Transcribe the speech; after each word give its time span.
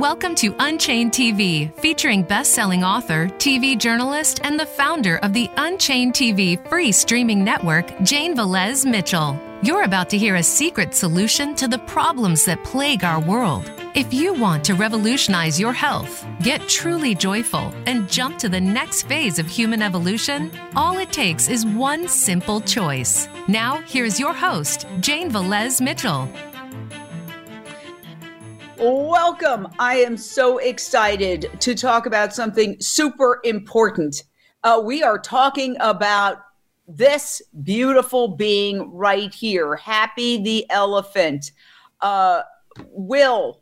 Welcome 0.00 0.34
to 0.36 0.54
Unchained 0.60 1.12
TV, 1.12 1.78
featuring 1.80 2.22
best 2.22 2.54
selling 2.54 2.82
author, 2.82 3.26
TV 3.36 3.76
journalist, 3.76 4.40
and 4.44 4.58
the 4.58 4.64
founder 4.64 5.18
of 5.18 5.34
the 5.34 5.50
Unchained 5.58 6.14
TV 6.14 6.56
free 6.70 6.90
streaming 6.90 7.44
network, 7.44 7.86
Jane 8.02 8.34
Velez 8.34 8.86
Mitchell. 8.90 9.38
You're 9.62 9.82
about 9.82 10.08
to 10.08 10.16
hear 10.16 10.36
a 10.36 10.42
secret 10.42 10.94
solution 10.94 11.54
to 11.56 11.68
the 11.68 11.80
problems 11.80 12.46
that 12.46 12.64
plague 12.64 13.04
our 13.04 13.20
world. 13.20 13.70
If 13.94 14.14
you 14.14 14.32
want 14.32 14.64
to 14.64 14.74
revolutionize 14.74 15.60
your 15.60 15.74
health, 15.74 16.24
get 16.42 16.62
truly 16.66 17.14
joyful, 17.14 17.70
and 17.84 18.08
jump 18.08 18.38
to 18.38 18.48
the 18.48 18.60
next 18.60 19.02
phase 19.02 19.38
of 19.38 19.48
human 19.48 19.82
evolution, 19.82 20.50
all 20.76 20.96
it 20.96 21.12
takes 21.12 21.46
is 21.46 21.66
one 21.66 22.08
simple 22.08 22.62
choice. 22.62 23.28
Now, 23.48 23.82
here's 23.86 24.18
your 24.18 24.32
host, 24.32 24.86
Jane 25.00 25.30
Velez 25.30 25.78
Mitchell. 25.82 26.26
Welcome. 28.82 29.68
I 29.78 29.96
am 29.96 30.16
so 30.16 30.56
excited 30.56 31.50
to 31.60 31.74
talk 31.74 32.06
about 32.06 32.34
something 32.34 32.78
super 32.80 33.42
important. 33.44 34.22
Uh, 34.64 34.80
we 34.82 35.02
are 35.02 35.18
talking 35.18 35.76
about 35.80 36.38
this 36.88 37.42
beautiful 37.62 38.28
being 38.36 38.90
right 38.90 39.34
here, 39.34 39.76
Happy 39.76 40.42
the 40.42 40.64
Elephant. 40.70 41.52
Uh, 42.00 42.40
will, 42.86 43.60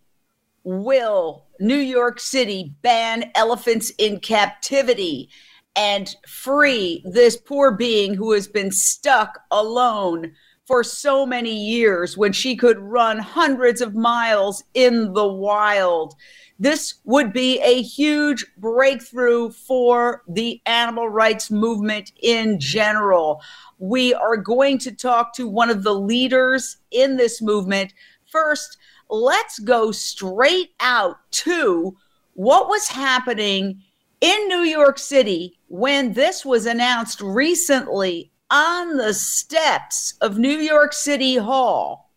will 0.62 1.46
New 1.58 1.74
York 1.78 2.20
City 2.20 2.72
ban 2.82 3.28
elephants 3.34 3.90
in 3.98 4.20
captivity 4.20 5.30
and 5.74 6.14
free 6.28 7.02
this 7.04 7.36
poor 7.36 7.72
being 7.72 8.14
who 8.14 8.30
has 8.30 8.46
been 8.46 8.70
stuck 8.70 9.36
alone? 9.50 10.30
for 10.68 10.84
so 10.84 11.24
many 11.24 11.50
years 11.70 12.18
when 12.18 12.30
she 12.30 12.54
could 12.54 12.78
run 12.78 13.18
hundreds 13.18 13.80
of 13.80 13.94
miles 13.94 14.62
in 14.74 15.14
the 15.14 15.26
wild. 15.26 16.12
This 16.58 16.96
would 17.06 17.32
be 17.32 17.58
a 17.62 17.80
huge 17.80 18.44
breakthrough 18.58 19.48
for 19.50 20.22
the 20.28 20.60
animal 20.66 21.08
rights 21.08 21.50
movement 21.50 22.12
in 22.22 22.60
general. 22.60 23.40
We 23.78 24.12
are 24.12 24.36
going 24.36 24.76
to 24.80 24.92
talk 24.92 25.34
to 25.36 25.48
one 25.48 25.70
of 25.70 25.84
the 25.84 25.94
leaders 25.94 26.76
in 26.90 27.16
this 27.16 27.40
movement. 27.40 27.94
First, 28.26 28.76
let's 29.08 29.58
go 29.60 29.90
straight 29.90 30.74
out 30.80 31.16
to 31.48 31.96
what 32.34 32.68
was 32.68 32.88
happening 32.88 33.80
in 34.20 34.48
New 34.48 34.64
York 34.64 34.98
City 34.98 35.58
when 35.68 36.12
this 36.12 36.44
was 36.44 36.66
announced 36.66 37.22
recently 37.22 38.30
on 38.50 38.96
the 38.96 39.12
steps 39.12 40.14
of 40.22 40.38
New 40.38 40.58
York 40.58 40.94
City 40.94 41.36
Hall. 41.36 42.10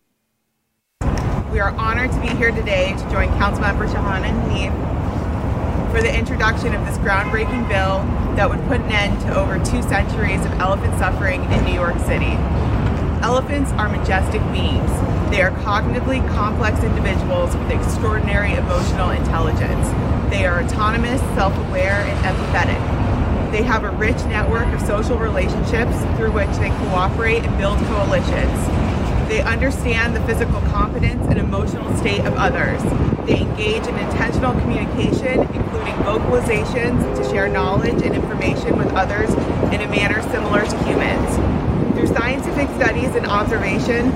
We 1.51 1.59
are 1.59 1.71
honored 1.71 2.09
to 2.13 2.21
be 2.21 2.27
here 2.29 2.51
today 2.51 2.93
to 2.97 3.09
join 3.11 3.27
Councilmember 3.35 3.85
and 3.93 4.33
me 4.47 4.69
for 5.91 6.01
the 6.01 6.17
introduction 6.17 6.73
of 6.73 6.85
this 6.85 6.97
groundbreaking 6.99 7.67
bill 7.67 7.99
that 8.37 8.49
would 8.49 8.61
put 8.67 8.79
an 8.79 8.91
end 8.93 9.19
to 9.23 9.35
over 9.37 9.57
two 9.59 9.81
centuries 9.83 10.39
of 10.45 10.53
elephant 10.53 10.97
suffering 10.97 11.43
in 11.51 11.65
New 11.65 11.73
York 11.73 11.99
City. 12.07 12.37
Elephants 13.21 13.71
are 13.71 13.89
majestic 13.89 14.41
beings. 14.53 14.89
They 15.31 15.41
are 15.41 15.51
cognitively 15.67 16.25
complex 16.29 16.81
individuals 16.81 17.57
with 17.57 17.69
extraordinary 17.71 18.53
emotional 18.53 19.09
intelligence. 19.09 19.89
They 20.31 20.45
are 20.45 20.61
autonomous, 20.63 21.19
self 21.35 21.55
aware, 21.67 21.99
and 22.01 22.25
empathetic. 22.25 22.90
They 23.51 23.63
have 23.63 23.83
a 23.83 23.91
rich 23.91 24.15
network 24.27 24.67
of 24.67 24.79
social 24.87 25.17
relationships 25.17 25.99
through 26.15 26.31
which 26.31 26.51
they 26.55 26.69
cooperate 26.69 27.43
and 27.43 27.57
build 27.57 27.79
coalitions. 27.79 28.57
They 29.27 29.41
understand 29.41 30.15
the 30.15 30.21
physical 30.21 30.61
competence 30.71 31.25
and 31.27 31.37
emotional 31.37 31.93
state 31.97 32.21
of 32.21 32.33
others. 32.35 32.81
They 33.27 33.41
engage 33.41 33.85
in 33.87 33.95
intentional 33.99 34.53
communication, 34.53 35.41
including 35.41 35.95
vocalizations 36.07 37.17
to 37.17 37.29
share 37.29 37.49
knowledge 37.49 38.01
and 38.01 38.15
information 38.15 38.77
with 38.77 38.87
others 38.93 39.29
in 39.73 39.81
a 39.81 39.87
manner 39.89 40.21
similar 40.31 40.61
to 40.61 40.83
humans. 40.85 41.35
Through 41.95 42.07
scientific 42.15 42.69
studies 42.81 43.13
and 43.17 43.25
observation, 43.25 44.13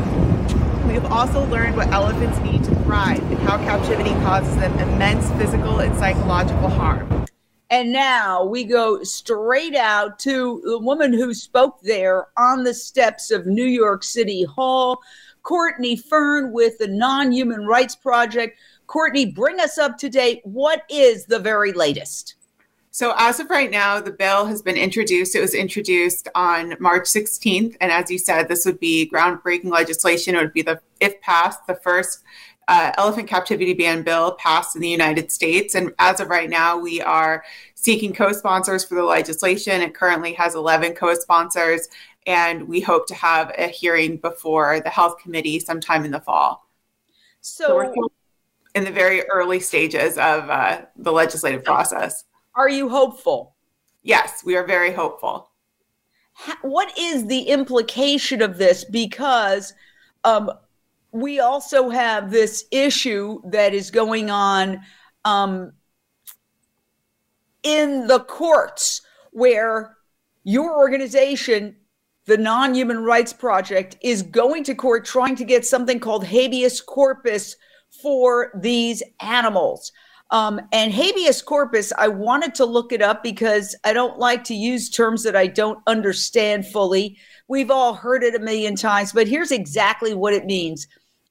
we 0.87 0.93
have 0.93 1.11
also 1.11 1.45
learned 1.47 1.75
what 1.75 1.89
elephants 1.89 2.39
need 2.39 2.63
to 2.63 2.75
thrive 2.83 3.19
and 3.21 3.39
how 3.39 3.57
captivity 3.57 4.11
causes 4.21 4.55
them 4.55 4.71
immense 4.79 5.29
physical 5.31 5.79
and 5.79 5.93
psychological 5.97 6.69
harm. 6.69 7.14
And 7.69 7.91
now 7.91 8.43
we 8.43 8.63
go 8.63 9.03
straight 9.03 9.75
out 9.75 10.19
to 10.19 10.61
the 10.65 10.77
woman 10.79 11.11
who 11.11 11.33
spoke 11.33 11.81
there 11.81 12.27
on 12.37 12.63
the 12.63 12.73
steps 12.73 13.31
of 13.31 13.47
New 13.47 13.65
York 13.65 14.03
City 14.03 14.43
Hall, 14.43 14.99
Courtney 15.43 15.95
Fern 15.95 16.51
with 16.51 16.77
the 16.77 16.87
Non 16.87 17.31
Human 17.31 17.65
Rights 17.65 17.95
Project. 17.95 18.59
Courtney, 18.87 19.25
bring 19.25 19.59
us 19.59 19.77
up 19.79 19.97
to 19.97 20.09
date. 20.09 20.41
What 20.43 20.83
is 20.89 21.25
the 21.25 21.39
very 21.39 21.71
latest? 21.73 22.35
So, 22.91 23.13
as 23.17 23.39
of 23.39 23.49
right 23.49 23.71
now, 23.71 23.99
the 23.99 24.11
bill 24.11 24.45
has 24.45 24.61
been 24.61 24.77
introduced. 24.77 25.35
It 25.35 25.41
was 25.41 25.55
introduced 25.55 26.27
on 26.35 26.75
March 26.79 27.03
16th. 27.05 27.75
And 27.81 27.91
as 27.91 28.09
you 28.11 28.19
said, 28.19 28.47
this 28.47 28.63
would 28.65 28.79
be 28.79 29.09
groundbreaking 29.11 29.65
legislation. 29.71 30.35
It 30.35 30.41
would 30.41 30.53
be 30.53 30.61
the, 30.61 30.79
if 31.01 31.19
passed, 31.21 31.65
the 31.67 31.75
first 31.75 32.19
uh, 32.67 32.91
elephant 32.97 33.27
captivity 33.29 33.73
ban 33.73 34.01
bill 34.03 34.33
passed 34.33 34.75
in 34.75 34.81
the 34.81 34.89
United 34.89 35.31
States. 35.31 35.75
And 35.75 35.93
as 35.99 36.19
of 36.19 36.29
right 36.29 36.49
now, 36.49 36.77
we 36.77 37.01
are 37.01 37.43
seeking 37.75 38.13
co 38.13 38.31
sponsors 38.31 38.83
for 38.83 38.95
the 38.95 39.03
legislation. 39.03 39.81
It 39.81 39.93
currently 39.93 40.33
has 40.33 40.55
11 40.55 40.93
co 40.93 41.13
sponsors, 41.15 41.87
and 42.25 42.67
we 42.67 42.81
hope 42.81 43.07
to 43.07 43.15
have 43.15 43.53
a 43.57 43.67
hearing 43.67 44.17
before 44.17 44.79
the 44.79 44.89
Health 44.89 45.19
Committee 45.19 45.59
sometime 45.59 46.05
in 46.05 46.11
the 46.11 46.19
fall. 46.21 46.67
So, 47.41 47.91
so 47.95 48.11
in 48.73 48.83
the 48.83 48.91
very 48.91 49.21
early 49.29 49.59
stages 49.59 50.13
of 50.17 50.49
uh, 50.49 50.81
the 50.97 51.11
legislative 51.11 51.63
process. 51.63 52.25
Are 52.55 52.69
you 52.69 52.89
hopeful? 52.89 53.55
Yes, 54.01 54.41
we 54.43 54.55
are 54.55 54.65
very 54.65 54.91
hopeful. 54.93 55.49
What 56.63 56.91
is 56.97 57.25
the 57.27 57.43
implication 57.43 58.41
of 58.41 58.57
this? 58.57 58.83
Because 58.83 59.73
um, 60.25 60.51
we 61.15 61.39
also 61.39 61.89
have 61.89 62.29
this 62.29 62.65
issue 62.71 63.39
that 63.49 63.73
is 63.73 63.89
going 63.89 64.29
on 64.29 64.81
um, 65.23 65.71
in 67.63 68.05
the 68.07 68.19
courts 68.19 69.01
where 69.31 69.95
your 70.43 70.75
organization, 70.75 71.73
the 72.25 72.35
Non 72.37 72.75
Human 72.75 72.99
Rights 73.01 73.31
Project, 73.31 73.95
is 74.01 74.23
going 74.23 74.65
to 74.65 74.75
court 74.75 75.05
trying 75.05 75.37
to 75.37 75.45
get 75.45 75.65
something 75.65 76.01
called 76.01 76.25
habeas 76.25 76.81
corpus 76.81 77.55
for 78.03 78.51
these 78.61 79.01
animals. 79.21 79.93
Um, 80.31 80.59
and 80.73 80.93
habeas 80.93 81.41
corpus, 81.41 81.93
I 81.97 82.09
wanted 82.09 82.53
to 82.55 82.65
look 82.65 82.91
it 82.91 83.01
up 83.01 83.23
because 83.23 83.73
I 83.85 83.93
don't 83.93 84.19
like 84.19 84.43
to 84.45 84.53
use 84.55 84.89
terms 84.89 85.23
that 85.23 85.35
I 85.35 85.47
don't 85.47 85.79
understand 85.87 86.67
fully. 86.67 87.17
We've 87.47 87.71
all 87.71 87.93
heard 87.93 88.21
it 88.21 88.35
a 88.35 88.39
million 88.39 88.75
times, 88.75 89.13
but 89.13 89.29
here's 89.29 89.51
exactly 89.51 90.13
what 90.13 90.33
it 90.33 90.45
means 90.45 90.85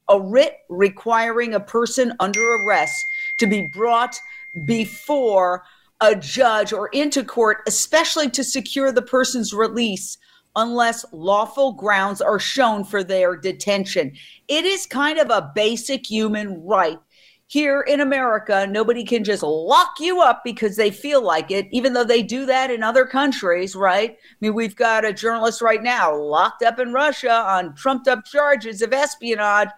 a 0.09 0.19
writ 0.19 0.57
requiring 0.69 1.53
a 1.53 1.59
person 1.59 2.13
under 2.19 2.41
arrest 2.63 2.93
to 3.39 3.47
be 3.47 3.69
brought 3.73 4.17
before 4.65 5.63
a 6.01 6.15
judge 6.15 6.73
or 6.73 6.87
into 6.89 7.23
court, 7.23 7.59
especially 7.67 8.29
to 8.31 8.43
secure 8.43 8.91
the 8.91 9.01
person's 9.01 9.53
release 9.53 10.17
unless 10.57 11.05
lawful 11.11 11.73
grounds 11.73 12.21
are 12.21 12.39
shown 12.39 12.83
for 12.83 13.03
their 13.03 13.35
detention. 13.35 14.13
It 14.47 14.65
is 14.65 14.85
kind 14.85 15.19
of 15.19 15.29
a 15.29 15.51
basic 15.55 16.05
human 16.09 16.63
right. 16.65 16.99
Here 17.47 17.81
in 17.81 17.99
America, 17.99 18.65
nobody 18.69 19.03
can 19.03 19.23
just 19.23 19.43
lock 19.43 19.95
you 19.99 20.19
up 20.21 20.41
because 20.43 20.77
they 20.77 20.89
feel 20.91 21.21
like 21.23 21.51
it, 21.51 21.67
even 21.71 21.93
though 21.93 22.03
they 22.05 22.23
do 22.23 22.45
that 22.45 22.71
in 22.71 22.81
other 22.83 23.05
countries, 23.05 23.75
right? 23.75 24.11
I 24.11 24.17
mean, 24.41 24.53
we've 24.55 24.75
got 24.75 25.05
a 25.05 25.13
journalist 25.13 25.61
right 25.61 25.83
now 25.83 26.15
locked 26.17 26.63
up 26.63 26.79
in 26.79 26.91
Russia 26.91 27.31
on 27.33 27.75
trumped 27.75 28.07
up 28.07 28.25
charges 28.25 28.81
of 28.81 28.93
espionage 28.93 29.69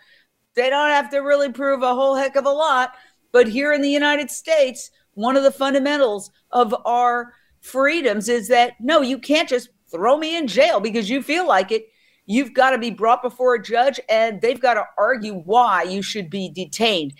they 0.57 0.71
don't 0.71 0.89
have 0.89 1.11
to 1.11 1.19
really 1.19 1.51
prove 1.51 1.83
a 1.83 1.93
whole 1.93 2.15
heck 2.15 2.35
of 2.35 2.45
a 2.45 2.49
lot. 2.49 2.93
But 3.31 3.47
here 3.47 3.71
in 3.71 3.83
the 3.83 3.89
United 3.91 4.31
States, 4.31 4.89
one 5.13 5.37
of 5.37 5.43
the 5.43 5.51
fundamentals 5.51 6.31
of 6.51 6.75
our 6.83 7.31
freedoms 7.61 8.27
is 8.27 8.47
that 8.47 8.71
no, 8.79 9.01
you 9.01 9.19
can't 9.19 9.47
just 9.47 9.69
throw 9.89 10.17
me 10.17 10.35
in 10.35 10.47
jail 10.47 10.79
because 10.79 11.09
you 11.11 11.21
feel 11.21 11.47
like 11.47 11.71
it. 11.71 11.87
You've 12.25 12.53
got 12.55 12.71
to 12.71 12.77
be 12.79 12.89
brought 12.89 13.21
before 13.21 13.53
a 13.55 13.63
judge 13.63 13.99
and 14.09 14.41
they've 14.41 14.59
got 14.59 14.73
to 14.73 14.85
argue 14.97 15.33
why 15.35 15.83
you 15.83 16.01
should 16.01 16.29
be 16.29 16.49
detained. 16.49 17.13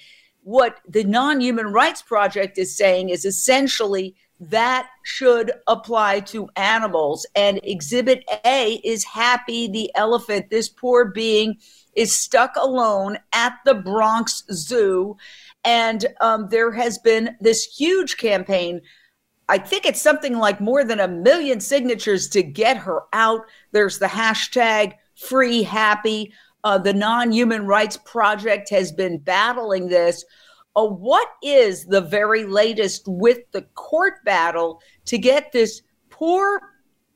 What 0.43 0.79
the 0.89 1.03
Non 1.03 1.39
Human 1.39 1.67
Rights 1.67 2.01
Project 2.01 2.57
is 2.57 2.75
saying 2.75 3.09
is 3.09 3.23
essentially 3.23 4.15
that 4.39 4.89
should 5.03 5.51
apply 5.67 6.19
to 6.21 6.49
animals. 6.55 7.25
And 7.35 7.59
Exhibit 7.63 8.23
A 8.45 8.81
is 8.83 9.03
Happy 9.03 9.67
the 9.67 9.91
elephant, 9.95 10.49
this 10.49 10.69
poor 10.69 11.05
being 11.05 11.57
is 11.97 12.15
stuck 12.15 12.55
alone 12.55 13.17
at 13.33 13.53
the 13.65 13.73
Bronx 13.73 14.43
Zoo. 14.51 15.17
And 15.65 16.05
um, 16.21 16.47
there 16.49 16.71
has 16.71 16.99
been 16.99 17.35
this 17.41 17.65
huge 17.75 18.15
campaign. 18.17 18.79
I 19.49 19.57
think 19.57 19.85
it's 19.85 20.01
something 20.01 20.37
like 20.37 20.61
more 20.61 20.83
than 20.85 20.99
a 20.99 21.07
million 21.07 21.59
signatures 21.59 22.29
to 22.29 22.43
get 22.43 22.77
her 22.77 23.01
out. 23.13 23.41
There's 23.71 23.97
the 23.97 24.05
hashtag 24.05 24.93
free 25.15 25.63
happy. 25.63 26.31
Uh, 26.63 26.77
the 26.77 26.93
Non 26.93 27.31
Human 27.31 27.65
Rights 27.65 27.97
Project 27.97 28.69
has 28.69 28.91
been 28.91 29.17
battling 29.17 29.87
this. 29.89 30.23
Uh, 30.75 30.85
what 30.85 31.27
is 31.41 31.85
the 31.85 32.01
very 32.01 32.45
latest 32.45 33.03
with 33.07 33.39
the 33.51 33.63
court 33.73 34.23
battle 34.23 34.79
to 35.05 35.17
get 35.17 35.51
this 35.51 35.81
poor 36.11 36.61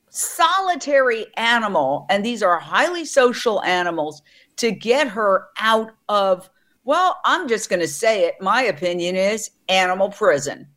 solitary 0.09 1.25
animal, 1.37 2.05
and 2.09 2.25
these 2.25 2.41
are 2.43 2.59
highly 2.59 3.05
social 3.05 3.61
animals, 3.63 4.21
to 4.61 4.71
get 4.71 5.07
her 5.07 5.47
out 5.57 5.89
of, 6.07 6.47
well, 6.83 7.19
I'm 7.25 7.47
just 7.47 7.67
going 7.67 7.79
to 7.79 7.87
say 7.87 8.25
it. 8.25 8.35
My 8.39 8.61
opinion 8.61 9.15
is 9.15 9.49
animal 9.69 10.09
prison. 10.09 10.67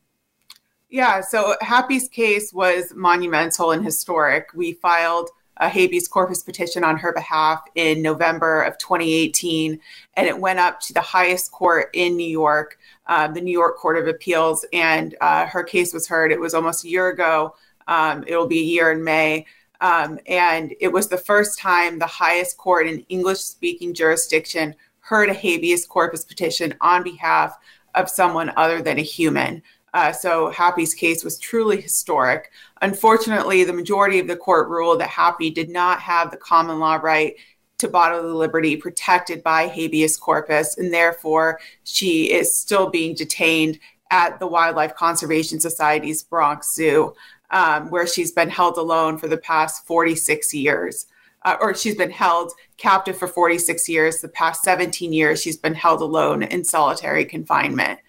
Yeah, 0.88 1.20
so 1.20 1.54
Happy's 1.60 2.08
case 2.08 2.50
was 2.54 2.94
monumental 2.96 3.72
and 3.72 3.84
historic. 3.84 4.48
We 4.54 4.72
filed 4.74 5.28
a 5.58 5.68
habeas 5.68 6.08
corpus 6.08 6.42
petition 6.42 6.82
on 6.82 6.96
her 6.96 7.12
behalf 7.12 7.60
in 7.74 8.00
November 8.00 8.62
of 8.62 8.78
2018, 8.78 9.78
and 10.16 10.26
it 10.26 10.38
went 10.40 10.60
up 10.60 10.80
to 10.80 10.94
the 10.94 11.00
highest 11.02 11.52
court 11.52 11.90
in 11.92 12.16
New 12.16 12.26
York, 12.26 12.78
uh, 13.08 13.28
the 13.28 13.40
New 13.42 13.52
York 13.52 13.76
Court 13.76 13.98
of 13.98 14.06
Appeals, 14.08 14.64
and 14.72 15.14
uh, 15.20 15.44
her 15.44 15.62
case 15.62 15.92
was 15.92 16.08
heard. 16.08 16.32
It 16.32 16.40
was 16.40 16.54
almost 16.54 16.84
a 16.86 16.88
year 16.88 17.08
ago. 17.08 17.54
Um, 17.86 18.24
it 18.26 18.34
will 18.34 18.46
be 18.46 18.60
a 18.60 18.64
year 18.64 18.92
in 18.92 19.04
May. 19.04 19.44
Um, 19.80 20.18
and 20.26 20.74
it 20.80 20.88
was 20.92 21.08
the 21.08 21.16
first 21.16 21.58
time 21.58 21.98
the 21.98 22.06
highest 22.06 22.56
court 22.56 22.86
in 22.86 23.00
English 23.08 23.40
speaking 23.40 23.94
jurisdiction 23.94 24.74
heard 25.00 25.28
a 25.28 25.34
habeas 25.34 25.86
corpus 25.86 26.24
petition 26.24 26.74
on 26.80 27.02
behalf 27.02 27.56
of 27.94 28.08
someone 28.08 28.52
other 28.56 28.80
than 28.80 28.98
a 28.98 29.02
human. 29.02 29.62
Uh, 29.92 30.10
so 30.10 30.50
Happy's 30.50 30.94
case 30.94 31.22
was 31.22 31.38
truly 31.38 31.80
historic. 31.80 32.50
Unfortunately, 32.82 33.62
the 33.62 33.72
majority 33.72 34.18
of 34.18 34.26
the 34.26 34.36
court 34.36 34.68
ruled 34.68 35.00
that 35.00 35.08
Happy 35.10 35.50
did 35.50 35.68
not 35.70 36.00
have 36.00 36.30
the 36.30 36.36
common 36.36 36.80
law 36.80 36.96
right 36.96 37.36
to 37.78 37.88
bodily 37.88 38.32
liberty 38.32 38.76
protected 38.76 39.42
by 39.42 39.66
habeas 39.68 40.16
corpus, 40.16 40.78
and 40.78 40.92
therefore 40.92 41.60
she 41.84 42.32
is 42.32 42.56
still 42.56 42.88
being 42.88 43.14
detained 43.14 43.78
at 44.10 44.38
the 44.40 44.46
Wildlife 44.46 44.94
Conservation 44.96 45.60
Society's 45.60 46.22
Bronx 46.22 46.74
Zoo 46.74 47.14
um, 47.54 47.88
where 47.88 48.04
she's 48.06 48.32
been 48.32 48.50
held 48.50 48.76
alone 48.76 49.16
for 49.16 49.28
the 49.28 49.36
past 49.38 49.86
46 49.86 50.52
years. 50.52 51.06
Uh, 51.44 51.56
or 51.60 51.74
she's 51.74 51.94
been 51.94 52.10
held 52.10 52.52
captive 52.78 53.16
for 53.16 53.28
46 53.28 53.88
years. 53.88 54.20
The 54.20 54.28
past 54.28 54.62
17 54.62 55.12
years, 55.12 55.40
she's 55.40 55.56
been 55.56 55.74
held 55.74 56.00
alone 56.02 56.42
in 56.42 56.64
solitary 56.64 57.24
confinement. 57.24 58.00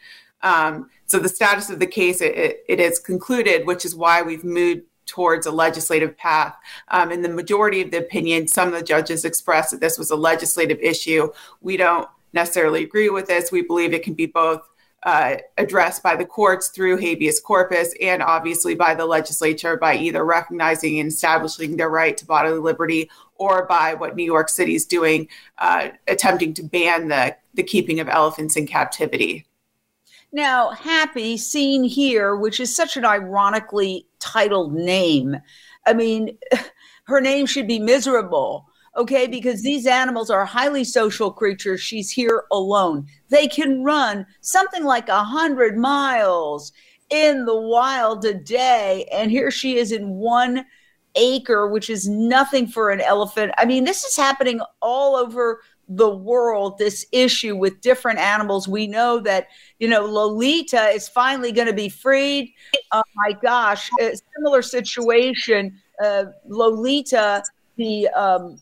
Um, 0.41 0.89
so 1.05 1.19
the 1.19 1.29
status 1.29 1.69
of 1.69 1.77
the 1.79 1.85
case, 1.85 2.21
it, 2.21 2.59
it 2.67 2.79
is 2.79 2.97
concluded, 2.97 3.67
which 3.67 3.85
is 3.85 3.93
why 3.95 4.21
we've 4.23 4.43
moved 4.43 4.81
towards 5.05 5.45
a 5.45 5.51
legislative 5.51 6.17
path. 6.17 6.55
Um, 6.87 7.11
in 7.11 7.21
the 7.21 7.29
majority 7.29 7.81
of 7.81 7.91
the 7.91 7.99
opinion, 7.99 8.47
some 8.47 8.69
of 8.69 8.73
the 8.73 8.83
judges 8.85 9.25
expressed 9.25 9.71
that 9.71 9.79
this 9.81 9.99
was 9.99 10.09
a 10.09 10.15
legislative 10.15 10.79
issue. 10.79 11.29
We 11.61 11.77
don't 11.77 12.07
necessarily 12.33 12.83
agree 12.83 13.09
with 13.09 13.27
this. 13.27 13.51
We 13.51 13.61
believe 13.61 13.93
it 13.93 14.01
can 14.01 14.15
be 14.15 14.25
both 14.25 14.61
uh, 15.05 15.35
addressed 15.59 16.01
by 16.01 16.15
the 16.15 16.25
courts 16.25 16.69
through 16.69 16.97
habeas 16.97 17.39
corpus 17.39 17.93
and 18.01 18.23
obviously 18.23 18.73
by 18.73 18.95
the 18.95 19.05
legislature 19.05 19.77
by 19.77 19.95
either 19.95 20.25
recognizing 20.25 20.99
and 20.99 21.09
establishing 21.09 21.77
their 21.77 21.91
right 21.91 22.17
to 22.17 22.25
bodily 22.25 22.57
liberty 22.57 23.07
or 23.35 23.67
by 23.67 23.93
what 23.93 24.15
New 24.15 24.23
York 24.23 24.49
City 24.49 24.73
is 24.73 24.83
doing, 24.83 25.27
uh, 25.59 25.89
attempting 26.07 26.55
to 26.55 26.63
ban 26.63 27.07
the, 27.09 27.35
the 27.53 27.61
keeping 27.61 27.99
of 27.99 28.09
elephants 28.09 28.55
in 28.57 28.65
captivity. 28.65 29.45
Now, 30.33 30.71
Happy, 30.71 31.37
seen 31.37 31.83
here, 31.83 32.35
which 32.35 32.59
is 32.59 32.75
such 32.75 32.97
an 32.97 33.05
ironically 33.05 34.07
titled 34.19 34.73
name, 34.73 35.37
I 35.85 35.93
mean, 35.93 36.35
her 37.03 37.21
name 37.21 37.45
should 37.45 37.67
be 37.67 37.77
miserable 37.77 38.65
okay? 38.97 39.23
Mm-hmm. 39.23 39.31
Because 39.31 39.61
these 39.61 39.85
animals 39.85 40.29
are 40.29 40.45
highly 40.45 40.83
social 40.83 41.31
creatures. 41.31 41.81
She's 41.81 42.09
here 42.09 42.45
alone. 42.51 43.07
They 43.29 43.47
can 43.47 43.83
run 43.83 44.25
something 44.41 44.83
like 44.83 45.09
a 45.09 45.13
100 45.15 45.77
miles 45.77 46.71
in 47.09 47.45
the 47.45 47.59
wild 47.59 48.25
a 48.25 48.33
day. 48.33 49.07
And 49.11 49.31
here 49.31 49.51
she 49.51 49.77
is 49.77 49.91
in 49.91 50.09
one 50.09 50.65
acre, 51.15 51.67
which 51.67 51.89
is 51.89 52.07
nothing 52.07 52.67
for 52.67 52.89
an 52.89 52.99
elephant. 53.01 53.53
I 53.57 53.65
mean, 53.65 53.83
this 53.83 54.03
is 54.03 54.17
happening 54.17 54.59
all 54.81 55.15
over 55.15 55.61
the 55.87 56.09
world 56.09 56.79
this 56.79 57.05
issue 57.11 57.55
with 57.55 57.79
different 57.79 58.17
animals 58.17 58.67
we 58.67 58.87
know 58.87 59.19
that 59.19 59.49
you 59.79 59.87
know 59.87 60.03
lolita 60.03 60.81
is 60.87 61.07
finally 61.07 61.51
going 61.51 61.67
to 61.67 61.75
be 61.75 61.89
freed 61.89 62.51
oh 62.91 63.03
my 63.15 63.31
gosh 63.43 63.87
similar 64.35 64.63
situation 64.63 65.79
uh, 66.03 66.23
lolita 66.47 67.43
the 67.77 68.07
um, 68.15 68.59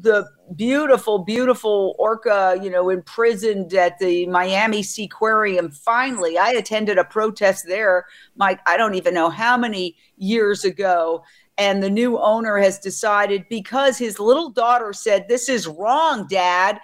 the 0.00 0.26
beautiful, 0.56 1.18
beautiful 1.18 1.94
orca, 1.98 2.58
you 2.62 2.70
know, 2.70 2.88
imprisoned 2.88 3.74
at 3.74 3.98
the 3.98 4.26
Miami 4.26 4.82
Seaquarium. 4.82 5.74
Finally, 5.76 6.38
I 6.38 6.50
attended 6.50 6.98
a 6.98 7.04
protest 7.04 7.66
there, 7.66 8.06
Mike, 8.36 8.60
I 8.66 8.76
don't 8.76 8.94
even 8.94 9.14
know 9.14 9.28
how 9.28 9.56
many 9.56 9.96
years 10.16 10.64
ago. 10.64 11.22
And 11.58 11.82
the 11.82 11.90
new 11.90 12.18
owner 12.18 12.56
has 12.56 12.78
decided 12.78 13.44
because 13.50 13.98
his 13.98 14.18
little 14.18 14.50
daughter 14.50 14.92
said, 14.92 15.28
This 15.28 15.48
is 15.48 15.66
wrong, 15.66 16.26
dad, 16.28 16.80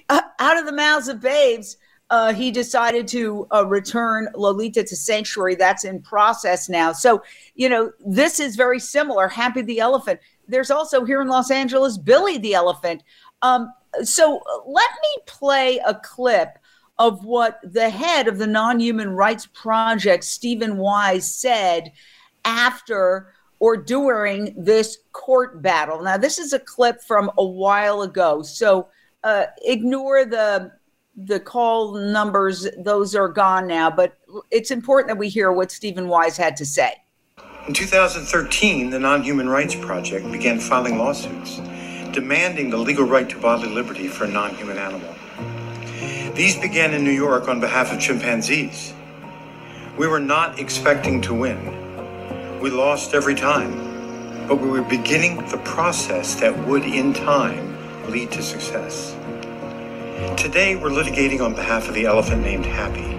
uh, 0.09 0.23
out 0.39 0.59
of 0.59 0.65
the 0.67 0.73
mouths 0.73 1.09
of 1.09 1.21
babes. 1.21 1.77
Uh, 2.11 2.33
he 2.33 2.51
decided 2.51 3.07
to 3.07 3.47
uh, 3.55 3.67
return 3.67 4.29
Lolita 4.35 4.83
to 4.83 4.97
sanctuary. 4.97 5.55
That's 5.55 5.85
in 5.85 6.01
process 6.01 6.67
now. 6.71 6.91
So, 6.91 7.23
you 7.55 7.69
know, 7.69 7.93
this 8.07 8.41
is 8.41 8.57
very 8.57 8.81
similar. 8.81 9.29
Happy 9.29 9.61
the 9.61 9.79
Elephant 9.81 10.19
there's 10.49 10.71
also 10.71 11.05
here 11.05 11.21
in 11.21 11.29
Los 11.29 11.51
Angeles, 11.51 11.99
Billy 11.99 12.39
the 12.39 12.55
Elephant. 12.55 13.03
Um, 13.43 13.73
so 14.03 14.41
let 14.67 14.89
me 14.91 15.23
play 15.27 15.79
a 15.87 15.95
clip 15.95 16.59
of 16.99 17.25
what 17.25 17.61
the 17.63 17.91
head 17.91 18.27
of 18.27 18.39
the 18.39 18.47
Non 18.47 18.81
Human 18.81 19.11
Rights 19.11 19.47
Project, 19.47 20.25
Steven 20.25 20.79
Wise, 20.79 21.33
said 21.33 21.93
after 22.45 23.33
or 23.61 23.77
during 23.77 24.55
this 24.57 24.99
court 25.13 25.63
battle. 25.63 26.01
Now, 26.03 26.17
this 26.17 26.39
is 26.39 26.53
a 26.53 26.59
clip 26.59 27.01
from 27.03 27.31
a 27.39 27.45
while 27.45 28.03
ago, 28.03 28.43
so 28.43 28.89
uh, 29.23 29.47
ignore 29.65 30.25
the 30.25 30.73
the 31.23 31.41
call 31.41 31.93
numbers; 31.95 32.67
those 32.79 33.15
are 33.15 33.29
gone 33.29 33.67
now. 33.67 33.91
But 33.91 34.17
it's 34.51 34.71
important 34.71 35.09
that 35.09 35.19
we 35.19 35.29
hear 35.29 35.53
what 35.53 35.71
Steven 35.71 36.09
Wise 36.09 36.37
had 36.37 36.57
to 36.57 36.67
say. 36.67 36.95
In 37.69 37.75
2013, 37.75 38.89
the 38.89 38.99
Non 38.99 39.23
Human 39.23 39.47
Rights 39.47 39.75
Project 39.75 40.33
began 40.33 40.59
filing 40.59 40.97
lawsuits 40.97 41.61
demanding 42.13 42.71
the 42.71 42.79
legal 42.79 43.05
right 43.05 43.29
to 43.29 43.37
bodily 43.39 43.69
liberty 43.69 44.09
for 44.09 44.25
a 44.25 44.29
non 44.29 44.55
human 44.55 44.79
animal. 44.79 45.15
These 46.33 46.57
began 46.57 46.95
in 46.95 47.05
New 47.05 47.11
York 47.11 47.47
on 47.47 47.61
behalf 47.61 47.93
of 47.93 48.01
chimpanzees. 48.01 48.95
We 49.99 50.07
were 50.07 50.19
not 50.19 50.59
expecting 50.59 51.21
to 51.21 51.35
win. 51.35 52.59
We 52.59 52.71
lost 52.71 53.13
every 53.13 53.35
time, 53.35 54.49
but 54.49 54.61
we 54.63 54.69
were 54.71 54.81
beginning 54.81 55.47
the 55.51 55.59
process 55.59 56.37
that 56.37 56.59
would, 56.67 56.85
in 56.85 57.13
time, 57.13 57.77
lead 58.11 58.31
to 58.31 58.43
success. 58.43 59.15
Today, 60.43 60.75
we're 60.77 60.89
litigating 60.89 61.43
on 61.45 61.55
behalf 61.55 61.87
of 61.87 61.95
the 61.95 62.07
elephant 62.07 62.41
named 62.41 62.65
Happy. 62.65 63.18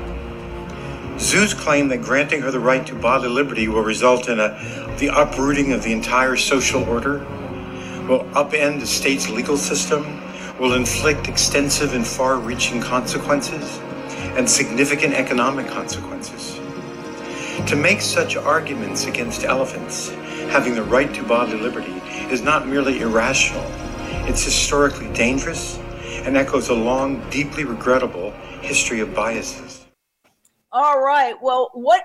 Zeus 1.22 1.54
claim 1.54 1.90
that 1.90 2.02
granting 2.02 2.42
her 2.42 2.50
the 2.50 2.62
right 2.62 2.88
to 2.88 2.96
bodily 2.96 3.28
liberty 3.34 3.68
will 3.68 3.84
result 3.84 4.30
in 4.30 4.40
a, 4.40 4.52
the 5.00 5.12
uprooting 5.14 5.74
of 5.74 5.84
the 5.84 5.92
entire 5.92 6.38
social 6.38 6.82
order, 6.86 7.18
will 8.08 8.24
upend 8.36 8.80
the 8.80 8.88
state's 8.88 9.28
legal 9.30 9.58
system, 9.58 10.04
will 10.60 10.76
inflict 10.76 11.28
extensive 11.28 11.94
and 11.94 12.08
far 12.08 12.38
reaching 12.38 12.80
consequences, 12.80 13.80
and 14.38 14.50
significant 14.50 15.14
economic 15.14 15.68
consequences. 15.68 16.58
To 17.68 17.76
make 17.76 18.00
such 18.00 18.38
arguments 18.38 19.04
against 19.06 19.44
elephants 19.44 20.12
having 20.52 20.74
the 20.74 20.84
right 20.84 21.14
to 21.14 21.24
bodily 21.24 21.60
liberty 21.60 22.02
is 22.34 22.42
not 22.42 22.66
merely 22.66 23.02
irrational, 23.02 23.70
it's 24.30 24.44
historically 24.46 25.12
dangerous 25.12 25.78
and 26.24 26.38
echoes 26.38 26.70
a 26.70 26.74
long, 26.74 27.22
deeply 27.30 27.66
regrettable 27.66 28.32
history 28.62 29.02
of 29.02 29.14
biases. 29.14 29.69
All 30.72 31.00
right. 31.02 31.34
Well, 31.42 31.72
what 31.74 32.04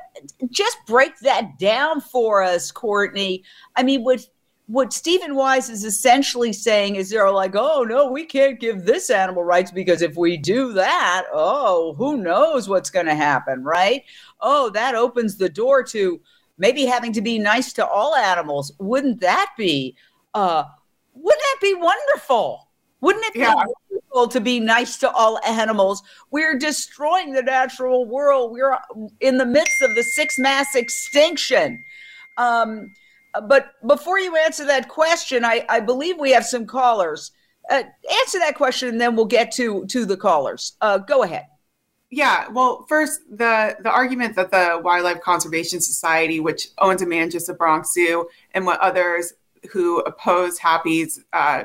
just 0.50 0.78
break 0.86 1.18
that 1.20 1.58
down 1.58 2.00
for 2.00 2.42
us, 2.42 2.70
Courtney. 2.70 3.44
I 3.76 3.82
mean, 3.82 4.02
what 4.04 4.26
what 4.66 4.94
Steven 4.94 5.34
Wise 5.34 5.68
is 5.68 5.84
essentially 5.84 6.52
saying 6.54 6.96
is 6.96 7.10
they're 7.10 7.30
like, 7.30 7.54
oh 7.54 7.82
no, 7.82 8.10
we 8.10 8.24
can't 8.24 8.58
give 8.58 8.84
this 8.86 9.10
animal 9.10 9.44
rights 9.44 9.70
because 9.70 10.00
if 10.00 10.16
we 10.16 10.38
do 10.38 10.72
that, 10.72 11.24
oh, 11.34 11.94
who 11.98 12.16
knows 12.16 12.66
what's 12.66 12.88
gonna 12.88 13.14
happen, 13.14 13.62
right? 13.62 14.02
Oh, 14.40 14.70
that 14.70 14.94
opens 14.94 15.36
the 15.36 15.50
door 15.50 15.82
to 15.84 16.18
maybe 16.56 16.86
having 16.86 17.12
to 17.12 17.20
be 17.20 17.38
nice 17.38 17.74
to 17.74 17.86
all 17.86 18.14
animals. 18.14 18.72
Wouldn't 18.78 19.20
that 19.20 19.50
be 19.58 19.94
uh 20.32 20.64
wouldn't 21.12 21.42
that 21.42 21.58
be 21.60 21.74
wonderful? 21.74 22.70
Wouldn't 23.02 23.24
it 23.26 23.36
yeah. 23.36 23.52
be 23.54 23.70
people 24.14 24.28
to 24.28 24.40
be 24.40 24.60
nice 24.60 24.96
to 24.98 25.10
all 25.10 25.38
animals. 25.46 26.02
We're 26.30 26.56
destroying 26.58 27.32
the 27.32 27.42
natural 27.42 28.06
world. 28.06 28.52
We're 28.52 28.78
in 29.20 29.38
the 29.38 29.46
midst 29.46 29.82
of 29.82 29.94
the 29.96 30.02
sixth 30.02 30.38
mass 30.38 30.74
extinction. 30.76 31.82
Um, 32.36 32.92
but 33.48 33.72
before 33.88 34.20
you 34.20 34.36
answer 34.36 34.64
that 34.66 34.88
question, 34.88 35.44
I, 35.44 35.64
I 35.68 35.80
believe 35.80 36.18
we 36.20 36.30
have 36.32 36.46
some 36.46 36.64
callers. 36.66 37.32
Uh, 37.68 37.82
answer 38.22 38.38
that 38.38 38.54
question, 38.54 38.90
and 38.90 39.00
then 39.00 39.16
we'll 39.16 39.24
get 39.24 39.50
to 39.52 39.84
to 39.86 40.04
the 40.04 40.16
callers. 40.16 40.74
Uh, 40.80 40.98
go 40.98 41.22
ahead. 41.24 41.46
Yeah. 42.10 42.46
Well, 42.48 42.84
first, 42.88 43.22
the 43.30 43.76
the 43.82 43.90
argument 43.90 44.36
that 44.36 44.50
the 44.50 44.80
Wildlife 44.84 45.20
Conservation 45.22 45.80
Society, 45.80 46.38
which 46.40 46.68
owns 46.78 47.00
and 47.00 47.08
manages 47.10 47.46
the 47.46 47.54
Bronx 47.54 47.92
Zoo, 47.92 48.28
and 48.52 48.64
what 48.66 48.78
others 48.80 49.32
who 49.72 49.98
oppose 50.00 50.58
Happy's 50.58 51.24
uh, 51.32 51.64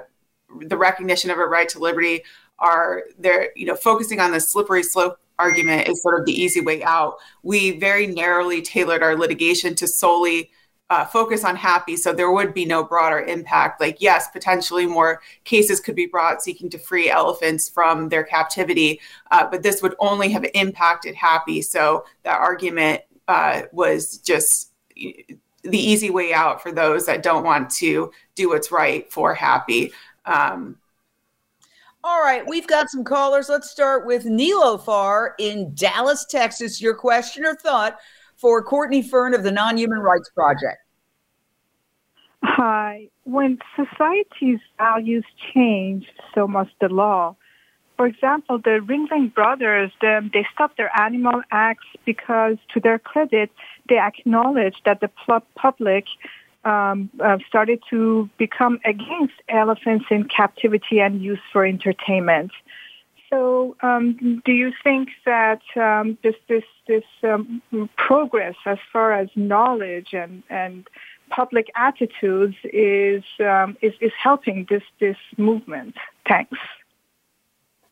the 0.61 0.77
recognition 0.77 1.29
of 1.31 1.37
a 1.37 1.45
right 1.45 1.67
to 1.69 1.79
liberty 1.79 2.21
are 2.61 3.03
they're 3.17 3.51
you 3.55 3.65
know 3.65 3.75
focusing 3.75 4.19
on 4.19 4.31
the 4.31 4.39
slippery 4.39 4.83
slope 4.83 5.17
argument 5.37 5.87
is 5.87 6.01
sort 6.01 6.19
of 6.19 6.25
the 6.25 6.33
easy 6.37 6.59
way 6.59 6.83
out. 6.83 7.15
We 7.43 7.79
very 7.79 8.05
narrowly 8.07 8.61
tailored 8.61 9.01
our 9.01 9.15
litigation 9.15 9.73
to 9.75 9.87
solely 9.87 10.51
uh, 10.89 11.05
focus 11.05 11.45
on 11.45 11.55
happy, 11.55 11.95
so 11.95 12.11
there 12.11 12.31
would 12.31 12.53
be 12.53 12.65
no 12.65 12.83
broader 12.83 13.19
impact. 13.19 13.79
Like, 13.79 14.01
yes, 14.01 14.27
potentially 14.29 14.85
more 14.87 15.21
cases 15.45 15.79
could 15.79 15.95
be 15.95 16.07
brought 16.07 16.41
seeking 16.41 16.69
to 16.71 16.77
free 16.79 17.09
elephants 17.11 17.69
from 17.69 18.09
their 18.09 18.23
captivity, 18.23 18.99
uh, 19.31 19.47
but 19.49 19.61
this 19.63 19.81
would 19.83 19.95
only 19.99 20.31
have 20.31 20.45
impacted 20.55 21.13
happy. 21.15 21.61
So 21.61 22.03
that 22.23 22.39
argument 22.39 23.03
uh, 23.27 23.63
was 23.71 24.17
just 24.17 24.73
the 24.95 25.29
easy 25.77 26.09
way 26.09 26.33
out 26.33 26.61
for 26.61 26.71
those 26.71 27.05
that 27.05 27.21
don't 27.23 27.43
want 27.45 27.69
to 27.69 28.11
do 28.35 28.49
what's 28.49 28.71
right 28.71 29.09
for 29.11 29.33
happy. 29.35 29.91
Um, 30.25 30.77
all 32.03 32.21
right, 32.21 32.47
we've 32.47 32.65
got 32.67 32.89
some 32.89 33.03
callers. 33.03 33.49
Let's 33.49 33.69
start 33.69 34.05
with 34.05 34.23
Nilofar 34.23 35.31
in 35.37 35.73
Dallas, 35.75 36.25
Texas. 36.29 36.81
Your 36.81 36.95
question 36.95 37.45
or 37.45 37.55
thought 37.55 37.97
for 38.37 38.63
Courtney 38.63 39.01
Fern 39.01 39.33
of 39.33 39.43
the 39.43 39.51
Non 39.51 39.77
Human 39.77 39.99
Rights 39.99 40.29
Project. 40.29 40.77
Hi. 42.41 43.09
When 43.25 43.59
society's 43.75 44.59
values 44.77 45.25
change, 45.53 46.07
so 46.33 46.47
must 46.47 46.71
the 46.79 46.87
law. 46.87 47.35
For 47.97 48.05
example, 48.07 48.59
the 48.59 48.79
Ringling 48.81 49.33
Brothers, 49.33 49.91
they, 49.99 50.19
they 50.31 50.47
stopped 50.53 50.77
their 50.77 50.89
animal 50.97 51.41
acts 51.51 51.85
because, 52.05 52.55
to 52.73 52.79
their 52.79 52.97
credit, 52.97 53.51
they 53.89 53.97
acknowledged 53.97 54.81
that 54.85 55.01
the 55.01 55.09
public 55.57 56.05
um, 56.65 57.09
uh, 57.23 57.37
started 57.47 57.81
to 57.89 58.29
become 58.37 58.79
against 58.85 59.33
elephants 59.47 60.05
in 60.11 60.25
captivity 60.25 60.99
and 60.99 61.21
use 61.23 61.39
for 61.51 61.65
entertainment. 61.65 62.51
So, 63.29 63.77
um, 63.81 64.41
do 64.43 64.51
you 64.51 64.73
think 64.83 65.09
that 65.25 65.61
um, 65.77 66.17
this 66.23 66.35
this 66.47 66.63
this 66.87 67.03
um, 67.23 67.61
progress 67.95 68.55
as 68.65 68.79
far 68.91 69.13
as 69.13 69.29
knowledge 69.35 70.13
and 70.13 70.43
and 70.49 70.87
public 71.29 71.67
attitudes 71.75 72.55
is 72.63 73.23
um, 73.39 73.77
is 73.81 73.93
is 74.01 74.11
helping 74.21 74.65
this 74.69 74.81
this 74.99 75.17
movement? 75.37 75.95
Thanks. 76.27 76.57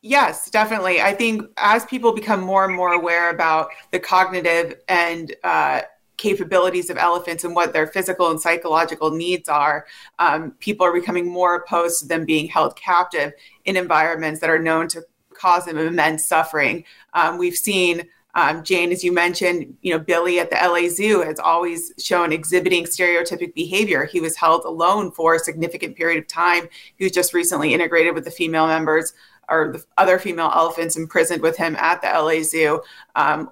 Yes, 0.00 0.50
definitely. 0.50 1.00
I 1.00 1.12
think 1.12 1.42
as 1.56 1.84
people 1.84 2.12
become 2.12 2.40
more 2.40 2.64
and 2.64 2.74
more 2.74 2.92
aware 2.92 3.30
about 3.30 3.70
the 3.90 3.98
cognitive 3.98 4.76
and 4.88 5.34
uh, 5.42 5.82
capabilities 6.18 6.90
of 6.90 6.98
elephants 6.98 7.44
and 7.44 7.54
what 7.54 7.72
their 7.72 7.86
physical 7.86 8.30
and 8.30 8.38
psychological 8.40 9.10
needs 9.10 9.48
are, 9.48 9.86
um, 10.18 10.50
people 10.58 10.84
are 10.84 10.92
becoming 10.92 11.26
more 11.26 11.54
opposed 11.54 12.00
to 12.00 12.08
them 12.08 12.26
being 12.26 12.46
held 12.46 12.76
captive 12.76 13.32
in 13.64 13.76
environments 13.76 14.40
that 14.40 14.50
are 14.50 14.58
known 14.58 14.86
to 14.88 15.02
cause 15.32 15.64
them 15.64 15.78
immense 15.78 16.26
suffering. 16.26 16.84
Um, 17.14 17.38
we've 17.38 17.56
seen 17.56 18.02
um, 18.34 18.62
Jane, 18.62 18.92
as 18.92 19.02
you 19.02 19.10
mentioned, 19.10 19.74
you 19.80 19.92
know 19.92 19.98
Billy 19.98 20.38
at 20.38 20.50
the 20.50 20.56
LA 20.56 20.88
Zoo 20.88 21.22
has 21.22 21.40
always 21.40 21.92
shown 21.98 22.30
exhibiting 22.32 22.84
stereotypic 22.84 23.54
behavior. 23.54 24.04
He 24.04 24.20
was 24.20 24.36
held 24.36 24.64
alone 24.64 25.10
for 25.12 25.34
a 25.34 25.38
significant 25.38 25.96
period 25.96 26.18
of 26.18 26.28
time. 26.28 26.68
He 26.96 27.04
was 27.06 27.12
just 27.12 27.32
recently 27.32 27.72
integrated 27.72 28.14
with 28.14 28.24
the 28.24 28.30
female 28.30 28.66
members 28.66 29.14
or 29.48 29.72
the 29.72 29.84
other 29.96 30.18
female 30.18 30.52
elephants 30.54 30.96
imprisoned 30.96 31.42
with 31.42 31.56
him 31.56 31.74
at 31.76 32.02
the 32.02 32.08
LA 32.08 32.42
Zoo. 32.42 32.82
Um, 33.16 33.50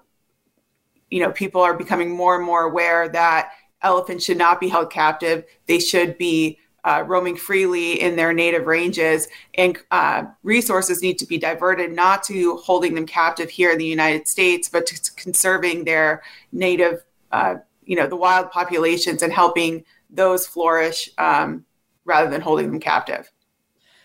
you 1.11 1.21
know 1.23 1.31
people 1.33 1.61
are 1.63 1.75
becoming 1.77 2.11
more 2.11 2.37
and 2.37 2.45
more 2.45 2.63
aware 2.63 3.09
that 3.09 3.51
elephants 3.83 4.25
should 4.25 4.39
not 4.39 4.61
be 4.61 4.69
held 4.69 4.91
captive 4.91 5.45
they 5.67 5.79
should 5.79 6.17
be 6.19 6.59
uh, 6.85 7.03
roaming 7.03 7.37
freely 7.37 8.01
in 8.01 8.15
their 8.15 8.33
native 8.33 8.65
ranges 8.67 9.27
and 9.55 9.77
uh, 9.91 10.23
resources 10.45 11.03
need 11.03 11.19
to 11.19 11.27
be 11.27 11.37
diverted 11.37 11.91
not 11.93 12.23
to 12.23 12.57
holding 12.59 12.95
them 12.95 13.05
captive 13.07 13.51
here 13.51 13.73
in 13.73 13.79
the 13.79 13.85
united 13.85 14.27
states 14.27 14.69
but 14.69 14.87
to 14.87 14.99
conserving 15.17 15.85
their 15.85 16.23
native 16.53 17.05
uh, 17.33 17.57
you 17.85 17.97
know 17.97 18.07
the 18.07 18.17
wild 18.17 18.51
populations 18.51 19.23
and 19.23 19.33
helping 19.33 19.85
those 20.11 20.47
flourish 20.47 21.11
um, 21.19 21.65
rather 22.05 22.31
than 22.31 22.41
holding 22.41 22.67
them 22.71 22.81
captive 22.81 23.31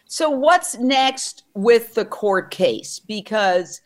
so 0.05 0.29
what's 0.29 0.77
next 0.77 1.43
with 1.53 1.93
the 1.93 2.03
court 2.05 2.51
case 2.51 3.00
because 3.00 3.81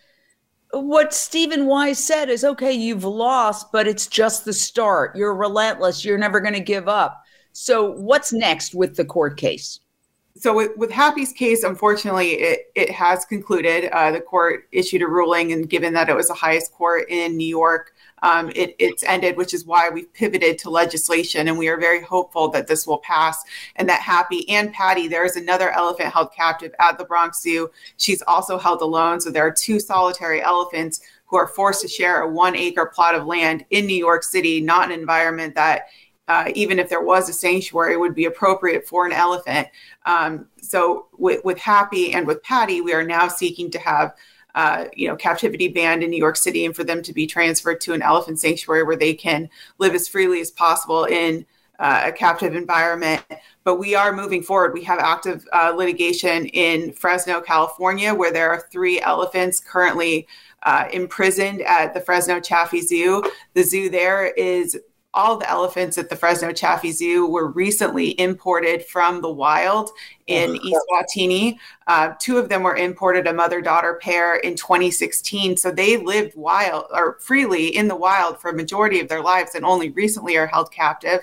what 0.71 1.13
Steven 1.13 1.65
Wise 1.65 2.03
said 2.03 2.29
is 2.29 2.43
okay, 2.43 2.71
you've 2.73 3.03
lost, 3.03 3.71
but 3.71 3.87
it's 3.87 4.07
just 4.07 4.45
the 4.45 4.53
start. 4.53 5.15
You're 5.15 5.35
relentless. 5.35 6.03
You're 6.03 6.17
never 6.17 6.39
going 6.39 6.53
to 6.53 6.59
give 6.59 6.87
up. 6.87 7.23
So, 7.53 7.91
what's 7.91 8.33
next 8.33 8.75
with 8.75 8.95
the 8.97 9.05
court 9.05 9.37
case? 9.37 9.79
So, 10.35 10.53
with, 10.55 10.75
with 10.75 10.91
Happy's 10.91 11.31
case, 11.31 11.63
unfortunately, 11.63 12.31
it, 12.31 12.59
it 12.75 12.89
has 12.91 13.23
concluded. 13.25 13.89
Uh, 13.91 14.11
the 14.11 14.19
court 14.21 14.67
issued 14.71 15.01
a 15.01 15.07
ruling, 15.07 15.53
and 15.53 15.69
given 15.69 15.93
that 15.93 16.09
it 16.09 16.15
was 16.15 16.27
the 16.27 16.33
highest 16.33 16.73
court 16.73 17.05
in 17.09 17.37
New 17.37 17.47
York, 17.47 17.93
um, 18.23 18.51
it, 18.55 18.75
it's 18.79 19.03
ended, 19.03 19.37
which 19.37 19.53
is 19.53 19.65
why 19.65 19.89
we've 19.89 20.11
pivoted 20.13 20.57
to 20.59 20.69
legislation. 20.69 21.47
And 21.47 21.57
we 21.57 21.67
are 21.67 21.77
very 21.79 22.01
hopeful 22.01 22.47
that 22.49 22.67
this 22.67 22.87
will 22.87 22.99
pass 22.99 23.43
and 23.75 23.87
that 23.89 24.01
Happy 24.01 24.47
and 24.49 24.71
Patty, 24.73 25.07
there 25.07 25.25
is 25.25 25.35
another 25.35 25.71
elephant 25.71 26.13
held 26.13 26.31
captive 26.33 26.73
at 26.79 26.97
the 26.97 27.05
Bronx 27.05 27.41
Zoo. 27.41 27.69
She's 27.97 28.21
also 28.27 28.57
held 28.57 28.81
alone. 28.81 29.19
So 29.19 29.29
there 29.31 29.45
are 29.45 29.51
two 29.51 29.79
solitary 29.79 30.41
elephants 30.41 31.01
who 31.27 31.37
are 31.37 31.47
forced 31.47 31.81
to 31.81 31.87
share 31.87 32.21
a 32.21 32.29
one 32.29 32.55
acre 32.55 32.85
plot 32.85 33.15
of 33.15 33.25
land 33.25 33.65
in 33.71 33.85
New 33.85 33.95
York 33.97 34.23
City, 34.23 34.61
not 34.61 34.85
an 34.91 34.99
environment 34.99 35.55
that 35.55 35.87
uh, 36.27 36.49
even 36.55 36.79
if 36.79 36.89
there 36.89 37.03
was 37.03 37.29
a 37.29 37.33
sanctuary, 37.33 37.95
would 37.97 38.15
be 38.15 38.25
appropriate 38.25 38.87
for 38.87 39.05
an 39.05 39.11
elephant. 39.11 39.67
Um, 40.07 40.47
so, 40.59 41.05
with, 41.19 41.45
with 41.45 41.59
Happy 41.59 42.13
and 42.13 42.25
with 42.25 42.41
Patty, 42.41 42.81
we 42.81 42.93
are 42.93 43.03
now 43.03 43.27
seeking 43.27 43.69
to 43.69 43.77
have 43.79 44.11
uh, 44.55 44.85
you 44.95 45.07
know, 45.07 45.15
captivity 45.15 45.67
banned 45.67 46.01
in 46.01 46.09
New 46.09 46.17
York 46.17 46.37
City 46.37 46.65
and 46.65 46.75
for 46.75 46.83
them 46.83 47.03
to 47.03 47.13
be 47.13 47.27
transferred 47.27 47.81
to 47.81 47.93
an 47.93 48.01
elephant 48.01 48.39
sanctuary 48.39 48.83
where 48.83 48.95
they 48.95 49.13
can 49.13 49.49
live 49.77 49.93
as 49.93 50.07
freely 50.07 50.39
as 50.39 50.49
possible 50.49 51.03
in 51.03 51.45
uh, 51.79 52.03
a 52.05 52.11
captive 52.11 52.55
environment. 52.55 53.23
But 53.65 53.75
we 53.75 53.95
are 53.95 54.13
moving 54.13 54.41
forward. 54.41 54.73
We 54.73 54.83
have 54.85 54.99
active 54.99 55.45
uh, 55.51 55.73
litigation 55.75 56.45
in 56.47 56.93
Fresno, 56.93 57.41
California, 57.41 58.13
where 58.13 58.31
there 58.31 58.49
are 58.49 58.65
three 58.71 59.01
elephants 59.01 59.59
currently 59.59 60.25
uh, 60.63 60.85
imprisoned 60.93 61.61
at 61.61 61.93
the 61.93 61.99
Fresno 61.99 62.39
Chaffee 62.39 62.81
Zoo. 62.81 63.23
The 63.55 63.63
zoo 63.63 63.89
there 63.89 64.27
is 64.33 64.77
all 65.15 65.37
the 65.37 65.49
elephants 65.49 65.97
at 65.97 66.09
the 66.09 66.15
Fresno 66.15 66.51
Chaffee 66.51 66.91
Zoo 66.91 67.25
were 67.25 67.47
recently 67.47 68.19
imported 68.19 68.85
from 68.85 69.21
the 69.21 69.31
wild 69.31 69.89
in 70.27 70.51
uh-huh. 70.55 70.61
East 70.67 70.75
Watini. 70.91 71.55
Uh, 71.87 72.13
two 72.19 72.37
of 72.37 72.49
them 72.49 72.63
were 72.63 72.75
imported, 72.75 73.25
a 73.25 73.33
mother 73.33 73.61
daughter 73.61 73.97
pair, 74.01 74.35
in 74.35 74.55
2016. 74.55 75.55
So 75.57 75.71
they 75.71 75.97
lived 75.97 76.35
wild 76.35 76.85
or 76.93 77.17
freely 77.21 77.67
in 77.75 77.87
the 77.87 77.95
wild 77.95 78.39
for 78.39 78.51
a 78.51 78.55
majority 78.55 78.99
of 78.99 79.07
their 79.07 79.21
lives 79.23 79.55
and 79.55 79.63
only 79.65 79.89
recently 79.89 80.35
are 80.35 80.47
held 80.47 80.71
captive. 80.71 81.21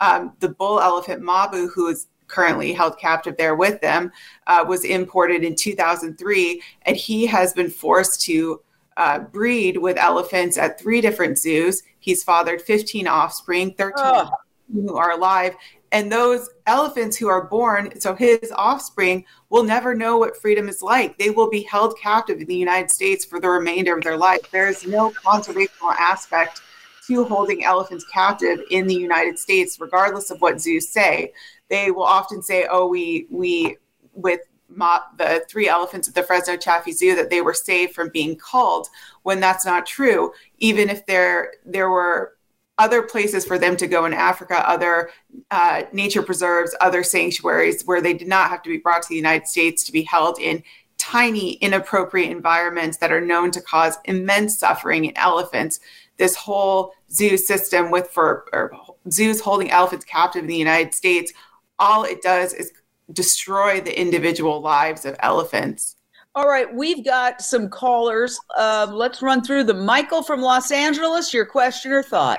Um, 0.00 0.34
the 0.40 0.48
bull 0.48 0.80
elephant 0.80 1.22
Mabu, 1.22 1.70
who 1.72 1.88
is 1.88 2.08
currently 2.26 2.72
held 2.72 2.98
captive 2.98 3.36
there 3.38 3.54
with 3.54 3.80
them, 3.80 4.10
uh, 4.48 4.64
was 4.66 4.84
imported 4.84 5.44
in 5.44 5.54
2003, 5.54 6.60
and 6.82 6.96
he 6.96 7.24
has 7.26 7.52
been 7.52 7.70
forced 7.70 8.20
to 8.22 8.60
uh, 8.96 9.20
breed 9.20 9.76
with 9.78 9.96
elephants 9.96 10.58
at 10.58 10.78
three 10.80 11.00
different 11.00 11.38
zoos. 11.38 11.84
He's 12.08 12.22
fathered 12.24 12.62
15 12.62 13.06
offspring, 13.06 13.74
13 13.76 13.94
oh. 13.98 14.30
who 14.72 14.96
are 14.96 15.10
alive. 15.10 15.54
And 15.92 16.10
those 16.10 16.48
elephants 16.66 17.18
who 17.18 17.28
are 17.28 17.44
born, 17.44 18.00
so 18.00 18.14
his 18.14 18.50
offspring, 18.56 19.26
will 19.50 19.62
never 19.62 19.94
know 19.94 20.16
what 20.16 20.34
freedom 20.40 20.70
is 20.70 20.80
like. 20.80 21.18
They 21.18 21.28
will 21.28 21.50
be 21.50 21.64
held 21.64 21.98
captive 21.98 22.40
in 22.40 22.46
the 22.46 22.54
United 22.56 22.90
States 22.90 23.26
for 23.26 23.38
the 23.40 23.50
remainder 23.50 23.94
of 23.98 24.02
their 24.04 24.16
life. 24.16 24.40
There 24.50 24.68
is 24.68 24.86
no 24.86 25.10
conservational 25.22 25.94
aspect 25.98 26.62
to 27.08 27.24
holding 27.24 27.62
elephants 27.66 28.06
captive 28.10 28.60
in 28.70 28.86
the 28.86 28.94
United 28.94 29.38
States, 29.38 29.78
regardless 29.78 30.30
of 30.30 30.40
what 30.40 30.62
zoos 30.62 30.88
say. 30.88 31.34
They 31.68 31.90
will 31.90 32.04
often 32.04 32.40
say, 32.40 32.66
"Oh, 32.70 32.86
we 32.88 33.26
we 33.30 33.76
with 34.14 34.40
the 34.76 35.44
three 35.48 35.68
elephants 35.68 36.08
at 36.08 36.14
the 36.14 36.22
Fresno 36.22 36.56
Chaffee 36.56 36.92
Zoo 36.92 37.14
that 37.14 37.30
they 37.30 37.40
were 37.40 37.54
saved 37.54 37.94
from 37.94 38.10
being 38.10 38.36
culled 38.36 38.88
when 39.22 39.40
that's 39.40 39.64
not 39.64 39.86
true. 39.86 40.32
Even 40.58 40.88
if 40.90 41.04
there 41.06 41.52
there 41.64 41.88
were 41.90 42.34
other 42.78 43.02
places 43.02 43.44
for 43.44 43.58
them 43.58 43.76
to 43.76 43.86
go 43.88 44.04
in 44.04 44.12
Africa, 44.14 44.68
other 44.68 45.10
uh, 45.50 45.82
nature 45.92 46.22
preserves, 46.22 46.76
other 46.80 47.02
sanctuaries 47.02 47.84
where 47.84 48.00
they 48.00 48.14
did 48.14 48.28
not 48.28 48.50
have 48.50 48.62
to 48.62 48.70
be 48.70 48.78
brought 48.78 49.02
to 49.02 49.08
the 49.08 49.16
United 49.16 49.48
States 49.48 49.82
to 49.84 49.90
be 49.90 50.02
held 50.02 50.38
in 50.38 50.62
tiny, 50.96 51.54
inappropriate 51.54 52.30
environments 52.30 52.98
that 52.98 53.10
are 53.10 53.20
known 53.20 53.50
to 53.50 53.60
cause 53.60 53.96
immense 54.04 54.58
suffering 54.58 55.04
in 55.06 55.16
elephants. 55.16 55.80
This 56.18 56.36
whole 56.36 56.92
zoo 57.10 57.36
system 57.36 57.90
with 57.90 58.08
for 58.10 58.44
zoos 59.10 59.40
holding 59.40 59.70
elephants 59.70 60.04
captive 60.04 60.42
in 60.42 60.48
the 60.48 60.56
United 60.56 60.94
States 60.94 61.32
all 61.80 62.02
it 62.02 62.20
does 62.22 62.52
is 62.54 62.72
destroy 63.12 63.80
the 63.80 63.98
individual 63.98 64.60
lives 64.60 65.04
of 65.04 65.16
elephants. 65.20 65.96
All 66.34 66.48
right, 66.48 66.72
we've 66.72 67.04
got 67.04 67.40
some 67.40 67.68
callers. 67.68 68.38
Uh, 68.56 68.86
let's 68.90 69.22
run 69.22 69.42
through 69.42 69.64
them. 69.64 69.84
Michael 69.84 70.22
from 70.22 70.40
Los 70.40 70.70
Angeles, 70.70 71.32
your 71.34 71.46
question 71.46 71.90
or 71.92 72.02
thought? 72.02 72.38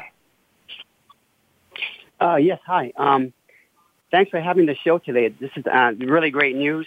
Uh, 2.21 2.35
yes, 2.35 2.59
hi. 2.65 2.93
Um, 2.95 3.33
thanks 4.11 4.29
for 4.31 4.39
having 4.39 4.65
the 4.67 4.75
show 4.83 4.99
today. 4.99 5.29
This 5.29 5.51
is 5.55 5.65
uh, 5.65 5.93
really 5.97 6.29
great 6.31 6.55
news. 6.55 6.85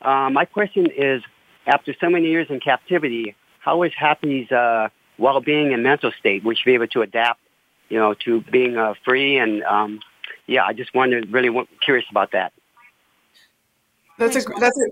Uh, 0.00 0.30
my 0.30 0.44
question 0.44 0.86
is, 0.90 1.22
after 1.66 1.94
so 2.00 2.10
many 2.10 2.26
years 2.26 2.46
in 2.50 2.60
captivity, 2.60 3.34
how 3.60 3.82
is 3.82 3.92
Happy's 3.96 4.50
uh, 4.52 4.88
well-being 5.18 5.72
and 5.72 5.82
mental 5.82 6.12
state? 6.18 6.44
Would 6.44 6.58
she 6.58 6.64
be 6.66 6.74
able 6.74 6.86
to 6.88 7.02
adapt, 7.02 7.40
you 7.88 7.98
know, 7.98 8.12
to 8.26 8.42
being 8.42 8.76
uh, 8.76 8.94
free? 9.04 9.38
And 9.38 9.62
um, 9.64 10.00
yeah, 10.46 10.64
I 10.64 10.74
just 10.74 10.94
wondered, 10.94 11.32
really 11.32 11.50
curious 11.80 12.04
about 12.10 12.32
that. 12.32 12.52
That's 14.18 14.36
a 14.36 14.42
that's 14.58 14.78
a 14.80 14.86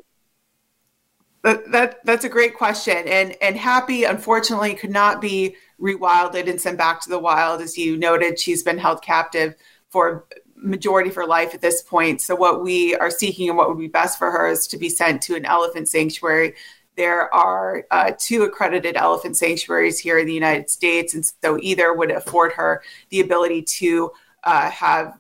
that, 1.45 1.73
that 1.73 2.07
that's 2.07 2.25
a 2.25 2.29
great 2.29 2.57
question 2.57 2.99
and 3.07 3.37
and 3.43 3.57
happy 3.57 4.05
unfortunately 4.05 4.75
could 4.75 4.91
not 4.91 5.21
be 5.21 5.57
rewilded 5.81 6.49
and 6.49 6.61
sent 6.61 6.79
back 6.79 7.01
to 7.03 7.09
the 7.09 7.19
wild 7.19 7.61
as 7.61 7.77
you 7.77 7.97
noted 7.97 8.39
she's 8.39 8.63
been 8.63 8.79
held 8.79 9.03
captive 9.03 9.55
for 9.89 10.27
majority 10.57 11.11
of 11.11 11.17
her 11.17 11.27
life 11.27 11.53
at 11.55 11.61
this 11.61 11.83
point 11.83 12.21
so 12.21 12.37
what 12.37 12.63
we 12.63 12.95
are 12.97 13.11
seeking 13.11 13.49
and 13.49 13.59
what 13.59 13.69
would 13.69 13.79
be 13.79 13.89
best 13.89 14.19
for 14.19 14.31
her 14.31 14.47
is 14.49 14.69
to 14.69 14.79
be 14.79 14.89
sent 14.89 15.21
to 15.23 15.35
an 15.35 15.45
elephant 15.45 15.89
sanctuary 15.89 16.55
there 16.97 17.33
are 17.35 17.87
uh, 17.91 18.13
two 18.19 18.43
accredited 18.43 18.97
elephant 18.97 19.37
sanctuaries 19.37 19.99
here 19.99 20.19
in 20.19 20.27
the 20.27 20.33
united 20.35 20.71
states 20.71 21.13
and 21.15 21.25
so 21.45 21.59
either 21.61 21.93
would 21.93 22.13
afford 22.13 22.53
her 22.53 22.83
the 23.11 23.19
ability 23.21 23.63
to 23.63 24.11
uh, 24.45 24.71
have 24.71 25.19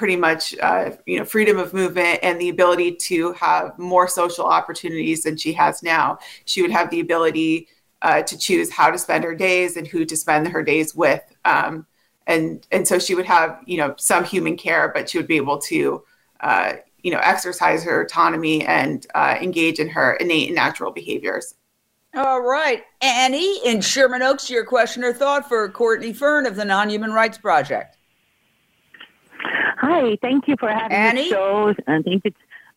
pretty 0.00 0.16
much 0.16 0.56
uh, 0.60 0.90
you 1.04 1.18
know 1.18 1.26
freedom 1.26 1.58
of 1.58 1.74
movement 1.74 2.18
and 2.22 2.40
the 2.40 2.48
ability 2.48 2.90
to 2.90 3.34
have 3.34 3.78
more 3.78 4.08
social 4.08 4.46
opportunities 4.46 5.22
than 5.24 5.36
she 5.36 5.52
has 5.52 5.82
now 5.82 6.16
she 6.46 6.62
would 6.62 6.70
have 6.70 6.88
the 6.88 7.00
ability 7.00 7.68
uh, 8.00 8.22
to 8.22 8.38
choose 8.38 8.70
how 8.72 8.90
to 8.90 8.96
spend 8.96 9.22
her 9.22 9.34
days 9.34 9.76
and 9.76 9.86
who 9.86 10.06
to 10.06 10.16
spend 10.16 10.48
her 10.48 10.62
days 10.62 10.94
with 10.94 11.20
um, 11.44 11.84
and 12.26 12.66
and 12.72 12.88
so 12.88 12.98
she 12.98 13.14
would 13.14 13.26
have 13.26 13.60
you 13.66 13.76
know 13.76 13.94
some 13.98 14.24
human 14.24 14.56
care 14.56 14.90
but 14.94 15.10
she 15.10 15.18
would 15.18 15.26
be 15.28 15.36
able 15.36 15.58
to 15.58 16.02
uh, 16.40 16.72
you 17.02 17.12
know 17.12 17.20
exercise 17.22 17.84
her 17.84 18.00
autonomy 18.00 18.64
and 18.64 19.06
uh, 19.14 19.36
engage 19.42 19.78
in 19.80 19.86
her 19.86 20.14
innate 20.14 20.46
and 20.46 20.54
natural 20.54 20.90
behaviors 20.90 21.56
all 22.16 22.40
right 22.40 22.84
annie 23.02 23.58
in 23.66 23.82
sherman 23.82 24.22
oaks 24.22 24.48
your 24.48 24.64
question 24.64 25.04
or 25.04 25.12
thought 25.12 25.46
for 25.46 25.68
courtney 25.68 26.14
fern 26.14 26.46
of 26.46 26.56
the 26.56 26.64
non-human 26.64 27.12
rights 27.12 27.36
project 27.36 27.98
Hi, 29.80 30.18
thank 30.20 30.46
you 30.46 30.56
for 30.60 30.68
having 30.70 30.92
Annie? 30.96 31.22
the 31.22 31.28
show. 31.28 31.74
And 31.86 32.04
thank 32.04 32.24
you. 32.24 32.32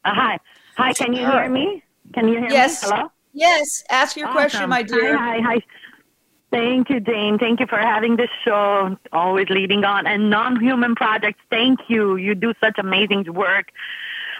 Uh, 0.05 0.13
hi, 0.13 0.39
hi. 0.77 0.93
Can 0.93 1.13
you 1.13 1.23
uh, 1.25 1.31
hear 1.41 1.49
me? 1.49 1.83
Can 2.13 2.27
you 2.29 2.39
hear 2.39 2.49
yes. 2.49 2.83
me? 2.83 2.91
Hello. 2.95 3.11
Yes. 3.33 3.83
Ask 3.89 4.15
your 4.15 4.27
awesome. 4.27 4.35
question, 4.35 4.69
my 4.69 4.83
dear. 4.83 5.17
Hi, 5.17 5.37
hi, 5.41 5.53
hi. 5.53 5.61
Thank 6.51 6.89
you, 6.89 6.99
Jane. 7.01 7.37
Thank 7.39 7.59
you 7.59 7.67
for 7.67 7.77
having 7.79 8.15
this 8.15 8.29
show. 8.45 8.95
Always 9.11 9.49
leading 9.49 9.83
on 9.83 10.07
and 10.07 10.29
non-human 10.29 10.95
projects. 10.95 11.39
Thank 11.49 11.79
you. 11.89 12.15
You 12.15 12.35
do 12.35 12.53
such 12.61 12.77
amazing 12.77 13.33
work. 13.33 13.67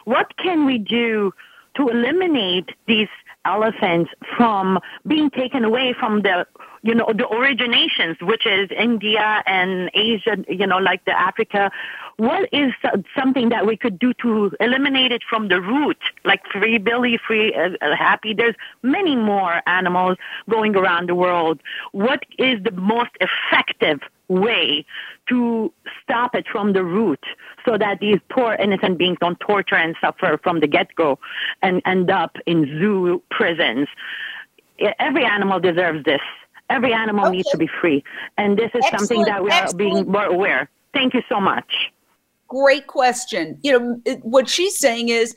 What 0.06 0.38
can 0.38 0.66
we 0.66 0.78
do 0.78 1.34
to 1.76 1.90
eliminate 1.90 2.70
these 2.88 3.08
elephants 3.46 4.10
from 4.38 4.80
being 5.08 5.30
taken 5.30 5.64
away 5.64 5.94
from 5.98 6.22
the 6.22 6.46
you 6.82 6.94
know 6.94 7.08
the 7.10 7.24
originations 7.24 8.22
which 8.22 8.46
is 8.46 8.70
india 8.78 9.44
and 9.46 9.90
asia 9.94 10.38
you 10.50 10.66
know 10.68 10.78
like 10.78 11.04
the 11.06 11.18
africa 11.18 11.70
what 12.18 12.48
is 12.54 12.72
something 13.18 13.50
that 13.50 13.66
we 13.66 13.76
could 13.76 13.98
do 14.00 14.14
to 14.14 14.52
eliminate 14.60 15.12
it 15.12 15.22
from 15.30 15.48
the 15.50 15.60
root 15.62 15.98
like 16.26 16.42
free 16.54 16.78
billy 16.78 17.20
free 17.28 17.54
uh, 17.54 17.70
uh 17.86 17.96
happy 17.96 18.34
there's 18.34 18.56
many 18.82 19.16
more 19.16 19.62
animals 19.68 20.18
going 20.50 20.76
around 20.76 21.08
the 21.10 21.16
world 21.16 21.60
what 21.92 22.24
is 22.38 22.62
the 22.64 22.72
most 22.72 23.12
effective 23.20 24.00
way 24.28 24.86
to 25.30 25.72
stop 26.04 26.36
it 26.36 26.46
from 26.52 26.74
the 26.74 26.84
root 26.84 27.24
so 27.66 27.78
that 27.78 28.00
these 28.00 28.18
poor 28.32 28.54
innocent 28.56 28.98
beings 28.98 29.18
don't 29.22 29.40
torture 29.40 29.76
and 29.76 29.96
suffer 30.02 30.40
from 30.44 30.60
the 30.60 30.68
get-go 30.68 31.20
and 31.62 31.82
end 31.86 32.10
up 32.10 32.38
in 32.46 32.66
zoo 32.80 33.22
prisons. 33.32 33.88
Every 35.00 35.26
animal 35.26 35.60
deserves 35.60 36.04
this. 36.06 36.22
Every 36.70 36.94
animal 36.94 37.28
okay. 37.28 37.38
needs 37.38 37.50
to 37.52 37.58
be 37.58 37.70
free. 37.82 38.04
And 38.38 38.58
this 38.58 38.72
is 38.74 38.84
Excellent. 38.86 39.00
something 39.00 39.24
that 39.24 39.44
we 39.44 39.52
are 39.52 39.74
being 39.74 40.10
more 40.10 40.26
aware. 40.26 40.70
Thank 40.94 41.14
you 41.14 41.22
so 41.30 41.40
much. 41.40 41.72
Great 42.48 42.88
question. 42.88 43.58
You 43.64 43.80
know, 43.80 44.02
it, 44.06 44.24
what 44.24 44.48
she's 44.50 44.78
saying 44.78 45.10
is 45.10 45.36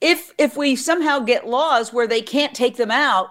if 0.00 0.32
if 0.36 0.56
we 0.56 0.76
somehow 0.76 1.20
get 1.20 1.46
laws 1.46 1.92
where 1.92 2.06
they 2.06 2.20
can't 2.20 2.54
take 2.54 2.76
them 2.76 2.90
out, 2.90 3.28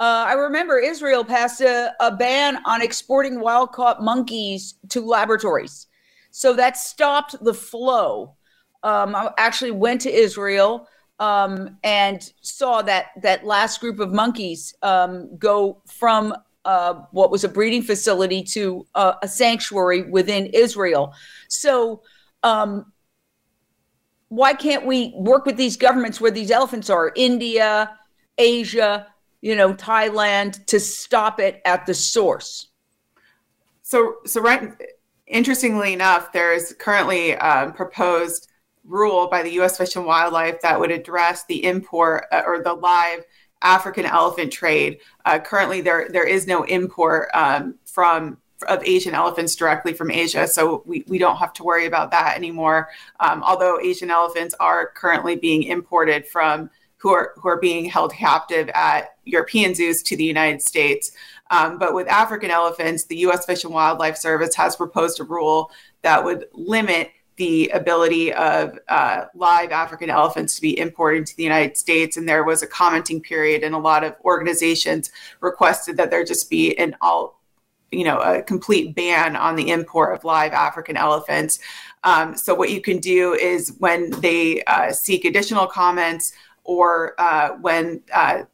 uh, 0.00 0.24
I 0.28 0.32
remember 0.32 0.78
Israel 0.78 1.22
passed 1.22 1.60
a, 1.60 1.94
a 2.00 2.10
ban 2.10 2.60
on 2.64 2.80
exporting 2.80 3.38
wild 3.38 3.72
caught 3.72 4.02
monkeys 4.02 4.74
to 4.88 5.02
laboratories. 5.04 5.88
So 6.30 6.54
that 6.54 6.78
stopped 6.78 7.36
the 7.44 7.52
flow. 7.52 8.34
Um, 8.82 9.14
I 9.14 9.30
actually 9.36 9.72
went 9.72 10.00
to 10.02 10.10
Israel 10.10 10.88
um, 11.18 11.76
and 11.84 12.32
saw 12.40 12.80
that, 12.80 13.08
that 13.20 13.44
last 13.44 13.78
group 13.82 14.00
of 14.00 14.10
monkeys 14.10 14.74
um, 14.82 15.36
go 15.36 15.82
from 15.86 16.34
uh, 16.64 16.94
what 17.10 17.30
was 17.30 17.44
a 17.44 17.48
breeding 17.48 17.82
facility 17.82 18.42
to 18.42 18.86
uh, 18.94 19.14
a 19.20 19.28
sanctuary 19.28 20.02
within 20.08 20.46
Israel. 20.46 21.12
So, 21.48 22.02
um, 22.42 22.92
why 24.28 24.52
can't 24.54 24.84
we 24.86 25.12
work 25.16 25.44
with 25.46 25.56
these 25.56 25.76
governments 25.78 26.20
where 26.20 26.30
these 26.30 26.50
elephants 26.50 26.88
are? 26.90 27.12
India, 27.16 27.98
Asia, 28.38 29.06
you 29.40 29.56
know, 29.56 29.74
Thailand 29.74 30.64
to 30.66 30.78
stop 30.80 31.40
it 31.40 31.60
at 31.64 31.86
the 31.86 31.94
source? 31.94 32.68
So, 33.82 34.16
so 34.26 34.40
right, 34.40 34.72
interestingly 35.26 35.92
enough, 35.92 36.32
there 36.32 36.52
is 36.54 36.74
currently 36.78 37.32
a 37.32 37.38
um, 37.44 37.72
proposed 37.72 38.48
rule 38.84 39.28
by 39.28 39.42
the 39.42 39.50
U.S. 39.54 39.78
Fish 39.78 39.96
and 39.96 40.04
Wildlife 40.06 40.60
that 40.62 40.78
would 40.78 40.90
address 40.90 41.44
the 41.46 41.64
import 41.64 42.26
uh, 42.32 42.42
or 42.46 42.62
the 42.62 42.74
live 42.74 43.24
African 43.62 44.06
elephant 44.06 44.52
trade. 44.52 44.98
Uh, 45.24 45.38
currently, 45.38 45.80
there 45.80 46.08
there 46.08 46.26
is 46.26 46.46
no 46.46 46.62
import 46.64 47.28
um, 47.34 47.74
from 47.84 48.38
of 48.68 48.84
Asian 48.84 49.14
elephants 49.14 49.56
directly 49.56 49.92
from 49.94 50.10
Asia, 50.10 50.46
so 50.46 50.82
we, 50.84 51.02
we 51.08 51.16
don't 51.16 51.38
have 51.38 51.52
to 51.54 51.64
worry 51.64 51.86
about 51.86 52.10
that 52.10 52.36
anymore. 52.36 52.88
Um, 53.18 53.42
although 53.42 53.80
Asian 53.80 54.10
elephants 54.10 54.54
are 54.60 54.88
currently 54.88 55.34
being 55.34 55.62
imported 55.64 56.26
from 56.26 56.68
who 56.98 57.10
are 57.10 57.32
who 57.36 57.48
are 57.48 57.58
being 57.60 57.86
held 57.86 58.12
captive 58.14 58.70
at 58.74 59.16
European 59.30 59.74
zoos 59.74 60.02
to 60.02 60.16
the 60.16 60.24
United 60.24 60.60
States. 60.60 61.12
Um, 61.50 61.78
but 61.78 61.94
with 61.94 62.06
African 62.08 62.50
elephants, 62.50 63.04
the 63.04 63.16
U.S. 63.18 63.46
Fish 63.46 63.64
and 63.64 63.72
Wildlife 63.72 64.16
Service 64.16 64.54
has 64.54 64.76
proposed 64.76 65.20
a 65.20 65.24
rule 65.24 65.70
that 66.02 66.22
would 66.24 66.46
limit 66.52 67.12
the 67.36 67.68
ability 67.70 68.32
of 68.34 68.78
uh, 68.88 69.24
live 69.34 69.72
African 69.72 70.10
elephants 70.10 70.56
to 70.56 70.60
be 70.60 70.78
imported 70.78 71.24
to 71.26 71.36
the 71.36 71.42
United 71.42 71.76
States. 71.76 72.16
And 72.18 72.28
there 72.28 72.44
was 72.44 72.62
a 72.62 72.66
commenting 72.66 73.20
period, 73.20 73.62
and 73.64 73.74
a 73.74 73.78
lot 73.78 74.04
of 74.04 74.14
organizations 74.24 75.10
requested 75.40 75.96
that 75.96 76.10
there 76.10 76.24
just 76.24 76.50
be 76.50 76.76
an 76.78 76.96
all 77.00 77.40
you 77.90 78.04
know 78.04 78.18
a 78.20 78.42
complete 78.42 78.94
ban 78.94 79.34
on 79.34 79.56
the 79.56 79.68
import 79.72 80.14
of 80.14 80.22
live 80.22 80.52
african 80.52 80.96
elephants 80.96 81.58
um, 82.04 82.36
so 82.36 82.54
what 82.54 82.70
you 82.70 82.80
can 82.80 82.98
do 83.00 83.32
is 83.32 83.74
when 83.80 84.10
they 84.20 84.62
uh, 84.68 84.92
seek 84.92 85.24
additional 85.24 85.66
comments 85.66 86.32
or 86.62 87.16
uh, 87.20 87.48
when 87.60 88.00
uh, 88.14 88.44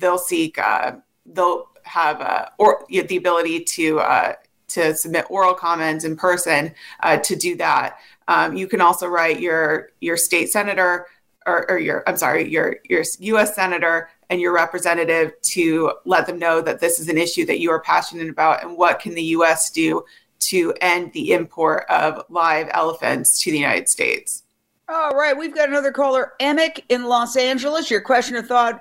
they'll 0.00 0.18
seek 0.18 0.58
uh, 0.58 0.92
they'll 1.26 1.68
have 1.84 2.20
uh, 2.20 2.46
or 2.58 2.84
you 2.88 3.02
know, 3.02 3.06
the 3.06 3.16
ability 3.16 3.62
to 3.64 4.00
uh, 4.00 4.32
to 4.68 4.94
submit 4.94 5.26
oral 5.30 5.54
comments 5.54 6.04
in 6.04 6.16
person 6.16 6.72
uh, 7.02 7.16
to 7.18 7.36
do 7.36 7.56
that. 7.56 7.98
Um, 8.28 8.56
you 8.56 8.66
can 8.66 8.80
also 8.80 9.06
write 9.06 9.38
your 9.40 9.90
your 10.00 10.16
state 10.16 10.50
senator 10.50 11.06
or, 11.46 11.70
or 11.70 11.78
your 11.78 12.02
I'm 12.08 12.16
sorry 12.16 12.50
your 12.50 12.78
your 12.88 13.04
U.S. 13.20 13.54
senator 13.54 14.08
and 14.30 14.40
your 14.40 14.52
representative 14.52 15.32
to 15.42 15.92
let 16.04 16.26
them 16.26 16.38
know 16.38 16.60
that 16.62 16.80
this 16.80 17.00
is 17.00 17.08
an 17.08 17.18
issue 17.18 17.44
that 17.46 17.60
you 17.60 17.70
are 17.70 17.80
passionate 17.80 18.28
about 18.28 18.62
and 18.64 18.76
what 18.76 19.00
can 19.00 19.14
the 19.14 19.22
U.S. 19.22 19.70
do 19.70 20.04
to 20.40 20.72
end 20.80 21.12
the 21.12 21.32
import 21.32 21.84
of 21.90 22.24
live 22.30 22.68
elephants 22.72 23.42
to 23.42 23.50
the 23.52 23.58
United 23.58 23.88
States. 23.88 24.44
All 24.88 25.10
right, 25.12 25.36
we've 25.36 25.54
got 25.54 25.68
another 25.68 25.92
caller, 25.92 26.32
Emic 26.40 26.80
in 26.88 27.04
Los 27.04 27.36
Angeles. 27.36 27.90
Your 27.90 28.00
question 28.00 28.34
or 28.34 28.42
thought 28.42 28.80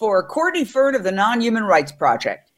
for 0.00 0.22
Courtney 0.22 0.64
Fern 0.64 0.94
of 0.94 1.04
the 1.04 1.12
Non-Human 1.12 1.62
Rights 1.62 1.92
Project. 1.92 2.50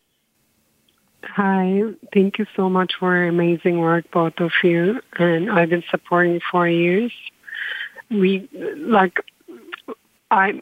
Hi, 1.25 1.83
thank 2.15 2.39
you 2.39 2.47
so 2.55 2.71
much 2.71 2.93
for 3.01 3.25
amazing 3.27 3.79
work, 3.81 4.05
both 4.13 4.35
of 4.39 4.53
you. 4.63 5.01
And 5.19 5.51
I've 5.51 5.69
been 5.71 5.83
supporting 5.91 6.41
for 6.53 6.69
years. 6.69 7.13
We 8.11 8.49
like 8.77 9.21
I 10.31 10.61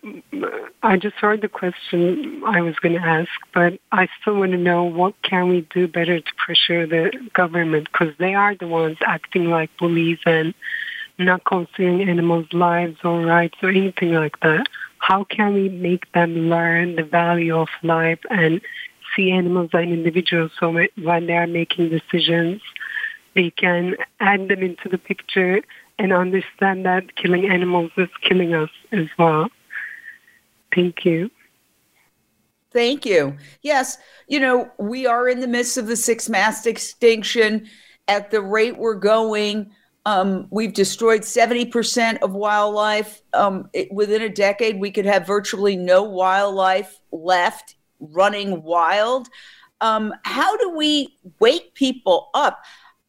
I 0.83 0.97
just 0.97 1.17
heard 1.17 1.41
the 1.43 1.49
question 1.49 2.43
I 2.47 2.61
was 2.63 2.77
going 2.77 2.95
to 2.95 3.07
ask, 3.07 3.29
but 3.53 3.75
I 3.93 4.09
still 4.23 4.37
want 4.37 4.53
to 4.53 4.59
know 4.59 4.85
what 4.85 5.15
can 5.23 5.49
we 5.49 5.63
do 5.75 5.87
better 5.87 6.19
to 6.21 6.31
pressure 6.45 6.87
the 6.87 7.11
government 7.35 7.89
because 7.93 8.15
they 8.19 8.35
are 8.35 8.55
the 8.55 8.69
ones 8.69 8.97
acting 9.05 9.47
like 9.51 9.71
bullies 9.79 10.19
and 10.25 10.55
not 11.19 11.45
considering 11.45 12.09
animals' 12.09 12.51
lives 12.53 12.97
or 13.05 13.21
rights 13.23 13.57
or 13.63 13.69
anything 13.71 14.15
like 14.15 14.39
that 14.41 14.67
how 15.01 15.25
can 15.25 15.55
we 15.55 15.69
make 15.71 16.13
them 16.13 16.49
learn 16.51 16.95
the 16.95 17.03
value 17.03 17.57
of 17.59 17.69
life 17.83 18.21
and 18.31 18.61
see 19.17 19.31
animals 19.31 19.71
and 19.73 19.93
individuals 19.93 20.53
so 20.61 20.71
when 20.71 21.27
they 21.27 21.33
are 21.33 21.47
making 21.47 21.89
decisions, 21.89 22.61
they 23.35 23.51
can 23.51 23.97
add 24.21 24.47
them 24.49 24.63
into 24.63 24.89
the 24.89 24.99
picture 24.99 25.63
and 25.99 26.13
understand 26.13 26.85
that 26.85 27.17
killing 27.17 27.51
animals 27.51 27.91
is 27.97 28.09
killing 28.21 28.55
us 28.55 28.71
as 28.93 29.07
well. 29.19 29.49
Thank 30.75 31.05
you. 31.05 31.31
Thank 32.73 33.05
you. 33.07 33.37
Yes, 33.63 33.99
you 34.29 34.39
know, 34.39 34.71
we 34.79 35.07
are 35.07 35.29
in 35.29 35.41
the 35.41 35.49
midst 35.49 35.77
of 35.79 35.87
the 35.87 35.97
sixth 35.97 36.29
mass 36.29 36.67
extinction. 36.67 37.69
At 38.07 38.31
the 38.31 38.43
rate 38.43 38.77
we're 38.77 38.95
going, 38.95 39.71
um, 40.11 40.49
we've 40.51 40.73
destroyed 40.75 41.23
70% 41.23 42.19
of 42.23 42.33
wildlife. 42.33 43.23
Um, 43.33 43.71
it, 43.73 43.93
within 43.93 44.23
a 44.23 44.29
decade, 44.29 44.81
we 44.81 44.91
could 44.91 45.05
have 45.07 45.25
virtually 45.25 45.77
no 45.77 46.03
wildlife 46.03 47.01
left 47.13 47.77
running 48.01 48.65
wild. 48.65 49.29
Um, 49.81 50.13
how 50.25 50.57
do 50.57 50.77
we 50.77 51.17
wake 51.39 51.75
people 51.75 52.31
up? 52.35 52.61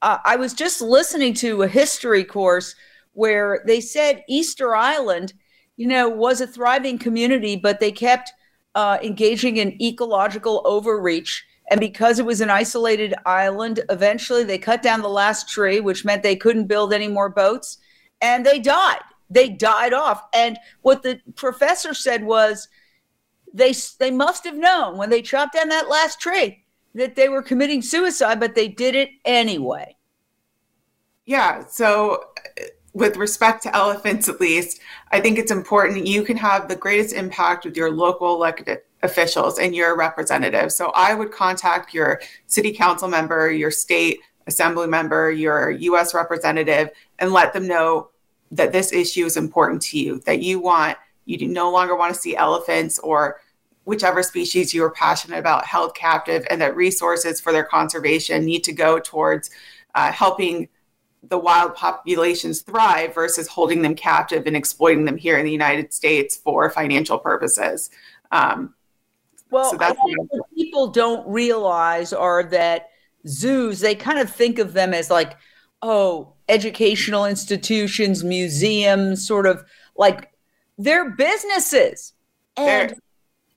Uh, 0.04 0.20
I 0.24 0.36
was 0.36 0.54
just 0.54 0.80
listening 0.80 1.34
to 1.36 1.64
a 1.64 1.68
history 1.68 2.24
course 2.24 2.76
where 3.14 3.64
they 3.66 3.82
said 3.82 4.24
Easter 4.30 4.76
Island, 4.76 5.34
you 5.78 5.88
know, 5.88 6.08
was 6.08 6.40
a 6.40 6.46
thriving 6.46 7.00
community, 7.00 7.56
but 7.56 7.80
they 7.80 7.92
kept 7.92 8.32
uh, 8.76 9.00
engaging 9.02 9.58
in 9.58 9.82
ecological 9.82 10.62
overreach 10.66 11.44
and 11.72 11.80
because 11.80 12.20
it 12.20 12.26
was 12.26 12.42
an 12.42 12.50
isolated 12.50 13.14
island, 13.26 13.80
eventually 13.90 14.44
they 14.44 14.58
cut 14.58 14.82
down 14.84 15.02
the 15.02 15.08
last 15.08 15.48
tree, 15.48 15.80
which 15.80 16.04
meant 16.04 16.22
they 16.22 16.36
couldn't 16.36 16.66
build 16.68 16.94
any 16.94 17.08
more 17.08 17.30
boats. 17.30 17.78
And 18.22 18.46
they 18.46 18.60
died. 18.60 19.00
They 19.30 19.48
died 19.48 19.94
off. 19.94 20.22
And 20.34 20.60
what 20.82 21.02
the 21.02 21.22
professor 21.38 21.94
said 21.94 22.26
was 22.26 22.68
they, 23.54 23.74
they 24.00 24.12
must 24.12 24.44
have 24.44 24.58
known 24.58 24.98
when 24.98 25.10
they 25.10 25.22
chopped 25.22 25.54
down 25.56 25.70
that 25.70 25.88
last 25.88 26.20
tree 26.20 26.66
that 26.94 27.16
they 27.16 27.30
were 27.30 27.42
committing 27.42 27.82
suicide, 27.82 28.38
but 28.42 28.54
they 28.54 28.68
did 28.68 28.94
it 28.94 29.10
anyway. 29.24 29.96
Yeah. 31.26 31.66
So, 31.68 32.26
uh, 32.60 32.66
with 32.94 33.16
respect 33.16 33.64
to 33.64 33.74
elephants, 33.74 34.28
at 34.28 34.42
least, 34.42 34.82
I 35.14 35.22
think 35.22 35.40
it's 35.40 35.52
important 35.54 36.06
you 36.06 36.24
can 36.24 36.36
have 36.36 36.68
the 36.68 36.76
greatest 36.76 37.16
impact 37.16 37.64
with 37.64 37.78
your 37.78 37.90
local 37.90 38.36
elected 38.36 38.80
officials 39.04 39.60
and 39.60 39.76
your 39.76 39.96
representatives. 39.98 40.76
So 40.76 40.92
I 40.96 41.14
would 41.14 41.32
contact 41.32 41.94
your 41.94 42.22
city 42.48 42.74
council 42.74 43.08
member, 43.08 43.52
your 43.52 43.72
state 43.72 44.20
assembly 44.48 44.88
member, 44.88 45.32
your 45.32 45.72
US 45.72 46.14
representative, 46.14 46.90
and 47.20 47.32
let 47.32 47.54
them 47.54 47.68
know 47.68 48.10
that 48.52 48.72
this 48.72 48.92
issue 48.92 49.26
is 49.26 49.38
important 49.38 49.82
to 49.82 50.00
you, 50.00 50.20
that 50.26 50.42
you 50.42 50.60
want, 50.60 50.98
you 51.26 51.48
no 51.48 51.72
longer 51.72 51.96
want 51.96 52.14
to 52.14 52.20
see 52.20 52.36
elephants 52.36 53.00
or 53.00 53.40
whichever 53.86 54.22
species 54.22 54.74
you 54.74 54.84
are 54.84 54.92
passionate 54.92 55.40
about 55.40 55.66
held 55.66 55.96
captive, 55.96 56.46
and 56.50 56.62
that 56.62 56.76
resources 56.76 57.42
for 57.42 57.52
their 57.52 57.64
conservation 57.64 58.46
need 58.46 58.64
to 58.64 58.74
go 58.74 59.00
towards 59.00 59.50
uh, 59.96 60.12
helping 60.12 60.68
the 61.24 61.38
wild 61.38 61.74
populations 61.76 62.62
thrive 62.62 63.14
versus 63.16 63.48
holding 63.48 63.82
them 63.82 63.96
captive 63.96 64.44
and 64.46 64.56
exploiting 64.56 65.06
them 65.06 65.18
here 65.18 65.38
in 65.38 65.46
the 65.46 65.52
United 65.52 65.94
States 65.94 66.36
for 66.36 66.70
financial 66.70 67.18
purposes. 67.18 67.90
Um, 68.32 68.74
well, 69.52 69.72
so 69.72 69.78
I 69.82 69.92
think 69.94 70.18
what 70.32 70.50
people 70.56 70.88
don't 70.88 71.28
realize 71.28 72.14
are 72.14 72.42
that 72.44 72.88
zoos, 73.28 73.82
they 73.82 73.94
kind 73.94 74.18
of 74.18 74.30
think 74.34 74.60
of 74.60 74.74
them 74.74 74.94
as 74.94 75.12
like, 75.12 75.38
oh, 75.82 76.34
educational 76.48 77.26
institutions, 77.26 78.24
museums, 78.24 79.28
sort 79.28 79.46
of 79.46 79.64
like 79.98 80.32
they're 80.78 81.12
businesses. 81.12 82.14
And 82.58 82.92
they're- 82.92 82.98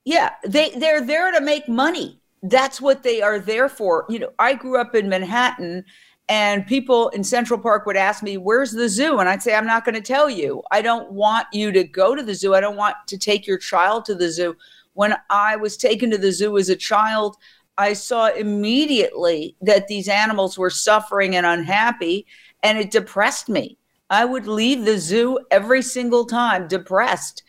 yeah, 0.04 0.30
they, 0.46 0.70
they're 0.70 1.00
there 1.00 1.32
to 1.32 1.40
make 1.40 1.68
money. 1.68 2.20
That's 2.42 2.78
what 2.80 3.04
they 3.04 3.22
are 3.22 3.38
there 3.38 3.68
for. 3.70 4.04
You 4.10 4.18
know, 4.18 4.32
I 4.38 4.52
grew 4.54 4.78
up 4.78 4.94
in 4.94 5.08
Manhattan 5.08 5.84
and 6.28 6.66
people 6.66 7.08
in 7.10 7.22
Central 7.24 7.58
Park 7.60 7.86
would 7.86 7.96
ask 7.96 8.22
me, 8.22 8.36
Where's 8.36 8.70
the 8.72 8.86
zoo? 8.88 9.18
And 9.18 9.30
I'd 9.30 9.42
say, 9.42 9.54
I'm 9.54 9.66
not 9.66 9.84
going 9.86 9.94
to 9.94 10.00
tell 10.02 10.28
you. 10.28 10.62
I 10.70 10.82
don't 10.82 11.10
want 11.12 11.46
you 11.54 11.72
to 11.72 11.84
go 11.84 12.14
to 12.14 12.22
the 12.22 12.34
zoo. 12.34 12.54
I 12.54 12.60
don't 12.60 12.76
want 12.76 12.96
to 13.06 13.16
take 13.16 13.46
your 13.46 13.56
child 13.56 14.04
to 14.06 14.14
the 14.14 14.30
zoo. 14.30 14.56
When 14.94 15.14
I 15.28 15.56
was 15.56 15.76
taken 15.76 16.10
to 16.12 16.18
the 16.18 16.32
zoo 16.32 16.56
as 16.56 16.68
a 16.68 16.76
child, 16.76 17.36
I 17.78 17.92
saw 17.92 18.28
immediately 18.28 19.56
that 19.60 19.88
these 19.88 20.08
animals 20.08 20.56
were 20.56 20.70
suffering 20.70 21.34
and 21.36 21.44
unhappy, 21.44 22.26
and 22.62 22.78
it 22.78 22.92
depressed 22.92 23.48
me. 23.48 23.76
I 24.10 24.24
would 24.24 24.46
leave 24.46 24.84
the 24.84 24.98
zoo 24.98 25.38
every 25.50 25.82
single 25.82 26.24
time 26.24 26.68
depressed. 26.68 27.42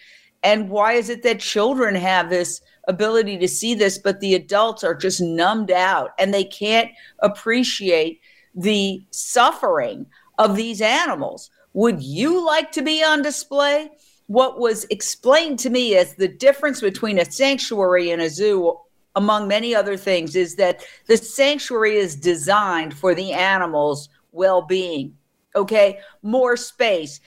And 0.44 0.70
why 0.70 0.94
is 0.94 1.10
it 1.10 1.22
that 1.24 1.40
children 1.40 1.94
have 1.96 2.30
this 2.30 2.62
ability 2.88 3.38
to 3.38 3.48
see 3.48 3.76
this, 3.76 3.98
but 3.98 4.20
the 4.20 4.36
adults 4.36 4.84
are 4.84 4.96
just 4.96 5.22
numbed 5.22 5.72
out 5.72 6.12
and 6.20 6.34
they 6.34 6.44
can't 6.44 6.90
appreciate 7.20 8.20
the 8.56 9.04
suffering 9.12 10.06
of 10.40 10.56
these 10.56 10.82
animals? 10.82 11.52
Would 11.74 12.02
you 12.02 12.44
like 12.46 12.72
to 12.72 12.82
be 12.82 13.04
on 13.04 13.22
display? 13.22 13.90
what 14.28 14.60
was 14.60 14.86
explained 14.86 15.60
to 15.60 15.70
me 15.70 15.96
as 15.96 16.16
the 16.16 16.28
difference 16.28 16.82
between 16.82 17.20
a 17.20 17.26
sanctuary 17.26 18.12
and 18.12 18.22
a 18.22 18.30
zoo 18.30 18.76
among 19.16 19.48
many 19.48 19.74
other 19.74 19.96
things 19.96 20.36
is 20.36 20.56
that 20.56 20.84
the 21.08 21.16
sanctuary 21.16 21.96
is 21.96 22.16
designed 22.16 22.94
for 22.94 23.14
the 23.14 23.32
animals 23.32 24.10
well-being 24.32 25.16
okay 25.56 26.00
more 26.24 26.58
space 26.58 27.20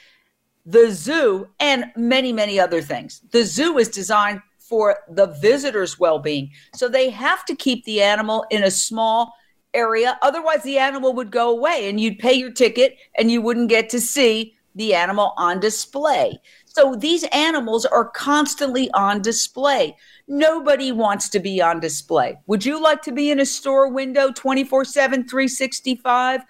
the 0.67 0.91
zoo 0.91 1.47
and 1.61 1.85
many 1.97 2.33
many 2.33 2.59
other 2.59 2.83
things 2.83 3.23
the 3.31 3.45
zoo 3.45 3.79
is 3.79 3.89
designed 3.89 4.41
for 4.59 4.99
the 5.13 5.27
visitor's 5.41 5.99
well-being 6.01 6.51
so 6.75 6.89
they 6.89 7.09
have 7.09 7.45
to 7.45 7.55
keep 7.55 7.85
the 7.85 8.03
animal 8.03 8.45
in 8.51 8.65
a 8.65 8.71
small 8.73 9.33
area 9.73 10.19
otherwise 10.21 10.63
the 10.65 10.79
animal 10.79 11.15
would 11.15 11.31
go 11.31 11.49
away 11.51 11.89
and 11.89 12.01
you'd 12.01 12.19
pay 12.19 12.33
your 12.35 12.51
ticket 12.51 12.97
and 13.17 13.31
you 13.31 13.41
wouldn't 13.41 13.69
get 13.71 13.89
to 13.89 14.01
see 14.01 14.53
the 14.75 14.95
animal 14.95 15.33
on 15.39 15.59
display 15.59 16.39
so 16.75 16.95
these 16.95 17.25
animals 17.33 17.87
are 17.87 18.05
constantly 18.11 18.91
on 18.93 19.23
display. 19.23 19.97
Nobody 20.29 20.93
wants 20.93 21.29
to 21.31 21.41
be 21.41 21.63
on 21.63 21.81
display. 21.81 22.39
Would 22.47 22.65
you 22.65 22.81
like 22.81 23.03
to 23.03 23.13
be 23.13 23.31
in 23.31 23.41
a 23.41 23.47
store 23.47 23.89
window 23.91 24.31
24 24.31 24.85
7, 24.85 25.27
365? 25.27 26.43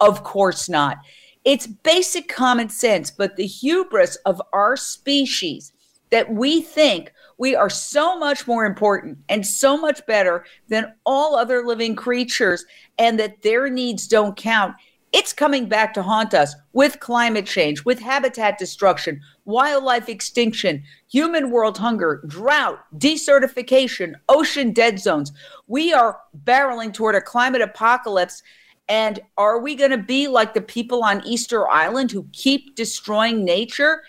Of 0.00 0.24
course 0.24 0.68
not. 0.68 0.98
It's 1.44 1.66
basic 1.66 2.28
common 2.28 2.70
sense, 2.70 3.10
but 3.10 3.36
the 3.36 3.46
hubris 3.46 4.16
of 4.26 4.40
our 4.52 4.76
species 4.76 5.72
that 6.10 6.32
we 6.32 6.62
think 6.62 7.12
we 7.38 7.54
are 7.54 7.70
so 7.70 8.18
much 8.18 8.46
more 8.46 8.64
important 8.64 9.18
and 9.28 9.46
so 9.46 9.76
much 9.76 10.04
better 10.06 10.46
than 10.68 10.94
all 11.04 11.36
other 11.36 11.64
living 11.64 11.94
creatures, 11.94 12.64
and 12.98 13.18
that 13.20 13.42
their 13.42 13.68
needs 13.68 14.08
don't 14.08 14.36
count 14.36 14.74
it's 15.16 15.32
coming 15.32 15.64
back 15.64 15.94
to 15.94 16.02
haunt 16.02 16.34
us 16.34 16.54
with 16.74 17.00
climate 17.00 17.46
change, 17.46 17.86
with 17.86 17.98
habitat 17.98 18.58
destruction, 18.58 19.18
wildlife 19.46 20.10
extinction, 20.10 20.82
human 21.10 21.50
world 21.50 21.78
hunger, 21.78 22.22
drought, 22.28 22.80
desertification, 22.98 24.12
ocean 24.28 24.72
dead 24.74 25.00
zones. 25.00 25.32
We 25.68 25.94
are 25.94 26.20
barreling 26.44 26.92
toward 26.92 27.14
a 27.14 27.22
climate 27.22 27.62
apocalypse. 27.62 28.42
And 28.90 29.18
are 29.38 29.58
we 29.58 29.74
going 29.74 29.92
to 29.92 29.96
be 29.96 30.28
like 30.28 30.52
the 30.52 30.60
people 30.60 31.02
on 31.02 31.24
Easter 31.26 31.66
Island 31.66 32.10
who 32.12 32.26
keep 32.34 32.74
destroying 32.74 33.42
nature, 33.42 34.02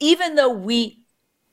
even 0.00 0.34
though 0.34 0.50
we 0.52 0.98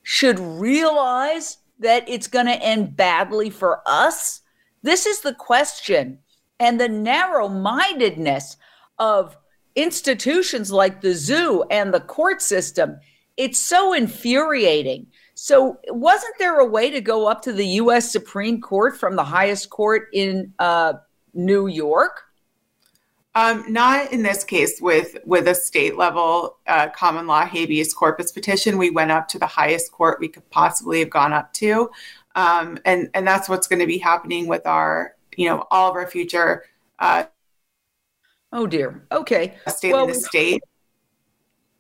should 0.02 0.39
realize 0.39 1.60
that 1.78 2.10
it's 2.10 2.26
going 2.28 2.48
to 2.48 2.60
end 2.60 2.98
badly 2.98 3.52
for 3.52 3.84
us? 3.86 4.41
This 4.82 5.06
is 5.06 5.22
the 5.22 5.36
question. 5.36 6.18
And 6.60 6.82
the 6.82 6.89
narrow 6.89 7.48
mindedness 7.50 8.58
of 8.99 9.38
institutions 9.75 10.71
like 10.71 11.01
the 11.01 11.13
zoo 11.13 11.63
and 11.69 11.93
the 11.93 11.99
court 11.99 12.41
system. 12.41 12.97
It's 13.38 13.60
so 13.60 13.93
infuriating. 13.93 15.08
So, 15.34 15.77
wasn't 15.89 16.34
there 16.39 16.60
a 16.60 16.65
way 16.65 16.89
to 16.89 17.01
go 17.01 17.27
up 17.27 17.41
to 17.41 17.51
the 17.51 17.67
U.S. 17.84 18.10
Supreme 18.10 18.62
Court 18.62 18.97
from 18.97 19.17
the 19.17 19.23
highest 19.23 19.69
court 19.69 20.08
in 20.13 20.53
uh, 20.60 20.93
New 21.34 21.67
York? 21.67 22.21
Um, 23.38 23.65
not 23.67 24.13
in 24.13 24.23
this 24.23 24.45
case 24.45 24.79
with 24.79 25.17
with 25.25 25.49
a 25.49 25.55
state 25.55 25.97
level 25.97 26.55
uh, 26.67 26.88
common 26.95 27.27
law 27.27 27.45
habeas 27.45 27.93
corpus 27.93 28.31
petition. 28.31 28.77
We 28.77 28.91
went 28.91 29.12
up 29.12 29.27
to 29.29 29.39
the 29.39 29.47
highest 29.47 29.91
court 29.91 30.21
we 30.21 30.29
could 30.29 30.49
possibly 30.51 30.99
have 30.99 31.10
gone 31.10 31.34
up 31.34 31.51
to, 31.55 31.89
um, 32.36 32.77
and 32.86 33.10
and 33.13 33.27
that's 33.27 33.49
what's 33.49 33.67
going 33.67 33.79
to 33.79 33.88
be 33.88 33.97
happening 33.97 34.47
with 34.47 34.65
our 34.65 35.15
you 35.36 35.49
know 35.49 35.65
all 35.69 35.89
of 35.91 35.97
our 35.97 36.08
future 36.08 36.63
uh, 36.99 37.25
Oh 38.53 38.67
dear. 38.67 39.05
Okay. 39.12 39.55
Staying 39.67 39.93
well, 39.93 40.05
in 40.05 40.13
the 40.13 40.19
state. 40.19 40.62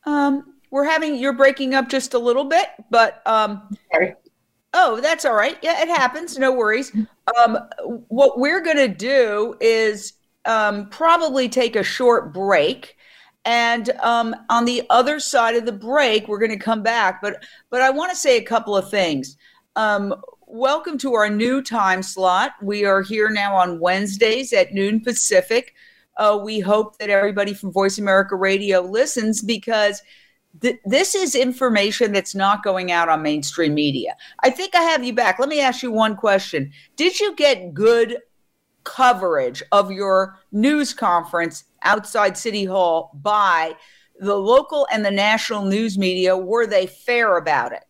Um, 0.05 0.55
we're 0.71 0.83
having 0.83 1.15
you're 1.15 1.33
breaking 1.33 1.73
up 1.73 1.89
just 1.89 2.13
a 2.13 2.19
little 2.19 2.43
bit, 2.45 2.67
but 2.89 3.21
um, 3.25 3.69
Sorry. 3.93 4.13
oh, 4.73 4.99
that's 4.99 5.23
all 5.25 5.33
right. 5.35 5.57
Yeah, 5.61 5.81
it 5.81 5.87
happens. 5.87 6.37
No 6.37 6.51
worries. 6.51 6.91
Um, 7.39 7.57
what 8.09 8.39
we're 8.39 8.61
gonna 8.61 8.87
do 8.87 9.55
is 9.61 10.13
um, 10.45 10.89
probably 10.89 11.47
take 11.49 11.75
a 11.75 11.83
short 11.83 12.33
break. 12.33 12.97
And 13.47 13.91
um, 14.01 14.35
on 14.49 14.65
the 14.65 14.81
other 14.89 15.19
side 15.19 15.55
of 15.55 15.67
the 15.67 15.71
break, 15.71 16.27
we're 16.27 16.39
going 16.39 16.49
to 16.51 16.57
come 16.57 16.81
back. 16.81 17.21
But 17.21 17.43
but 17.69 17.81
I 17.83 17.91
want 17.91 18.09
to 18.09 18.15
say 18.17 18.37
a 18.39 18.43
couple 18.43 18.75
of 18.75 18.89
things. 18.89 19.37
Um, 19.75 20.19
welcome 20.47 20.97
to 20.99 21.13
our 21.13 21.29
new 21.29 21.61
time 21.61 22.01
slot. 22.01 22.53
We 22.61 22.85
are 22.85 23.03
here 23.03 23.29
now 23.29 23.55
on 23.55 23.79
Wednesdays 23.79 24.51
at 24.51 24.73
noon 24.73 24.99
Pacific 24.99 25.75
uh, 26.17 26.39
we 26.41 26.59
hope 26.59 26.97
that 26.97 27.09
everybody 27.09 27.53
from 27.53 27.71
Voice 27.71 27.97
America 27.97 28.35
Radio 28.35 28.81
listens 28.81 29.41
because 29.41 30.01
th- 30.61 30.79
this 30.85 31.15
is 31.15 31.35
information 31.35 32.11
that's 32.13 32.35
not 32.35 32.63
going 32.63 32.91
out 32.91 33.09
on 33.09 33.21
mainstream 33.21 33.73
media. 33.73 34.15
I 34.39 34.49
think 34.49 34.75
I 34.75 34.81
have 34.81 35.03
you 35.03 35.13
back. 35.13 35.39
Let 35.39 35.49
me 35.49 35.59
ask 35.61 35.83
you 35.83 35.91
one 35.91 36.15
question. 36.15 36.71
Did 36.95 37.19
you 37.19 37.35
get 37.35 37.73
good 37.73 38.17
coverage 38.83 39.63
of 39.71 39.91
your 39.91 40.39
news 40.51 40.93
conference 40.93 41.65
outside 41.83 42.37
City 42.37 42.65
Hall 42.65 43.11
by 43.21 43.75
the 44.19 44.35
local 44.35 44.87
and 44.91 45.03
the 45.05 45.11
national 45.11 45.65
news 45.65 45.97
media? 45.97 46.37
Were 46.37 46.65
they 46.67 46.85
fair 46.87 47.35
about 47.37 47.73
it? 47.73 47.83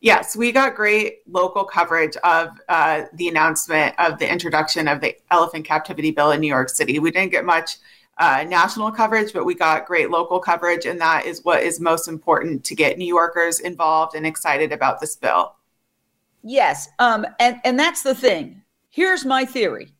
Yes, 0.00 0.36
we 0.36 0.52
got 0.52 0.74
great 0.74 1.20
local 1.28 1.64
coverage 1.64 2.16
of 2.18 2.50
uh, 2.68 3.04
the 3.14 3.28
announcement 3.28 3.94
of 3.98 4.18
the 4.18 4.30
introduction 4.30 4.88
of 4.88 5.00
the 5.00 5.16
elephant 5.30 5.64
captivity 5.64 6.10
bill 6.10 6.32
in 6.32 6.40
New 6.40 6.46
York 6.48 6.68
City. 6.68 6.98
We 6.98 7.10
didn't 7.10 7.32
get 7.32 7.46
much 7.46 7.76
uh, 8.18 8.44
national 8.46 8.92
coverage, 8.92 9.32
but 9.32 9.44
we 9.46 9.54
got 9.54 9.86
great 9.86 10.10
local 10.10 10.38
coverage, 10.38 10.84
and 10.84 11.00
that 11.00 11.24
is 11.24 11.42
what 11.44 11.62
is 11.62 11.80
most 11.80 12.08
important 12.08 12.62
to 12.64 12.74
get 12.74 12.98
New 12.98 13.06
Yorkers 13.06 13.60
involved 13.60 14.14
and 14.14 14.26
excited 14.26 14.70
about 14.70 15.00
this 15.00 15.16
bill. 15.16 15.54
Yes, 16.42 16.88
um, 16.98 17.26
and 17.40 17.58
and 17.64 17.78
that's 17.78 18.02
the 18.02 18.14
thing. 18.14 18.62
Here's 18.90 19.24
my 19.24 19.44
theory. 19.46 19.92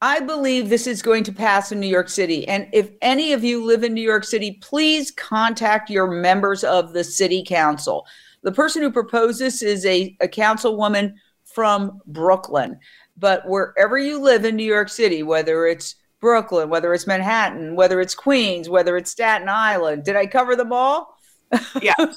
I 0.00 0.20
believe 0.20 0.68
this 0.68 0.86
is 0.88 1.02
going 1.02 1.22
to 1.24 1.32
pass 1.32 1.70
in 1.72 1.78
New 1.78 1.86
York 1.88 2.08
City. 2.08 2.46
And 2.48 2.68
if 2.72 2.90
any 3.02 3.32
of 3.32 3.44
you 3.44 3.64
live 3.64 3.84
in 3.84 3.94
New 3.94 4.00
York 4.02 4.24
City, 4.24 4.52
please 4.60 5.12
contact 5.12 5.90
your 5.90 6.08
members 6.10 6.64
of 6.64 6.92
the 6.92 7.04
city 7.04 7.44
council. 7.46 8.04
The 8.42 8.52
person 8.52 8.82
who 8.82 8.90
proposed 8.90 9.40
this 9.40 9.62
is 9.62 9.86
a, 9.86 10.16
a 10.20 10.26
councilwoman 10.28 11.14
from 11.44 12.00
Brooklyn. 12.06 12.78
But 13.16 13.42
wherever 13.46 13.98
you 13.98 14.18
live 14.18 14.44
in 14.44 14.56
New 14.56 14.64
York 14.66 14.88
City, 14.88 15.22
whether 15.22 15.66
it's 15.66 15.96
Brooklyn, 16.20 16.68
whether 16.68 16.92
it's 16.94 17.06
Manhattan, 17.06 17.76
whether 17.76 18.00
it's 18.00 18.14
Queens, 18.14 18.68
whether 18.68 18.96
it's 18.96 19.10
Staten 19.10 19.48
Island, 19.48 20.04
did 20.04 20.16
I 20.16 20.26
cover 20.26 20.56
them 20.56 20.72
all? 20.72 21.16
yes, 21.82 22.16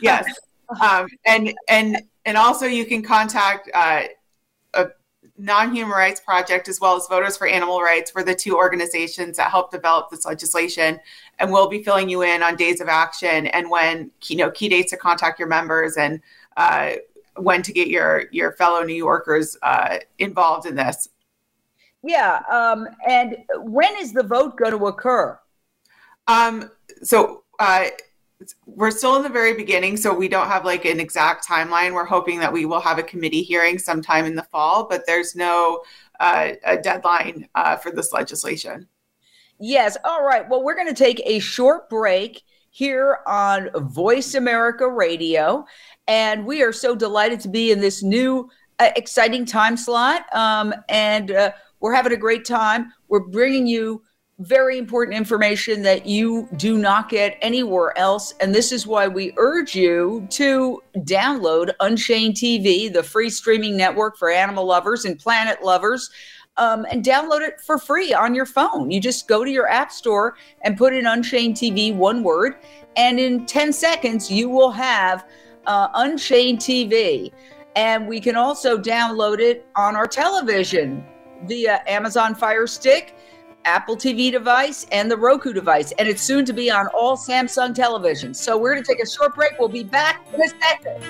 yes. 0.00 0.24
Um, 0.80 1.08
and 1.26 1.52
and 1.68 2.00
and 2.24 2.36
also 2.36 2.66
you 2.66 2.84
can 2.84 3.02
contact 3.02 3.68
uh, 3.74 4.02
Non-Human 5.38 5.94
Rights 5.96 6.20
Project 6.20 6.68
as 6.68 6.80
well 6.80 6.96
as 6.96 7.06
Voters 7.06 7.36
for 7.36 7.46
Animal 7.46 7.80
Rights 7.80 8.12
were 8.12 8.24
the 8.24 8.34
two 8.34 8.56
organizations 8.56 9.36
that 9.36 9.50
helped 9.50 9.72
develop 9.72 10.10
this 10.10 10.26
legislation, 10.26 10.98
and 11.38 11.52
we'll 11.52 11.68
be 11.68 11.82
filling 11.82 12.08
you 12.08 12.22
in 12.22 12.42
on 12.42 12.56
days 12.56 12.80
of 12.80 12.88
action 12.88 13.46
and 13.46 13.70
when 13.70 14.10
you 14.24 14.36
know 14.36 14.50
key 14.50 14.68
dates 14.68 14.90
to 14.90 14.96
contact 14.96 15.38
your 15.38 15.46
members 15.48 15.96
and 15.96 16.20
uh, 16.56 16.92
when 17.36 17.62
to 17.62 17.72
get 17.72 17.86
your 17.86 18.24
your 18.32 18.52
fellow 18.52 18.82
New 18.82 18.96
Yorkers 18.96 19.56
uh, 19.62 19.98
involved 20.18 20.66
in 20.66 20.74
this. 20.74 21.08
Yeah, 22.02 22.40
um, 22.50 22.88
and 23.08 23.36
when 23.58 23.96
is 24.00 24.12
the 24.12 24.24
vote 24.24 24.56
going 24.58 24.72
to 24.76 24.86
occur? 24.88 25.38
Um, 26.26 26.70
so. 27.02 27.44
Uh, 27.60 27.86
we're 28.66 28.90
still 28.90 29.16
in 29.16 29.22
the 29.22 29.28
very 29.28 29.54
beginning, 29.54 29.96
so 29.96 30.14
we 30.14 30.28
don't 30.28 30.46
have 30.46 30.64
like 30.64 30.84
an 30.84 31.00
exact 31.00 31.46
timeline. 31.46 31.92
We're 31.92 32.04
hoping 32.04 32.38
that 32.40 32.52
we 32.52 32.66
will 32.66 32.80
have 32.80 32.98
a 32.98 33.02
committee 33.02 33.42
hearing 33.42 33.78
sometime 33.78 34.24
in 34.24 34.34
the 34.34 34.44
fall, 34.44 34.86
but 34.88 35.04
there's 35.06 35.34
no 35.34 35.82
uh, 36.20 36.50
a 36.64 36.76
deadline 36.76 37.48
uh, 37.54 37.76
for 37.76 37.90
this 37.90 38.12
legislation. 38.12 38.86
Yes. 39.60 39.96
All 40.04 40.24
right. 40.24 40.48
Well, 40.48 40.62
we're 40.62 40.76
going 40.76 40.86
to 40.88 40.94
take 40.94 41.20
a 41.24 41.40
short 41.40 41.88
break 41.90 42.42
here 42.70 43.18
on 43.26 43.70
Voice 43.92 44.34
America 44.34 44.88
Radio, 44.88 45.64
and 46.06 46.46
we 46.46 46.62
are 46.62 46.72
so 46.72 46.94
delighted 46.94 47.40
to 47.40 47.48
be 47.48 47.72
in 47.72 47.80
this 47.80 48.02
new 48.04 48.48
uh, 48.78 48.90
exciting 48.94 49.44
time 49.44 49.76
slot. 49.76 50.32
Um, 50.32 50.72
and 50.88 51.32
uh, 51.32 51.50
we're 51.80 51.92
having 51.94 52.12
a 52.12 52.16
great 52.16 52.44
time. 52.44 52.92
We're 53.08 53.18
bringing 53.26 53.66
you 53.66 54.02
very 54.40 54.78
important 54.78 55.16
information 55.16 55.82
that 55.82 56.06
you 56.06 56.48
do 56.56 56.78
not 56.78 57.08
get 57.08 57.36
anywhere 57.42 57.96
else. 57.98 58.32
And 58.40 58.54
this 58.54 58.70
is 58.70 58.86
why 58.86 59.08
we 59.08 59.32
urge 59.36 59.74
you 59.74 60.26
to 60.30 60.80
download 60.98 61.72
Unchained 61.80 62.34
TV, 62.36 62.92
the 62.92 63.02
free 63.02 63.30
streaming 63.30 63.76
network 63.76 64.16
for 64.16 64.30
animal 64.30 64.64
lovers 64.64 65.04
and 65.06 65.18
planet 65.18 65.64
lovers. 65.64 66.10
Um, 66.56 66.86
and 66.90 67.04
download 67.04 67.40
it 67.42 67.60
for 67.60 67.78
free 67.78 68.12
on 68.12 68.34
your 68.34 68.44
phone. 68.46 68.90
You 68.90 69.00
just 69.00 69.28
go 69.28 69.44
to 69.44 69.50
your 69.50 69.68
app 69.68 69.92
store 69.92 70.36
and 70.62 70.76
put 70.76 70.92
in 70.92 71.06
Unchained 71.06 71.54
TV, 71.54 71.94
one 71.94 72.24
word, 72.24 72.56
and 72.96 73.20
in 73.20 73.46
10 73.46 73.72
seconds, 73.72 74.28
you 74.28 74.48
will 74.48 74.72
have 74.72 75.24
uh, 75.66 75.86
Unchained 75.94 76.58
TV. 76.58 77.30
And 77.76 78.08
we 78.08 78.18
can 78.18 78.34
also 78.34 78.76
download 78.76 79.38
it 79.38 79.66
on 79.76 79.94
our 79.94 80.08
television 80.08 81.04
via 81.46 81.80
Amazon 81.86 82.34
Fire 82.34 82.66
Stick 82.66 83.14
Apple 83.64 83.96
TV 83.96 84.30
device 84.30 84.86
and 84.92 85.10
the 85.10 85.16
Roku 85.16 85.52
device, 85.52 85.92
and 85.98 86.08
it's 86.08 86.22
soon 86.22 86.44
to 86.44 86.52
be 86.52 86.70
on 86.70 86.86
all 86.88 87.16
Samsung 87.16 87.74
televisions. 87.74 88.36
So 88.36 88.56
we're 88.56 88.72
going 88.72 88.82
to 88.84 88.92
take 88.94 89.02
a 89.02 89.08
short 89.08 89.34
break. 89.34 89.52
We'll 89.58 89.68
be 89.68 89.82
back 89.84 90.22
in 90.34 90.40
a 90.42 90.48
second. 90.48 91.04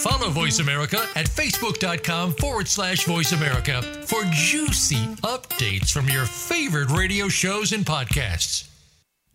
Follow 0.00 0.28
Voice 0.28 0.58
America 0.58 1.06
at 1.16 1.24
facebook.com 1.26 2.32
forward 2.34 2.68
slash 2.68 3.04
voice 3.04 3.32
America 3.32 3.80
for 4.06 4.22
juicy 4.32 4.98
updates 5.22 5.90
from 5.90 6.08
your 6.10 6.26
favorite 6.26 6.90
radio 6.90 7.26
shows 7.28 7.72
and 7.72 7.86
podcasts. 7.86 8.68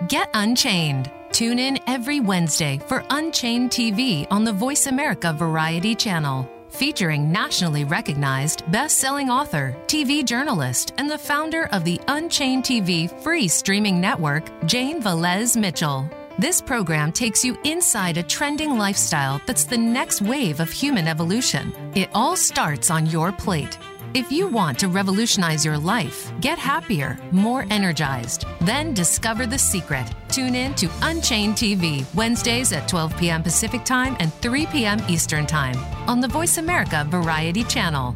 Get 0.07 0.29
Unchained. 0.33 1.11
Tune 1.33 1.59
in 1.59 1.77
every 1.85 2.21
Wednesday 2.21 2.79
for 2.87 3.03
Unchained 3.09 3.71
TV 3.71 4.25
on 4.31 4.45
the 4.45 4.53
Voice 4.53 4.87
America 4.87 5.33
Variety 5.33 5.93
channel, 5.93 6.49
featuring 6.69 7.31
nationally 7.33 7.83
recognized 7.83 8.69
best 8.71 8.97
selling 8.97 9.29
author, 9.29 9.75
TV 9.87 10.23
journalist, 10.23 10.93
and 10.97 11.09
the 11.11 11.17
founder 11.17 11.65
of 11.73 11.83
the 11.83 11.99
Unchained 12.07 12.63
TV 12.63 13.11
free 13.21 13.47
streaming 13.49 13.99
network, 13.99 14.49
Jane 14.65 15.01
Velez 15.01 15.59
Mitchell. 15.59 16.09
This 16.39 16.61
program 16.61 17.11
takes 17.11 17.43
you 17.43 17.57
inside 17.65 18.15
a 18.15 18.23
trending 18.23 18.77
lifestyle 18.77 19.41
that's 19.45 19.65
the 19.65 19.77
next 19.77 20.21
wave 20.21 20.61
of 20.61 20.71
human 20.71 21.09
evolution. 21.09 21.73
It 21.93 22.09
all 22.13 22.37
starts 22.37 22.89
on 22.89 23.05
your 23.07 23.33
plate. 23.33 23.77
If 24.15 24.31
you 24.31 24.47
want 24.47 24.79
to 24.79 24.87
revolutionize 24.87 25.63
your 25.63 25.77
life, 25.77 26.31
get 26.41 26.57
happier, 26.57 27.19
more 27.31 27.65
energized, 27.69 28.45
then 28.61 28.91
discover 28.93 29.45
the 29.45 29.59
secret. 29.59 30.03
Tune 30.29 30.55
in 30.55 30.73
to 30.75 30.89
Unchained 31.03 31.53
TV, 31.53 32.03
Wednesdays 32.15 32.71
at 32.73 32.87
12 32.87 33.15
p.m. 33.17 33.43
Pacific 33.43 33.83
Time 33.85 34.17
and 34.19 34.33
3 34.35 34.65
p.m. 34.67 34.99
Eastern 35.09 35.45
Time 35.45 35.77
on 36.09 36.21
the 36.21 36.27
Voice 36.27 36.57
America 36.57 37.05
Variety 37.11 37.63
Channel. 37.65 38.15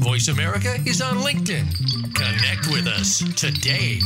Voice 0.00 0.28
America 0.28 0.76
is 0.86 1.02
on 1.02 1.18
LinkedIn. 1.18 1.66
Connect 2.14 2.66
with 2.68 2.86
us 2.86 3.18
today. 3.36 4.00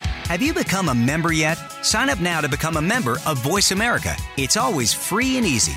Have 0.00 0.40
you 0.40 0.54
become 0.54 0.88
a 0.88 0.94
member 0.94 1.32
yet? 1.34 1.58
Sign 1.84 2.08
up 2.08 2.18
now 2.20 2.40
to 2.40 2.48
become 2.48 2.78
a 2.78 2.82
member 2.82 3.18
of 3.26 3.36
Voice 3.42 3.72
America. 3.72 4.16
It's 4.38 4.56
always 4.56 4.94
free 4.94 5.36
and 5.36 5.44
easy. 5.46 5.76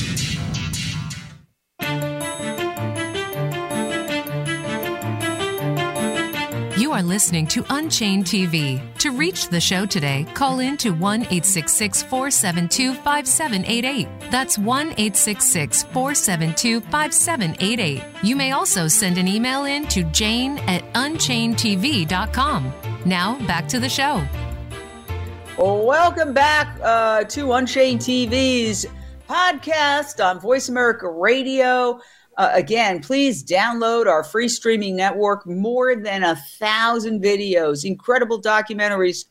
are 7.01 7.03
listening 7.03 7.47
to 7.47 7.65
Unchained 7.71 8.25
TV. 8.25 8.79
To 8.99 9.09
reach 9.11 9.49
the 9.49 9.59
show 9.59 9.87
today, 9.87 10.27
call 10.35 10.59
in 10.59 10.77
to 10.77 10.91
1 10.91 11.21
866 11.23 12.03
472 12.03 12.93
5788. 12.93 14.07
That's 14.29 14.57
1 14.59 14.87
866 14.89 15.81
472 15.83 16.79
5788. 16.81 18.03
You 18.23 18.35
may 18.35 18.51
also 18.51 18.87
send 18.87 19.17
an 19.17 19.27
email 19.27 19.65
in 19.65 19.87
to 19.87 20.03
jane 20.11 20.59
at 20.69 20.81
unchainedtv.com. 20.93 22.71
Now, 23.05 23.47
back 23.47 23.67
to 23.69 23.79
the 23.79 23.89
show. 23.89 24.23
Welcome 25.57 26.33
back 26.35 26.79
uh, 26.83 27.23
to 27.25 27.53
Unchained 27.53 28.01
TV's 28.01 28.85
podcast 29.27 30.23
on 30.23 30.39
Voice 30.39 30.69
America 30.69 31.09
Radio. 31.09 31.99
Uh, 32.41 32.49
again, 32.55 32.99
please 32.99 33.43
download 33.43 34.07
our 34.07 34.23
free 34.23 34.47
streaming 34.47 34.95
network. 34.95 35.45
More 35.45 35.95
than 35.95 36.23
a 36.23 36.35
thousand 36.57 37.23
videos, 37.23 37.85
incredible 37.85 38.41
documentaries, 38.41 39.25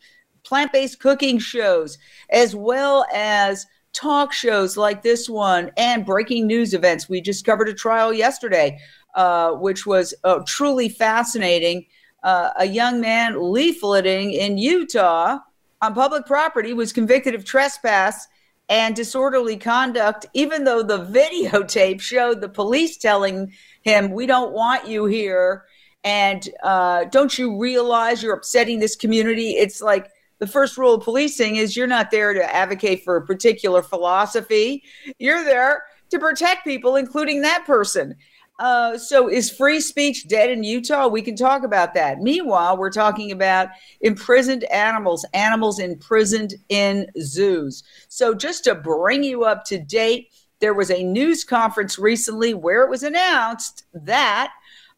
plant 0.44 0.72
based 0.72 1.00
cooking 1.00 1.40
shows, 1.40 1.98
as 2.30 2.54
well 2.54 3.04
as 3.12 3.66
talk 3.92 4.32
shows 4.32 4.76
like 4.76 5.02
this 5.02 5.28
one 5.28 5.72
and 5.76 6.06
breaking 6.06 6.46
news 6.46 6.72
events. 6.72 7.08
We 7.08 7.20
just 7.20 7.44
covered 7.44 7.68
a 7.68 7.74
trial 7.74 8.12
yesterday, 8.12 8.78
uh, 9.16 9.54
which 9.54 9.86
was 9.86 10.14
uh, 10.22 10.42
truly 10.46 10.88
fascinating. 10.88 11.86
Uh, 12.22 12.50
a 12.60 12.64
young 12.66 13.00
man 13.00 13.34
leafleting 13.34 14.34
in 14.34 14.56
Utah 14.56 15.38
on 15.82 15.94
public 15.94 16.26
property 16.26 16.72
was 16.74 16.92
convicted 16.92 17.34
of 17.34 17.44
trespass 17.44 18.28
and 18.70 18.94
disorderly 18.94 19.56
conduct, 19.56 20.24
even 20.32 20.62
though 20.64 20.82
the 20.82 21.04
videotape 21.50 22.00
showed 22.00 22.40
the 22.40 22.48
police 22.48 22.96
telling 22.96 23.52
him, 23.82 24.12
We 24.12 24.24
don't 24.26 24.52
want 24.52 24.88
you 24.88 25.04
here. 25.06 25.64
And 26.04 26.48
uh, 26.62 27.04
don't 27.04 27.36
you 27.36 27.60
realize 27.60 28.22
you're 28.22 28.32
upsetting 28.34 28.78
this 28.78 28.96
community? 28.96 29.50
It's 29.56 29.82
like 29.82 30.10
the 30.38 30.46
first 30.46 30.78
rule 30.78 30.94
of 30.94 31.02
policing 31.04 31.56
is 31.56 31.76
you're 31.76 31.86
not 31.86 32.10
there 32.10 32.32
to 32.32 32.54
advocate 32.54 33.04
for 33.04 33.16
a 33.16 33.26
particular 33.26 33.82
philosophy, 33.82 34.84
you're 35.18 35.44
there 35.44 35.82
to 36.10 36.18
protect 36.18 36.64
people, 36.64 36.96
including 36.96 37.42
that 37.42 37.64
person. 37.66 38.14
Uh, 38.60 38.98
so 38.98 39.26
is 39.28 39.50
free 39.50 39.80
speech 39.80 40.28
dead 40.28 40.50
in 40.50 40.62
Utah? 40.62 41.06
We 41.08 41.22
can 41.22 41.34
talk 41.34 41.62
about 41.64 41.94
that. 41.94 42.18
Meanwhile, 42.20 42.76
we're 42.76 42.92
talking 42.92 43.32
about 43.32 43.68
imprisoned 44.02 44.64
animals, 44.64 45.24
animals 45.32 45.78
imprisoned 45.78 46.54
in 46.68 47.06
zoos. 47.22 47.82
So 48.08 48.34
just 48.34 48.64
to 48.64 48.74
bring 48.74 49.24
you 49.24 49.44
up 49.44 49.64
to 49.64 49.78
date, 49.78 50.28
there 50.60 50.74
was 50.74 50.90
a 50.90 51.02
news 51.02 51.42
conference 51.42 51.98
recently 51.98 52.52
where 52.52 52.82
it 52.82 52.90
was 52.90 53.02
announced 53.02 53.84
that 53.94 54.52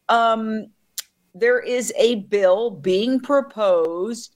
um, 0.09 0.65
there 1.33 1.61
is 1.61 1.93
a 1.97 2.15
bill 2.15 2.69
being 2.69 3.17
proposed 3.21 4.35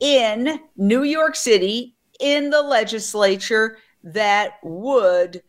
in 0.00 0.58
New 0.76 1.04
York 1.04 1.36
City 1.36 1.94
in 2.18 2.50
the 2.50 2.62
legislature 2.62 3.78
that 4.02 4.54
would 4.64 5.40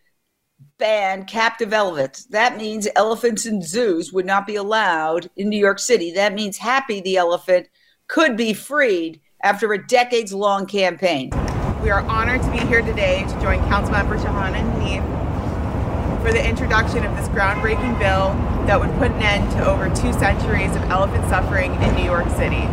ban 0.79 1.25
captive 1.25 1.73
elephants. 1.73 2.25
That 2.25 2.57
means 2.57 2.87
elephants 2.95 3.45
in 3.45 3.61
zoos 3.61 4.13
would 4.13 4.25
not 4.25 4.45
be 4.45 4.55
allowed 4.55 5.29
in 5.35 5.49
New 5.49 5.57
York 5.59 5.79
City. 5.79 6.11
That 6.11 6.33
means 6.33 6.57
Happy 6.57 7.01
the 7.01 7.17
elephant 7.17 7.67
could 8.07 8.35
be 8.37 8.53
freed 8.53 9.19
after 9.41 9.73
a 9.73 9.87
decades 9.87 10.33
long 10.33 10.65
campaign. 10.65 11.29
We 11.81 11.89
are 11.89 12.01
honored 12.01 12.41
to 12.43 12.51
be 12.51 12.57
here 12.59 12.81
today 12.81 13.23
to 13.27 13.41
join 13.41 13.59
Councilmember 13.61 14.17
and 14.23 14.79
me 14.79 14.97
for 16.23 16.31
the 16.33 16.47
introduction 16.47 17.05
of 17.05 17.15
this 17.15 17.27
groundbreaking 17.29 17.97
bill 17.99 18.33
that 18.65 18.79
would 18.79 18.91
put 18.97 19.11
an 19.11 19.21
end 19.23 19.49
to 19.51 19.65
over 19.65 19.87
two 19.89 20.11
centuries 20.13 20.75
of 20.75 20.83
elephant 20.91 21.27
suffering 21.29 21.73
in 21.75 21.95
New 21.95 22.03
York 22.03 22.29
City. 22.31 22.63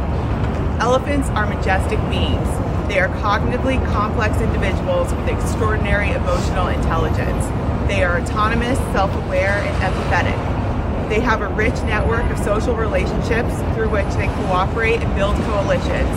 Elephants 0.81 1.29
are 1.31 1.47
majestic 1.47 1.99
beings. 2.11 2.49
They 2.89 2.99
are 3.01 3.09
cognitively 3.23 3.83
complex 3.93 4.41
individuals 4.41 5.13
with 5.15 5.29
extraordinary 5.29 6.11
emotional 6.11 6.69
intelligence. 6.69 7.45
They 7.87 8.03
are 8.03 8.19
autonomous, 8.19 8.79
self-aware, 8.95 9.59
and 9.59 9.77
empathetic. 9.83 11.09
They 11.11 11.21
have 11.21 11.43
a 11.43 11.49
rich 11.49 11.75
network 11.83 12.25
of 12.31 12.39
social 12.39 12.75
relationships 12.75 13.55
through 13.75 13.91
which 13.91 14.09
they 14.15 14.27
cooperate 14.27 15.01
and 15.03 15.15
build 15.15 15.37
coalitions. 15.45 16.17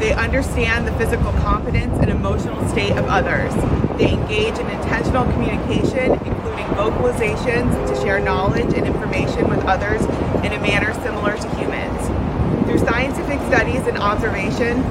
They 0.00 0.12
understand 0.12 0.88
the 0.88 0.92
physical 0.94 1.30
confidence, 1.34 1.96
and 2.00 2.10
emotional 2.10 2.66
state 2.68 2.92
of 2.92 3.06
others. 3.06 3.54
They 3.98 4.10
engage 4.12 4.58
in 4.58 4.66
intentional 4.66 5.24
communication, 5.32 6.12
including 6.12 6.66
vocalizations 6.74 7.88
to 7.88 7.94
share 8.00 8.18
knowledge 8.18 8.74
and 8.74 8.84
information 8.86 9.48
with 9.48 9.64
others 9.66 10.02
in 10.44 10.52
a 10.52 10.60
manner 10.60 10.92
similar 11.02 11.36
to 11.36 11.48
humans. 11.56 12.66
Through 12.66 12.78
scientific 12.86 13.38
studies 13.46 13.86
and 13.86 13.98
observation, 13.98 14.82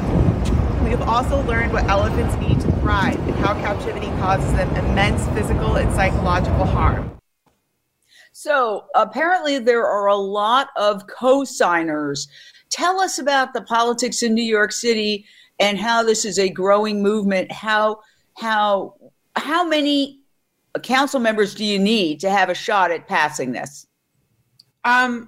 we 0.88 0.94
have 0.94 1.10
also 1.10 1.42
learned 1.44 1.74
what 1.74 1.84
elephants 1.90 2.34
need 2.38 2.62
to 2.62 2.72
thrive 2.80 3.20
and 3.28 3.36
how 3.40 3.54
captivity 3.56 4.06
causes 4.22 4.50
them 4.54 4.74
immense 4.86 5.28
physical 5.38 5.76
and 5.76 5.92
psychological 5.94 6.64
harm. 6.66 7.12
So 8.32 8.86
apparently, 8.96 9.60
there 9.60 9.86
are 9.86 10.08
a 10.08 10.16
lot 10.16 10.70
of 10.78 11.06
co 11.08 11.44
signers. 11.44 12.28
Tell 12.70 13.02
us 13.02 13.20
about 13.20 13.54
the 13.54 13.64
politics 13.64 14.24
in 14.24 14.34
New 14.34 14.42
York 14.44 14.72
City 14.72 15.26
and 15.60 15.78
how 15.78 16.04
this 16.04 16.24
is 16.24 16.40
a 16.40 16.48
growing 16.48 17.04
movement. 17.04 17.52
How, 17.52 18.00
how, 18.38 18.94
how 19.36 19.68
many 19.68 20.22
council 20.84 21.20
members 21.20 21.54
do 21.56 21.66
you 21.66 21.80
need 21.80 22.20
to 22.22 22.30
have 22.30 22.48
a 22.48 22.56
shot 22.56 22.92
at 22.92 23.08
passing 23.10 23.52
this? 23.52 23.88
Um, 24.86 25.28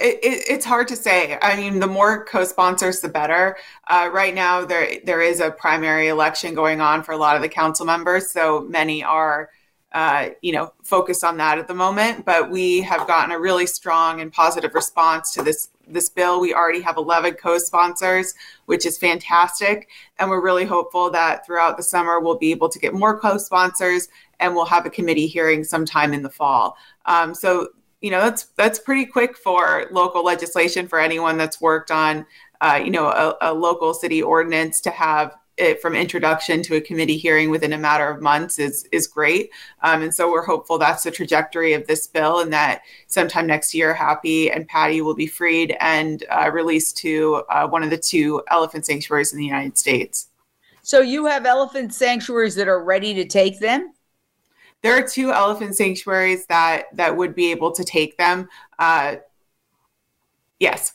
it, 0.00 0.18
it's 0.48 0.64
hard 0.64 0.88
to 0.88 0.96
say. 0.96 1.38
I 1.42 1.56
mean, 1.56 1.78
the 1.78 1.86
more 1.86 2.24
co-sponsors, 2.24 3.00
the 3.00 3.08
better. 3.08 3.56
Uh, 3.86 4.08
right 4.12 4.34
now, 4.34 4.64
there 4.64 4.92
there 5.04 5.20
is 5.20 5.40
a 5.40 5.50
primary 5.50 6.08
election 6.08 6.54
going 6.54 6.80
on 6.80 7.02
for 7.02 7.12
a 7.12 7.16
lot 7.16 7.36
of 7.36 7.42
the 7.42 7.48
council 7.48 7.84
members, 7.86 8.30
so 8.30 8.62
many 8.68 9.02
are, 9.04 9.50
uh, 9.92 10.30
you 10.40 10.52
know, 10.52 10.72
focused 10.82 11.22
on 11.24 11.36
that 11.38 11.58
at 11.58 11.68
the 11.68 11.74
moment. 11.74 12.24
But 12.24 12.50
we 12.50 12.80
have 12.82 13.06
gotten 13.06 13.30
a 13.32 13.38
really 13.38 13.66
strong 13.66 14.20
and 14.20 14.32
positive 14.32 14.74
response 14.74 15.32
to 15.32 15.42
this 15.42 15.68
this 15.86 16.08
bill. 16.08 16.40
We 16.40 16.54
already 16.54 16.80
have 16.82 16.96
11 16.96 17.34
co-sponsors, 17.34 18.34
which 18.66 18.86
is 18.86 18.96
fantastic, 18.96 19.88
and 20.18 20.30
we're 20.30 20.40
really 20.42 20.64
hopeful 20.64 21.10
that 21.10 21.44
throughout 21.44 21.76
the 21.76 21.82
summer 21.82 22.20
we'll 22.20 22.38
be 22.38 22.52
able 22.52 22.68
to 22.68 22.78
get 22.78 22.94
more 22.94 23.18
co-sponsors, 23.18 24.08
and 24.38 24.54
we'll 24.54 24.66
have 24.66 24.86
a 24.86 24.90
committee 24.90 25.26
hearing 25.26 25.64
sometime 25.64 26.14
in 26.14 26.22
the 26.22 26.30
fall. 26.30 26.76
Um, 27.06 27.34
so 27.34 27.68
you 28.00 28.10
know 28.10 28.20
that's 28.20 28.44
that's 28.56 28.78
pretty 28.78 29.04
quick 29.04 29.36
for 29.36 29.86
local 29.90 30.24
legislation 30.24 30.88
for 30.88 30.98
anyone 30.98 31.36
that's 31.36 31.60
worked 31.60 31.90
on 31.90 32.24
uh, 32.60 32.80
you 32.82 32.90
know 32.90 33.06
a, 33.06 33.36
a, 33.52 33.52
local 33.54 33.92
city 33.94 34.22
ordinance 34.22 34.80
to 34.80 34.90
have 34.90 35.34
it 35.56 35.82
from 35.82 35.94
introduction 35.94 36.62
to 36.62 36.76
a 36.76 36.80
committee 36.80 37.18
hearing 37.18 37.50
within 37.50 37.74
a 37.74 37.78
matter 37.78 38.08
of 38.08 38.22
months 38.22 38.58
is 38.58 38.84
is 38.92 39.06
great 39.06 39.50
um, 39.82 40.00
and 40.00 40.14
so 40.14 40.30
we're 40.30 40.44
hopeful 40.44 40.78
that's 40.78 41.02
the 41.04 41.10
trajectory 41.10 41.74
of 41.74 41.86
this 41.86 42.06
bill 42.06 42.40
and 42.40 42.52
that 42.52 42.80
sometime 43.08 43.46
next 43.46 43.74
year 43.74 43.92
happy 43.92 44.50
and 44.50 44.66
patty 44.68 45.02
will 45.02 45.14
be 45.14 45.26
freed 45.26 45.76
and 45.80 46.24
uh, 46.30 46.50
released 46.52 46.96
to 46.96 47.42
uh, 47.50 47.66
one 47.66 47.82
of 47.82 47.90
the 47.90 47.98
two 47.98 48.42
elephant 48.48 48.86
sanctuaries 48.86 49.32
in 49.32 49.38
the 49.38 49.44
united 49.44 49.76
states 49.76 50.28
so 50.82 51.02
you 51.02 51.26
have 51.26 51.44
elephant 51.44 51.92
sanctuaries 51.92 52.54
that 52.54 52.66
are 52.66 52.82
ready 52.82 53.12
to 53.12 53.26
take 53.26 53.60
them 53.60 53.92
there 54.82 54.94
are 54.96 55.06
two 55.06 55.30
elephant 55.32 55.76
sanctuaries 55.76 56.46
that 56.46 56.84
that 56.94 57.16
would 57.16 57.34
be 57.34 57.50
able 57.50 57.72
to 57.72 57.84
take 57.84 58.16
them. 58.16 58.48
Uh, 58.78 59.16
yes. 60.58 60.94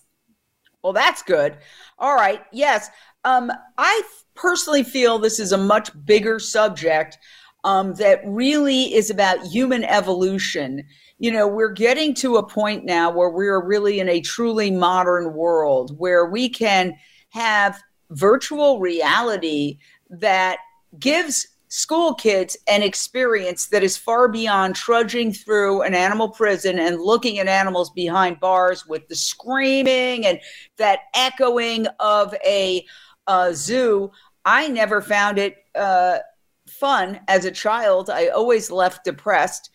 Well, 0.84 0.94
that's 0.94 1.24
good. 1.24 1.58
All 1.98 2.16
right. 2.16 2.42
Yes. 2.52 2.90
Um, 3.24 3.52
I 3.78 4.02
personally 4.36 4.84
feel 4.84 5.18
this 5.18 5.40
is 5.40 5.52
a 5.52 5.58
much 5.58 5.90
bigger 6.06 6.38
subject 6.40 7.18
um, 7.64 7.96
that 7.96 8.22
really 8.26 8.94
is 8.94 9.10
about 9.10 9.46
human 9.48 9.84
evolution. 9.84 10.84
You 11.18 11.32
know, 11.32 11.48
we're 11.48 11.72
getting 11.72 12.14
to 12.16 12.36
a 12.38 12.48
point 12.48 12.86
now 12.86 13.10
where 13.10 13.30
we're 13.30 13.66
really 13.66 14.00
in 14.00 14.10
a 14.10 14.22
truly 14.22 14.70
modern 14.70 15.34
world 15.34 15.96
where 15.98 16.26
we 16.28 16.50
can 16.50 16.96
have 17.30 17.82
virtual 18.12 18.80
reality 18.80 19.80
that 20.12 20.60
gives 21.00 21.48
school 21.76 22.14
kids 22.14 22.56
an 22.70 22.82
experience 22.82 23.66
that 23.66 23.84
is 23.84 23.98
far 23.98 24.30
beyond 24.30 24.78
trudging 24.78 25.34
through 25.34 25.82
an 25.82 25.94
animal 25.94 26.30
prison 26.30 26.80
and 26.80 27.02
looking 27.02 27.38
at 27.38 27.50
animals 27.50 27.90
behind 27.92 28.40
bars 28.40 28.88
with 28.88 29.06
the 29.10 29.16
screaming 29.16 30.26
and 30.26 30.40
that 30.78 31.00
echoing 31.14 31.86
of 32.00 32.34
a 32.46 32.84
uh, 33.28 33.52
zoo. 33.52 34.10
I 34.46 34.70
never 34.70 35.02
found 35.02 35.38
it 35.38 35.58
uh, 35.76 36.20
fun 36.66 37.20
as 37.28 37.44
a 37.44 37.52
child. 37.52 38.10
I 38.10 38.28
always 38.30 38.72
left 38.72 39.04
depressed. 39.04 39.70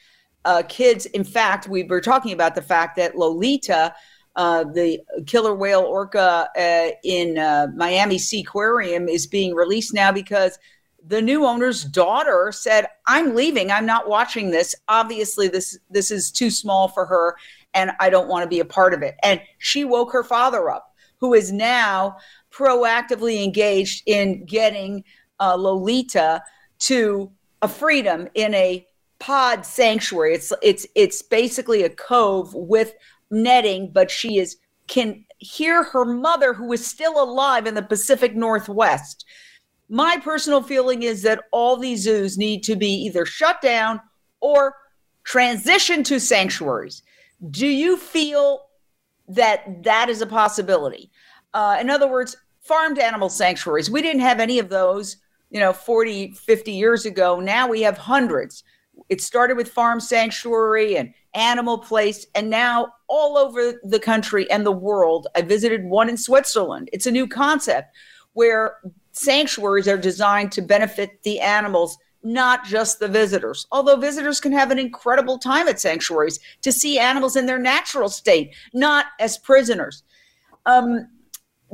Uh, 0.46 0.62
kids, 0.70 1.05
in 1.07 1.22
fact, 1.22 1.68
we 1.68 1.82
were 1.82 2.01
talking 2.01 2.32
about 2.32 2.55
the 2.55 2.62
fact 2.62 2.96
that 2.96 3.16
Lolita. 3.16 3.94
Uh, 4.36 4.62
the 4.62 5.01
killer 5.26 5.57
whale 5.57 5.80
orca 5.82 6.48
uh, 6.57 6.90
in 7.03 7.36
uh, 7.36 7.66
Miami 7.74 8.16
Sea 8.16 8.42
Aquarium 8.46 9.09
is 9.09 9.26
being 9.26 9.55
released 9.57 9.92
now 9.92 10.12
because 10.12 10.57
the 11.07 11.22
new 11.22 11.44
owner's 11.44 11.84
daughter 11.84 12.53
said, 12.55 12.86
"I'm 13.07 13.34
leaving. 13.34 13.70
I'm 13.70 13.86
not 13.86 14.09
watching 14.09 14.51
this. 14.51 14.74
Obviously, 14.88 15.48
this 15.48 15.78
this 15.90 16.11
is 16.11 16.30
too 16.30 16.51
small 16.51 16.88
for 16.88 17.07
her, 17.07 17.36
and 17.74 17.92
I 18.01 18.11
don't 18.11 18.28
want 18.28 18.42
to 18.44 18.48
be 18.48 18.61
a 18.61 18.64
part 18.64 18.94
of 18.94 19.03
it." 19.03 19.16
And 19.22 19.40
she 19.59 19.84
woke 19.84 20.12
her 20.12 20.24
father 20.24 20.70
up, 20.70 20.94
who 21.18 21.34
is 21.34 21.53
now 21.53 22.16
proactively 22.53 23.42
engaged 23.42 24.03
in 24.07 24.44
getting 24.44 25.05
uh, 25.38 25.57
Lolita 25.57 26.42
to 26.80 27.30
a 27.62 27.68
freedom 27.68 28.28
in 28.34 28.55
a 28.55 28.86
pod 29.18 29.64
sanctuary. 29.64 30.34
It's 30.34 30.53
it's 30.62 30.86
it's 30.94 31.22
basically 31.22 31.82
a 31.82 31.90
cove 31.90 32.53
with 32.55 32.92
netting, 33.30 33.90
but 33.92 34.11
she 34.11 34.38
is 34.38 34.57
can 34.86 35.24
hear 35.38 35.84
her 35.84 36.05
mother, 36.05 36.53
who 36.53 36.72
is 36.72 36.86
still 36.86 37.22
alive 37.22 37.66
in 37.66 37.74
the 37.74 37.82
Pacific 37.82 38.34
Northwest 38.36 39.24
my 39.91 40.18
personal 40.24 40.62
feeling 40.62 41.03
is 41.03 41.22
that 41.22 41.45
all 41.51 41.76
these 41.76 42.05
zoos 42.05 42.38
need 42.38 42.62
to 42.62 42.76
be 42.76 42.86
either 42.86 43.26
shut 43.26 43.61
down 43.61 44.01
or 44.41 44.74
transitioned 45.24 46.05
to 46.07 46.20
sanctuaries. 46.20 47.03
Do 47.51 47.66
you 47.66 47.97
feel 47.97 48.66
that 49.28 49.82
that 49.82 50.09
is 50.09 50.22
a 50.22 50.26
possibility? 50.26 51.11
Uh, 51.53 51.76
in 51.80 51.91
other 51.91 52.07
words, 52.09 52.36
farmed 52.61 53.01
animal 53.01 53.28
sanctuaries. 53.28 53.91
We 53.91 54.01
didn't 54.01 54.20
have 54.22 54.38
any 54.38 54.61
of 54.61 54.68
those, 54.68 55.16
you 55.51 55.59
know, 55.59 55.72
40, 55.72 56.32
50 56.32 56.70
years 56.70 57.05
ago. 57.05 57.41
Now 57.41 57.66
we 57.68 57.82
have 57.82 57.99
hundreds. 57.99 58.62
It 59.09 59.20
started 59.20 59.57
with 59.57 59.68
farm 59.70 59.99
sanctuary 59.99 60.97
and 60.99 61.12
animal 61.34 61.78
place, 61.78 62.26
and 62.36 62.49
now 62.49 62.93
all 63.09 63.36
over 63.36 63.80
the 63.82 63.99
country 63.99 64.49
and 64.53 64.64
the 64.64 64.70
world. 64.72 65.26
I 65.34 65.43
visited 65.43 65.84
one 65.84 66.09
in 66.09 66.16
Switzerland. 66.16 66.91
It's 66.93 67.07
a 67.07 67.11
new 67.11 67.26
concept 67.26 67.93
where 68.34 68.76
sanctuaries 69.20 69.86
are 69.86 69.96
designed 69.98 70.50
to 70.52 70.62
benefit 70.62 71.22
the 71.24 71.40
animals, 71.40 71.96
not 72.22 72.64
just 72.64 72.98
the 72.98 73.08
visitors. 73.08 73.66
Although 73.70 73.96
visitors 73.96 74.40
can 74.40 74.52
have 74.52 74.70
an 74.70 74.78
incredible 74.78 75.38
time 75.38 75.68
at 75.68 75.78
sanctuaries 75.78 76.40
to 76.62 76.72
see 76.72 76.98
animals 76.98 77.36
in 77.36 77.46
their 77.46 77.58
natural 77.58 78.08
state, 78.08 78.54
not 78.72 79.06
as 79.20 79.36
prisoners. 79.38 80.02
Um, 80.66 81.08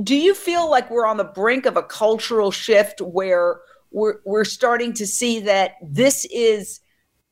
do 0.02 0.14
you 0.16 0.34
feel 0.34 0.68
like 0.70 0.90
we're 0.90 1.06
on 1.06 1.16
the 1.16 1.24
brink 1.24 1.66
of 1.66 1.76
a 1.76 1.82
cultural 1.82 2.50
shift 2.50 3.00
where 3.00 3.60
we're, 3.92 4.16
we're 4.26 4.44
starting 4.44 4.92
to 4.94 5.06
see 5.06 5.40
that 5.40 5.72
this 5.82 6.26
is, 6.32 6.80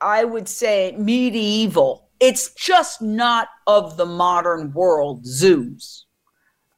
I 0.01 0.25
would 0.25 0.49
say, 0.49 0.95
medieval? 0.97 2.09
It's 2.21 2.55
just 2.55 3.03
not 3.03 3.49
of 3.67 3.97
the 3.97 4.07
modern 4.07 4.73
world 4.73 5.27
zoos. 5.27 6.04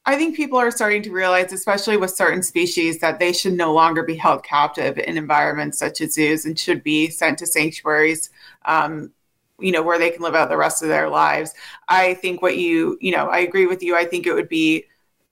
I 0.07 0.15
think 0.15 0.37
people 0.37 0.57
are 0.57 0.71
starting 0.71 1.01
to 1.03 1.11
realize, 1.11 1.51
especially 1.51 1.97
with 1.97 2.11
certain 2.11 2.41
species, 2.41 2.99
that 2.99 3.19
they 3.19 3.33
should 3.33 3.53
no 3.53 3.73
longer 3.73 4.03
be 4.03 4.15
held 4.15 4.41
captive 4.41 4.97
in 4.97 5.17
environments 5.17 5.77
such 5.77 5.99
as 5.99 6.13
zoos 6.13 6.45
and 6.45 6.57
should 6.57 6.81
be 6.81 7.09
sent 7.09 7.37
to 7.39 7.45
sanctuaries, 7.45 8.29
um, 8.63 9.11
you 9.59 9.73
know, 9.73 9.83
where 9.83 9.99
they 9.99 10.09
can 10.09 10.21
live 10.21 10.33
out 10.33 10.47
the 10.47 10.55
rest 10.55 10.81
of 10.81 10.87
their 10.87 11.09
lives. 11.09 11.53
I 11.89 12.13
think 12.13 12.41
what 12.41 12.55
you, 12.55 12.97
you 13.01 13.11
know, 13.11 13.27
I 13.27 13.39
agree 13.39 13.65
with 13.67 13.83
you. 13.83 13.97
I 13.97 14.05
think 14.05 14.25
it 14.25 14.33
would 14.33 14.47
be 14.47 14.85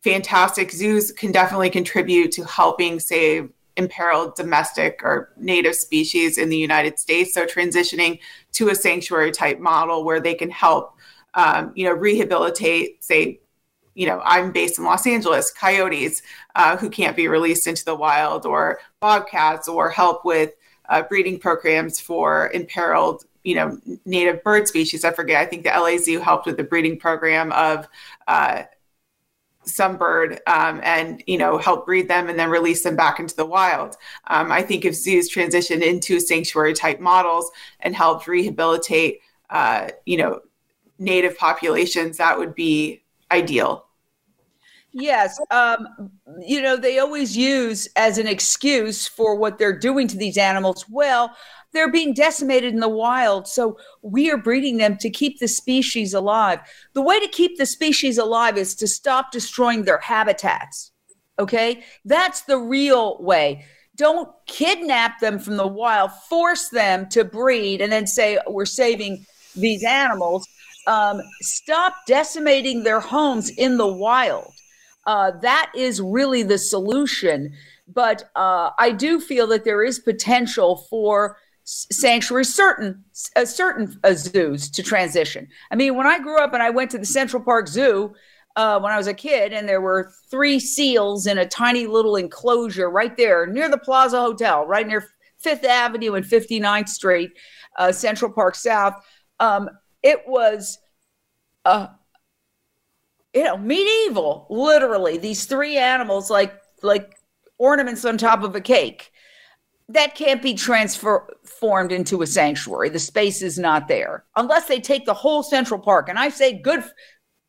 fantastic. 0.04 0.72
Zoos 0.74 1.10
can 1.14 1.32
definitely 1.32 1.70
contribute 1.70 2.34
to 2.34 2.44
helping 2.44 3.00
save 3.00 3.50
imperiled 3.78 4.36
domestic 4.36 5.00
or 5.04 5.32
native 5.38 5.76
species 5.76 6.38
in 6.38 6.50
the 6.50 6.58
United 6.58 7.00
States. 7.00 7.34
So 7.34 7.46
transitioning 7.46 8.20
to 8.54 8.68
a 8.68 8.76
sanctuary 8.76 9.32
type 9.32 9.60
model 9.62 10.04
where 10.04 10.20
they 10.20 10.34
can 10.34 10.50
help, 10.50 10.96
um, 11.34 11.72
you 11.76 11.86
know, 11.88 11.94
rehabilitate, 11.94 13.02
say, 13.06 13.40
you 13.96 14.06
know, 14.06 14.22
I'm 14.26 14.52
based 14.52 14.78
in 14.78 14.84
Los 14.86 15.08
Angeles, 15.08 15.52
coyotes 15.52 16.22
uh, 16.54 16.78
who 16.78 16.90
can't 16.90 17.16
be 17.16 17.28
released 17.28 17.66
into 17.66 17.84
the 17.86 17.96
wild, 17.96 18.46
or 18.46 18.80
bobcats, 19.00 19.68
or 19.68 19.90
help 19.90 20.24
with 20.26 20.52
uh, 20.90 21.02
breeding 21.02 21.40
programs 21.40 22.00
for 22.00 22.52
imperiled 22.54 23.24
you 23.44 23.56
know 23.56 23.80
native 24.06 24.44
bird 24.44 24.68
species. 24.68 25.06
I 25.06 25.12
forget. 25.12 25.42
I 25.42 25.46
think 25.46 25.64
the 25.64 25.70
LA 25.70 25.98
Zoo 25.98 26.20
helped 26.20 26.46
with 26.46 26.58
the 26.58 26.64
breeding 26.64 27.00
program 27.00 27.54
of 27.54 27.88
uh, 28.28 28.64
some 29.64 29.96
bird, 29.98 30.42
um, 30.46 30.82
and 30.84 31.24
you 31.26 31.38
know 31.38 31.58
help 31.58 31.86
breed 31.86 32.10
them 32.10 32.28
and 32.28 32.38
then 32.38 32.50
release 32.50 32.84
them 32.84 32.98
back 32.98 33.22
into 33.22 33.36
the 33.36 33.46
wild. 33.46 33.96
Um, 34.28 34.52
I 34.52 34.62
think 34.62 34.84
if 34.84 34.94
zoos 34.94 35.30
transition 35.30 35.82
into 35.82 36.20
sanctuary 36.20 36.74
type 36.74 37.00
models 37.00 37.50
and 37.80 37.96
helped 37.96 38.28
rehabilitate, 38.28 39.22
uh, 39.50 39.88
you 40.06 40.18
know, 40.18 40.42
native 41.00 41.38
populations, 41.38 42.18
that 42.18 42.38
would 42.38 42.54
be 42.56 43.02
ideal. 43.32 43.85
Yes. 44.98 45.38
Um, 45.52 46.10
you 46.48 46.62
know, 46.62 46.78
they 46.78 47.00
always 47.00 47.36
use 47.36 47.90
as 47.98 48.18
an 48.18 48.28
excuse 48.28 49.06
for 49.10 49.36
what 49.36 49.58
they're 49.58 49.78
doing 49.78 50.08
to 50.08 50.16
these 50.16 50.38
animals. 50.38 50.86
Well, 50.90 51.36
they're 51.74 51.92
being 51.92 52.14
decimated 52.14 52.74
in 52.74 52.80
the 52.80 52.88
wild. 52.88 53.46
So 53.46 53.78
we 54.04 54.32
are 54.32 54.38
breeding 54.38 54.78
them 54.78 54.96
to 55.00 55.10
keep 55.10 55.40
the 55.42 55.50
species 55.50 56.14
alive. 56.14 56.60
The 56.94 57.02
way 57.02 57.20
to 57.20 57.28
keep 57.28 57.58
the 57.58 57.66
species 57.66 58.18
alive 58.18 58.56
is 58.58 58.74
to 58.76 58.88
stop 58.88 59.34
destroying 59.34 59.84
their 59.84 60.00
habitats. 60.00 60.94
Okay. 61.40 61.84
That's 62.06 62.44
the 62.44 62.58
real 62.58 63.22
way. 63.22 63.66
Don't 63.98 64.30
kidnap 64.48 65.20
them 65.20 65.40
from 65.40 65.58
the 65.58 65.68
wild, 65.68 66.12
force 66.30 66.70
them 66.70 67.10
to 67.10 67.26
breed, 67.26 67.82
and 67.82 67.92
then 67.92 68.08
say, 68.08 68.40
we're 68.48 68.66
saving 68.66 69.26
these 69.58 69.84
animals. 69.84 70.48
Um, 70.88 71.20
stop 71.42 71.94
decimating 72.08 72.84
their 72.84 73.00
homes 73.02 73.50
in 73.50 73.78
the 73.78 73.88
wild 73.92 74.52
uh, 75.06 75.32
that 75.42 75.72
is 75.76 76.02
really 76.02 76.44
the 76.44 76.58
solution. 76.58 77.54
But 77.88 78.30
uh, 78.36 78.72
I 78.80 78.92
do 78.92 79.20
feel 79.20 79.48
that 79.48 79.64
there 79.64 79.84
is 79.84 80.00
potential 80.00 80.78
for 80.90 81.38
sanctuary 81.64 82.42
uh, 82.42 82.44
certain 82.44 83.04
uh, 83.36 83.46
certain 83.46 84.00
zoos 84.16 84.70
to 84.70 84.82
transition. 84.84 85.48
I 85.72 85.76
mean, 85.76 85.96
when 85.96 86.08
I 86.08 86.20
grew 86.20 86.40
up 86.40 86.54
and 86.54 86.62
I 86.64 86.70
went 86.70 86.92
to 86.92 86.98
the 86.98 87.06
Central 87.06 87.42
Park 87.44 87.68
Zoo 87.68 88.14
uh, 88.56 88.80
when 88.80 88.92
I 88.92 88.98
was 88.98 89.08
a 89.08 89.14
kid, 89.14 89.54
and 89.54 89.70
there 89.70 89.82
were 89.82 90.12
three 90.30 90.60
seals 90.60 91.28
in 91.28 91.38
a 91.38 91.46
tiny 91.46 91.86
little 91.86 92.16
enclosure 92.16 92.90
right 92.90 93.16
there 93.16 93.46
near 93.46 93.70
the 93.70 93.78
Plaza 93.78 94.20
Hotel, 94.20 94.66
right 94.66 94.88
near 94.88 95.08
Fifth 95.38 95.66
Avenue 95.66 96.14
and 96.16 96.26
59th 96.26 96.90
Street, 96.90 97.32
uh, 97.78 97.92
Central 97.92 98.32
Park 98.32 98.56
South. 98.56 98.96
Um, 99.40 99.70
it 100.02 100.28
was 100.28 100.80
a 101.66 101.90
you 103.36 103.44
know, 103.44 103.58
medieval, 103.58 104.48
literally, 104.50 105.18
these 105.18 105.46
three 105.46 105.78
animals 105.78 106.30
like 106.30 106.54
like 106.82 107.18
ornaments 107.58 108.06
on 108.06 108.18
top 108.18 108.44
of 108.44 108.56
a 108.56 108.62
cake. 108.62 109.12
That 109.90 110.16
can't 110.16 110.42
be 110.42 110.56
transformed 110.56 111.92
into 111.92 112.24
a 112.24 112.28
sanctuary. 112.28 112.90
The 112.90 112.98
space 112.98 113.44
is 113.44 113.60
not 113.60 113.88
there 113.88 114.24
unless 114.36 114.68
they 114.68 114.80
take 114.80 115.06
the 115.06 115.14
whole 115.14 115.44
Central 115.44 115.80
Park. 115.80 116.10
And 116.10 116.18
I 116.18 116.30
say, 116.30 116.54
good, 116.60 116.84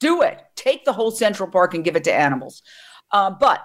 do 0.00 0.20
it. 0.20 0.38
Take 0.54 0.84
the 0.84 0.92
whole 0.92 1.10
Central 1.10 1.48
Park 1.50 1.72
and 1.72 1.82
give 1.82 1.96
it 1.96 2.04
to 2.04 2.12
animals. 2.12 2.62
Uh, 3.10 3.30
but 3.30 3.62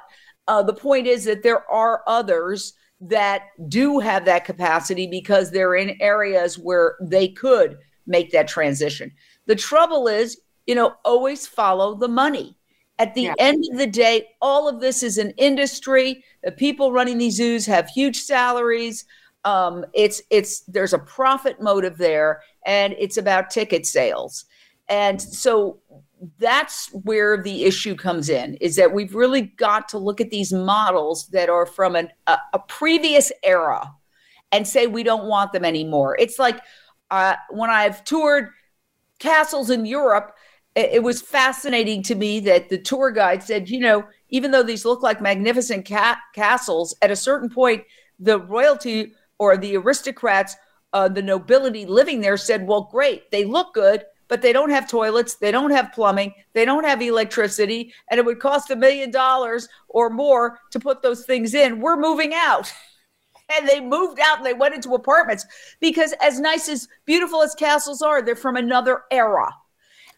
uh, 0.47 0.63
the 0.63 0.74
point 0.74 1.05
is 1.05 1.26
that 1.26 1.43
there 1.43 1.69
are 1.69 2.01
others 2.07 2.72
that 3.01 3.47
do 3.67 3.99
have 3.99 4.24
that 4.26 4.45
capacity 4.45 5.05
because 5.05 5.51
they're 5.51 5.76
in 5.76 5.97
areas 6.01 6.55
where 6.57 6.95
they 7.01 7.28
could 7.28 7.76
make 8.07 8.32
that 8.32 8.47
transition. 8.47 9.11
The 9.47 9.55
trouble 9.55 10.07
is, 10.07 10.38
you 10.72 10.76
know, 10.76 10.95
always 11.03 11.45
follow 11.45 11.95
the 11.95 12.07
money. 12.07 12.55
At 12.97 13.13
the 13.13 13.24
yeah. 13.24 13.34
end 13.39 13.61
of 13.74 13.78
the 13.78 13.86
day, 13.88 14.26
all 14.41 14.69
of 14.69 14.80
this 14.80 15.03
is 15.03 15.17
an 15.17 15.32
industry. 15.32 16.24
The 16.45 16.51
people 16.53 16.93
running 16.93 17.17
these 17.17 17.36
zoos 17.36 17.65
have 17.65 17.89
huge 17.89 18.15
salaries. 18.22 19.03
Um, 19.43 19.84
it's 19.91 20.22
it's 20.30 20.61
there's 20.61 20.93
a 20.93 20.97
profit 20.99 21.61
motive 21.61 21.97
there, 21.97 22.41
and 22.65 22.95
it's 22.97 23.17
about 23.17 23.49
ticket 23.49 23.86
sales. 23.86 24.45
And 24.88 25.22
so 25.22 25.78
that's 26.38 26.88
where 27.03 27.36
the 27.43 27.65
issue 27.65 27.95
comes 27.95 28.30
in 28.30 28.53
is 28.61 28.78
that 28.78 28.93
we've 28.93 29.13
really 29.13 29.41
got 29.41 29.89
to 29.89 29.97
look 29.97 30.22
at 30.22 30.30
these 30.30 30.53
models 30.53 31.28
that 31.34 31.49
are 31.49 31.65
from 31.65 31.97
an, 31.97 32.07
a, 32.28 32.38
a 32.53 32.59
previous 32.59 33.30
era 33.43 33.91
and 34.53 34.65
say 34.65 34.88
we 34.88 35.03
don't 35.03 35.26
want 35.26 35.51
them 35.51 35.65
anymore. 35.65 36.15
It's 36.17 36.39
like 36.39 36.61
uh, 37.09 37.36
when 37.49 37.69
I've 37.69 38.05
toured 38.05 38.51
castles 39.19 39.69
in 39.69 39.86
Europe, 39.86 40.34
it, 40.76 40.89
it 40.93 41.03
was 41.03 41.22
fascinating 41.22 42.03
to 42.03 42.15
me 42.15 42.39
that 42.41 42.69
the 42.69 42.78
tour 42.78 43.11
guide 43.11 43.43
said, 43.43 43.69
you 43.69 43.80
know, 43.80 44.05
even 44.30 44.51
though 44.51 44.63
these 44.63 44.86
look 44.86 45.01
like 45.03 45.22
magnificent 45.22 45.86
ca- 45.88 46.19
castles, 46.34 46.95
at 47.01 47.11
a 47.11 47.15
certain 47.15 47.49
point, 47.49 47.84
the 48.19 48.39
royalty 48.39 49.13
or 49.39 49.57
the 49.57 49.76
aristocrats, 49.78 50.55
uh, 50.93 51.07
the 51.07 51.22
nobility 51.22 51.86
living 51.86 52.22
there 52.22 52.38
said, 52.38 52.65
well, 52.65 52.88
great, 52.91 53.30
they 53.32 53.43
look 53.45 53.74
good, 53.74 54.03
but 54.28 54.41
they 54.41 54.53
don't 54.53 54.69
have 54.69 54.89
toilets, 54.89 55.36
they 55.36 55.51
don't 55.51 55.72
have 55.72 55.91
plumbing, 55.91 56.34
they 56.53 56.63
don't 56.63 56.86
have 56.86 57.01
electricity, 57.01 57.93
and 58.09 58.19
it 58.19 58.26
would 58.26 58.39
cost 58.39 58.72
a 58.72 58.76
million 58.76 59.11
dollars 59.11 59.67
or 59.89 60.09
more 60.09 60.59
to 60.72 60.80
put 60.80 61.01
those 61.01 61.26
things 61.26 61.53
in. 61.53 61.80
We're 61.82 61.97
moving 61.99 62.32
out. 62.34 62.72
and 63.57 63.67
they 63.67 63.82
moved 63.82 64.19
out 64.24 64.38
and 64.38 64.45
they 64.45 64.53
went 64.53 64.76
into 64.76 64.93
apartments 64.93 65.45
because, 65.82 66.13
as 66.22 66.39
nice 66.39 66.69
as 66.69 66.88
beautiful 67.05 67.41
as 67.41 67.53
castles 67.55 68.01
are, 68.01 68.22
they're 68.22 68.36
from 68.38 68.55
another 68.55 69.03
era. 69.11 69.49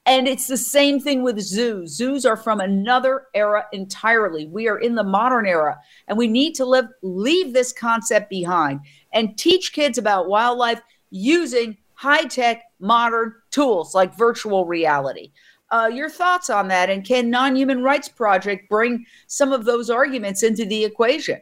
And 0.06 0.28
it's 0.28 0.48
the 0.48 0.58
same 0.58 1.00
thing 1.00 1.24
with 1.24 1.40
zoos. 1.40 1.96
Zoos 1.96 2.26
are 2.26 2.36
from 2.36 2.60
another 2.60 3.28
era 3.34 3.66
entirely. 3.72 4.46
We 4.48 4.68
are 4.68 4.80
in 4.80 4.96
the 4.96 5.04
modern 5.04 5.46
era, 5.46 5.78
and 6.08 6.18
we 6.18 6.28
need 6.28 6.56
to 6.56 6.66
live, 6.66 6.88
leave 7.02 7.54
this 7.54 7.72
concept 7.72 8.30
behind 8.30 8.82
and 9.14 9.38
teach 9.38 9.72
kids 9.74 9.98
about 9.98 10.28
wildlife 10.28 10.82
using 11.10 11.78
high 11.94 12.26
tech, 12.26 12.64
modern 12.80 13.34
tools 13.52 13.96
like 13.96 14.18
virtual 14.18 14.66
reality. 14.66 15.32
Uh, 15.72 15.88
your 15.92 16.10
thoughts 16.10 16.50
on 16.50 16.68
that, 16.68 16.90
and 16.90 17.06
can 17.06 17.30
Non 17.30 17.56
Human 17.56 17.82
Rights 17.82 18.10
Project 18.10 18.70
bring 18.70 19.06
some 19.28 19.54
of 19.54 19.64
those 19.66 19.90
arguments 19.90 20.44
into 20.44 20.66
the 20.66 20.84
equation? 20.84 21.42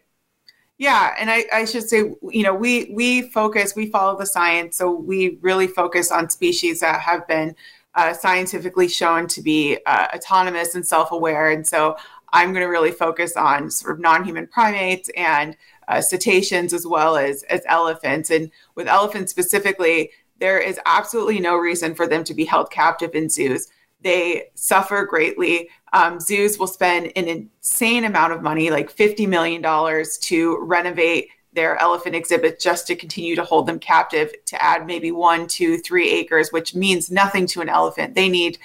Yeah, 0.78 1.16
and 1.20 1.30
I, 1.30 1.46
I, 1.52 1.66
should 1.66 1.90
say, 1.90 1.98
you 1.98 2.44
know, 2.44 2.54
we 2.56 2.92
we 2.94 3.24
focus, 3.24 3.74
we 3.76 3.88
follow 3.88 4.18
the 4.18 4.26
science, 4.26 4.78
so 4.78 4.92
we 4.92 5.38
really 5.42 5.68
focus 5.68 6.12
on 6.12 6.30
species 6.30 6.80
that 6.80 7.02
have 7.02 7.28
been 7.28 7.56
uh, 7.96 8.14
scientifically 8.14 8.88
shown 8.88 9.28
to 9.28 9.42
be 9.42 9.78
uh, 9.86 10.08
autonomous 10.16 10.76
and 10.76 10.86
self-aware. 10.86 11.52
And 11.52 11.66
so 11.68 11.98
I'm 12.34 12.52
going 12.54 12.64
to 12.64 12.70
really 12.70 12.92
focus 12.92 13.36
on 13.36 13.70
sort 13.70 13.94
of 13.96 14.00
non-human 14.00 14.48
primates 14.48 15.10
and 15.18 15.56
uh, 15.88 16.00
cetaceans 16.00 16.72
as 16.74 16.88
well 16.88 17.18
as 17.18 17.44
as 17.44 17.62
elephants. 17.66 18.30
And 18.30 18.50
with 18.76 18.88
elephants 18.88 19.32
specifically, 19.32 20.12
there 20.40 20.60
is 20.60 20.80
absolutely 20.86 21.40
no 21.40 21.58
reason 21.58 21.94
for 21.94 22.08
them 22.08 22.24
to 22.26 22.34
be 22.34 22.46
held 22.46 22.72
captive 22.72 23.14
in 23.14 23.30
zoos. 23.30 23.68
They 24.02 24.50
suffer 24.56 25.06
greatly. 25.06 25.70
Um, 25.94 26.20
zoos 26.20 26.58
will 26.58 26.66
spend 26.68 27.12
an 27.16 27.28
insane 27.28 28.06
amount 28.06 28.34
of 28.34 28.42
money, 28.42 28.72
like 28.72 28.96
$50 28.96 29.28
million, 29.28 29.62
to 29.62 30.58
renovate 30.64 31.28
their 31.54 31.78
elephant 31.82 32.16
exhibit 32.16 32.60
just 32.60 32.88
to 32.88 32.96
continue 32.96 33.36
to 33.36 33.44
hold 33.44 33.68
them 33.68 33.80
captive 33.80 34.32
to 34.46 34.62
add 34.64 34.86
maybe 34.86 35.12
one, 35.12 35.48
two, 35.48 35.78
three 35.78 36.10
acres, 36.10 36.52
which 36.52 36.74
means 36.76 37.12
nothing 37.12 37.46
to 37.48 37.62
an 37.62 37.70
elephant. 37.70 38.16
They 38.16 38.30
need 38.30 38.58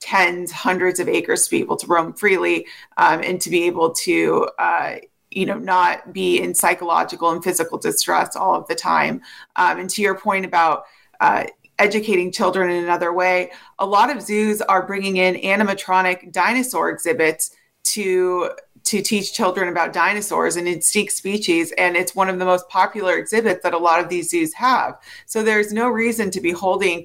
tens, 0.00 0.50
hundreds 0.50 0.98
of 0.98 1.08
acres 1.08 1.44
to 1.44 1.50
be 1.50 1.60
able 1.60 1.76
to 1.76 1.86
roam 1.86 2.12
freely 2.12 2.66
um, 2.96 3.20
and 3.22 3.40
to 3.40 3.50
be 3.50 3.64
able 3.64 3.92
to. 3.92 4.48
Uh, 4.58 4.96
you 5.34 5.46
know, 5.46 5.56
not 5.56 6.12
be 6.12 6.38
in 6.42 6.52
psychological 6.52 7.30
and 7.30 7.42
physical 7.42 7.78
distress 7.78 8.36
all 8.36 8.54
of 8.54 8.68
the 8.68 8.74
time. 8.74 9.18
Um, 9.56 9.80
and 9.80 9.88
to 9.88 10.02
your 10.02 10.14
point 10.14 10.44
about 10.44 10.84
uh, 11.20 11.44
educating 11.78 12.30
children 12.30 12.68
in 12.68 12.84
another 12.84 13.14
way, 13.14 13.50
a 13.78 13.86
lot 13.86 14.14
of 14.14 14.20
zoos 14.20 14.60
are 14.60 14.86
bringing 14.86 15.16
in 15.16 15.36
animatronic 15.36 16.32
dinosaur 16.32 16.90
exhibits 16.90 17.52
to 17.84 18.50
to 18.84 19.00
teach 19.02 19.32
children 19.32 19.68
about 19.68 19.92
dinosaurs 19.92 20.56
and 20.56 20.66
extinct 20.68 21.12
species. 21.12 21.72
And 21.72 21.96
it's 21.96 22.14
one 22.14 22.28
of 22.28 22.38
the 22.38 22.44
most 22.44 22.68
popular 22.68 23.16
exhibits 23.16 23.62
that 23.62 23.74
a 23.74 23.78
lot 23.78 24.00
of 24.00 24.08
these 24.08 24.30
zoos 24.30 24.52
have. 24.54 24.98
So 25.26 25.42
there's 25.42 25.72
no 25.72 25.88
reason 25.88 26.30
to 26.32 26.40
be 26.40 26.50
holding 26.52 27.04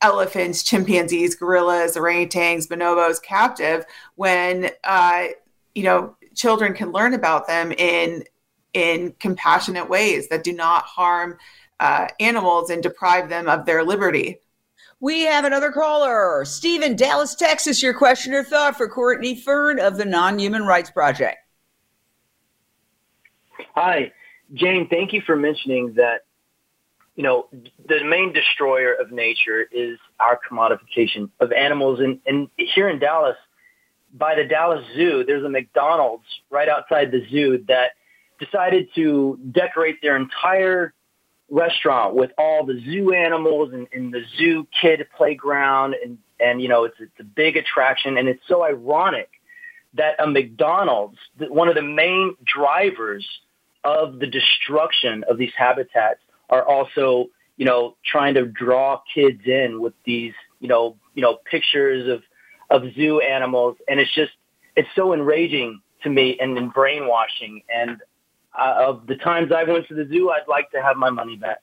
elephants, 0.00 0.62
chimpanzees, 0.62 1.34
gorillas, 1.34 1.96
orangutans, 1.96 2.66
bonobos 2.68 3.22
captive 3.22 3.84
when, 4.16 4.70
uh, 4.84 5.26
you 5.74 5.82
know, 5.84 6.16
children 6.34 6.74
can 6.74 6.92
learn 6.92 7.14
about 7.14 7.46
them 7.46 7.72
in 7.72 8.24
in 8.72 9.12
compassionate 9.20 9.88
ways 9.88 10.28
that 10.28 10.42
do 10.42 10.52
not 10.52 10.82
harm 10.82 11.38
uh, 11.78 12.08
animals 12.18 12.70
and 12.70 12.82
deprive 12.82 13.28
them 13.28 13.48
of 13.48 13.64
their 13.66 13.84
liberty. 13.84 14.40
We 15.04 15.24
have 15.24 15.44
another 15.44 15.70
caller. 15.70 16.46
Stephen, 16.46 16.96
Dallas, 16.96 17.34
Texas, 17.34 17.82
your 17.82 17.92
question 17.92 18.32
or 18.32 18.42
thought 18.42 18.74
for 18.74 18.88
Courtney 18.88 19.34
Fern 19.38 19.78
of 19.78 19.98
the 19.98 20.06
Non 20.06 20.38
Human 20.38 20.64
Rights 20.64 20.90
Project. 20.90 21.36
Hi, 23.74 24.12
Jane. 24.54 24.88
Thank 24.88 25.12
you 25.12 25.20
for 25.20 25.36
mentioning 25.36 25.92
that. 25.96 26.22
You 27.16 27.22
know, 27.22 27.48
the 27.86 28.02
main 28.02 28.32
destroyer 28.32 28.94
of 28.94 29.12
nature 29.12 29.68
is 29.70 29.98
our 30.18 30.40
commodification 30.50 31.28
of 31.38 31.52
animals. 31.52 32.00
And, 32.00 32.18
and 32.26 32.48
here 32.56 32.88
in 32.88 32.98
Dallas, 32.98 33.36
by 34.14 34.34
the 34.34 34.44
Dallas 34.44 34.84
Zoo, 34.96 35.22
there's 35.22 35.44
a 35.44 35.48
McDonald's 35.50 36.24
right 36.48 36.68
outside 36.70 37.12
the 37.12 37.26
zoo 37.30 37.62
that 37.68 37.90
decided 38.40 38.88
to 38.94 39.38
decorate 39.52 40.00
their 40.00 40.16
entire 40.16 40.94
restaurant 41.54 42.14
with 42.16 42.32
all 42.36 42.66
the 42.66 42.82
zoo 42.84 43.12
animals 43.14 43.72
and, 43.72 43.86
and 43.92 44.12
the 44.12 44.22
zoo 44.36 44.66
kid 44.80 45.06
playground 45.16 45.94
and 46.02 46.18
and 46.40 46.60
you 46.60 46.68
know 46.68 46.82
it's 46.82 46.96
it's 46.98 47.18
a 47.20 47.24
big 47.24 47.56
attraction 47.56 48.16
and 48.18 48.26
it's 48.28 48.42
so 48.48 48.64
ironic 48.64 49.30
that 49.94 50.16
a 50.20 50.26
McDonald's 50.28 51.16
one 51.38 51.68
of 51.68 51.76
the 51.76 51.82
main 51.82 52.34
drivers 52.44 53.24
of 53.84 54.18
the 54.18 54.26
destruction 54.26 55.24
of 55.30 55.38
these 55.38 55.52
habitats 55.56 56.18
are 56.50 56.64
also 56.66 57.26
you 57.56 57.64
know 57.64 57.96
trying 58.04 58.34
to 58.34 58.46
draw 58.46 59.00
kids 59.14 59.42
in 59.46 59.80
with 59.80 59.94
these 60.04 60.32
you 60.58 60.66
know 60.66 60.96
you 61.14 61.22
know 61.22 61.36
pictures 61.48 62.08
of 62.08 62.22
of 62.68 62.92
zoo 62.94 63.20
animals 63.20 63.76
and 63.86 64.00
it's 64.00 64.12
just 64.12 64.32
it's 64.74 64.88
so 64.96 65.12
enraging 65.14 65.80
to 66.02 66.10
me 66.10 66.36
and, 66.40 66.58
and 66.58 66.74
brainwashing 66.74 67.62
and 67.72 67.98
uh, 68.54 68.74
of 68.80 69.06
the 69.06 69.16
times 69.16 69.52
I 69.52 69.64
went 69.64 69.88
to 69.88 69.94
the 69.94 70.06
zoo, 70.10 70.30
I'd 70.30 70.46
like 70.48 70.70
to 70.70 70.82
have 70.82 70.96
my 70.96 71.10
money 71.10 71.36
back. 71.36 71.58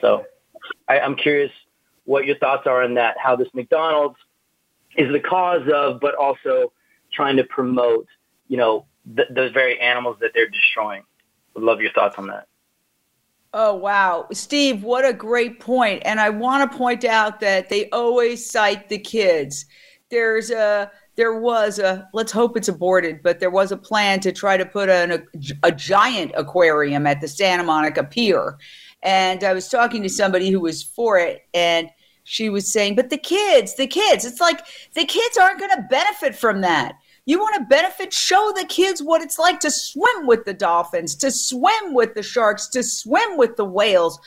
So 0.00 0.24
I, 0.88 1.00
I'm 1.00 1.16
curious 1.16 1.50
what 2.04 2.24
your 2.26 2.38
thoughts 2.38 2.66
are 2.66 2.82
on 2.82 2.94
that, 2.94 3.16
how 3.18 3.36
this 3.36 3.48
McDonald's 3.52 4.16
is 4.96 5.10
the 5.12 5.20
cause 5.20 5.68
of, 5.72 6.00
but 6.00 6.14
also 6.14 6.72
trying 7.12 7.36
to 7.38 7.44
promote, 7.44 8.06
you 8.48 8.56
know, 8.56 8.86
th- 9.14 9.28
those 9.30 9.52
very 9.52 9.78
animals 9.80 10.16
that 10.20 10.30
they're 10.34 10.48
destroying. 10.48 11.02
Would 11.54 11.64
love 11.64 11.80
your 11.80 11.92
thoughts 11.92 12.16
on 12.18 12.28
that. 12.28 12.46
Oh, 13.52 13.74
wow. 13.74 14.28
Steve, 14.32 14.84
what 14.84 15.04
a 15.04 15.12
great 15.12 15.58
point. 15.58 16.02
And 16.04 16.20
I 16.20 16.28
want 16.30 16.70
to 16.70 16.78
point 16.78 17.04
out 17.04 17.40
that 17.40 17.68
they 17.68 17.90
always 17.90 18.48
cite 18.48 18.88
the 18.88 18.98
kids. 18.98 19.66
There's 20.10 20.50
a, 20.52 20.90
there 21.20 21.38
was 21.38 21.78
a 21.78 22.08
let's 22.14 22.32
hope 22.32 22.56
it's 22.56 22.68
aborted, 22.68 23.22
but 23.22 23.40
there 23.40 23.50
was 23.50 23.72
a 23.72 23.76
plan 23.76 24.20
to 24.20 24.32
try 24.32 24.56
to 24.56 24.64
put 24.64 24.88
an, 24.88 25.12
a, 25.12 25.20
a 25.64 25.70
giant 25.70 26.32
aquarium 26.34 27.06
at 27.06 27.20
the 27.20 27.28
Santa 27.28 27.62
Monica 27.62 28.02
Pier. 28.02 28.56
And 29.02 29.44
I 29.44 29.52
was 29.52 29.68
talking 29.68 30.02
to 30.02 30.08
somebody 30.08 30.48
who 30.50 30.60
was 30.60 30.82
for 30.82 31.18
it, 31.18 31.46
and 31.52 31.90
she 32.24 32.48
was 32.48 32.72
saying, 32.72 32.94
But 32.94 33.10
the 33.10 33.18
kids, 33.18 33.76
the 33.76 33.86
kids, 33.86 34.24
it's 34.24 34.40
like 34.40 34.62
the 34.94 35.04
kids 35.04 35.36
aren't 35.36 35.58
going 35.60 35.72
to 35.76 35.86
benefit 35.90 36.34
from 36.34 36.62
that. 36.62 36.94
You 37.26 37.38
want 37.38 37.54
to 37.56 37.64
benefit? 37.66 38.14
Show 38.14 38.54
the 38.58 38.64
kids 38.66 39.02
what 39.02 39.20
it's 39.20 39.38
like 39.38 39.60
to 39.60 39.70
swim 39.70 40.26
with 40.26 40.46
the 40.46 40.54
dolphins, 40.54 41.14
to 41.16 41.30
swim 41.30 41.92
with 41.92 42.14
the 42.14 42.22
sharks, 42.22 42.66
to 42.68 42.82
swim 42.82 43.36
with 43.36 43.56
the 43.56 43.64
whales. 43.66 44.18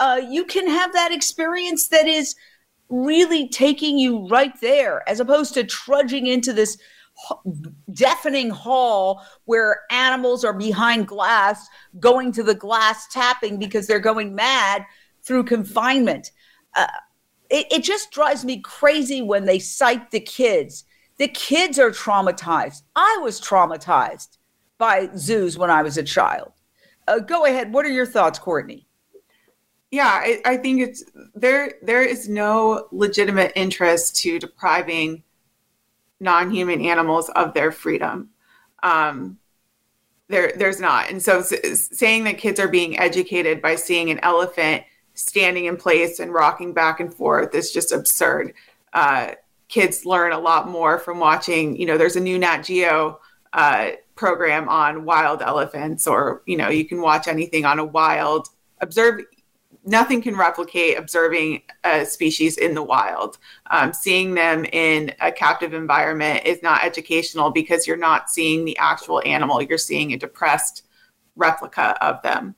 Uh, 0.00 0.20
you 0.28 0.44
can 0.44 0.66
have 0.66 0.92
that 0.94 1.12
experience 1.12 1.86
that 1.88 2.08
is 2.08 2.34
really 2.90 3.48
taking 3.48 3.98
you 3.98 4.26
right 4.26 4.52
there 4.60 5.08
as 5.08 5.20
opposed 5.20 5.54
to 5.54 5.64
trudging 5.64 6.26
into 6.26 6.52
this 6.52 6.76
deafening 7.92 8.50
hall 8.50 9.22
where 9.44 9.82
animals 9.90 10.44
are 10.44 10.52
behind 10.52 11.06
glass 11.06 11.68
going 11.98 12.32
to 12.32 12.42
the 12.42 12.54
glass 12.54 13.06
tapping 13.08 13.58
because 13.58 13.86
they're 13.86 13.98
going 13.98 14.34
mad 14.34 14.84
through 15.22 15.44
confinement. 15.44 16.32
Uh, 16.76 16.86
it, 17.50 17.66
it 17.70 17.82
just 17.84 18.10
drives 18.10 18.44
me 18.44 18.60
crazy 18.60 19.22
when 19.22 19.44
they 19.44 19.58
cite 19.58 20.10
the 20.10 20.20
kids. 20.20 20.84
The 21.18 21.28
kids 21.28 21.78
are 21.78 21.90
traumatized. 21.90 22.82
I 22.96 23.18
was 23.22 23.40
traumatized 23.40 24.38
by 24.78 25.10
zoos 25.16 25.58
when 25.58 25.70
I 25.70 25.82
was 25.82 25.98
a 25.98 26.02
child. 26.02 26.52
Uh, 27.06 27.18
go 27.18 27.44
ahead. 27.44 27.72
What 27.72 27.84
are 27.84 27.90
your 27.90 28.06
thoughts, 28.06 28.38
Courtney? 28.38 28.86
Yeah, 29.90 30.06
I, 30.22 30.40
I 30.44 30.56
think 30.56 30.80
it's 30.80 31.02
there. 31.34 31.74
There 31.82 32.02
is 32.04 32.28
no 32.28 32.86
legitimate 32.92 33.52
interest 33.56 34.16
to 34.16 34.38
depriving 34.38 35.22
non-human 36.20 36.80
animals 36.84 37.28
of 37.30 37.54
their 37.54 37.72
freedom. 37.72 38.30
Um, 38.84 39.38
there, 40.28 40.52
there's 40.56 40.78
not, 40.78 41.10
and 41.10 41.20
so 41.20 41.42
saying 41.42 42.22
that 42.24 42.38
kids 42.38 42.60
are 42.60 42.68
being 42.68 42.96
educated 43.00 43.60
by 43.60 43.74
seeing 43.74 44.10
an 44.10 44.20
elephant 44.20 44.84
standing 45.14 45.64
in 45.64 45.76
place 45.76 46.20
and 46.20 46.32
rocking 46.32 46.72
back 46.72 47.00
and 47.00 47.12
forth 47.12 47.52
is 47.52 47.72
just 47.72 47.90
absurd. 47.90 48.54
Uh, 48.92 49.32
kids 49.66 50.06
learn 50.06 50.30
a 50.32 50.38
lot 50.38 50.68
more 50.68 51.00
from 51.00 51.18
watching. 51.18 51.76
You 51.76 51.86
know, 51.86 51.98
there's 51.98 52.14
a 52.14 52.20
new 52.20 52.38
Nat 52.38 52.60
Geo 52.62 53.18
uh, 53.52 53.90
program 54.14 54.68
on 54.68 55.04
wild 55.04 55.42
elephants, 55.42 56.06
or 56.06 56.42
you 56.46 56.56
know, 56.56 56.68
you 56.68 56.84
can 56.84 57.00
watch 57.00 57.26
anything 57.26 57.64
on 57.64 57.80
a 57.80 57.84
wild 57.84 58.46
observe 58.80 59.22
nothing 59.84 60.20
can 60.20 60.36
replicate 60.36 60.98
observing 60.98 61.62
a 61.84 62.04
species 62.04 62.58
in 62.58 62.74
the 62.74 62.82
wild. 62.82 63.38
Um, 63.70 63.92
seeing 63.92 64.34
them 64.34 64.64
in 64.72 65.14
a 65.20 65.32
captive 65.32 65.74
environment 65.74 66.44
is 66.44 66.62
not 66.62 66.84
educational 66.84 67.50
because 67.50 67.86
you're 67.86 67.96
not 67.96 68.30
seeing 68.30 68.64
the 68.64 68.76
actual 68.78 69.22
animal, 69.24 69.62
you're 69.62 69.78
seeing 69.78 70.12
a 70.12 70.16
depressed 70.16 70.86
replica 71.36 71.94
of 72.04 72.20
them. 72.22 72.54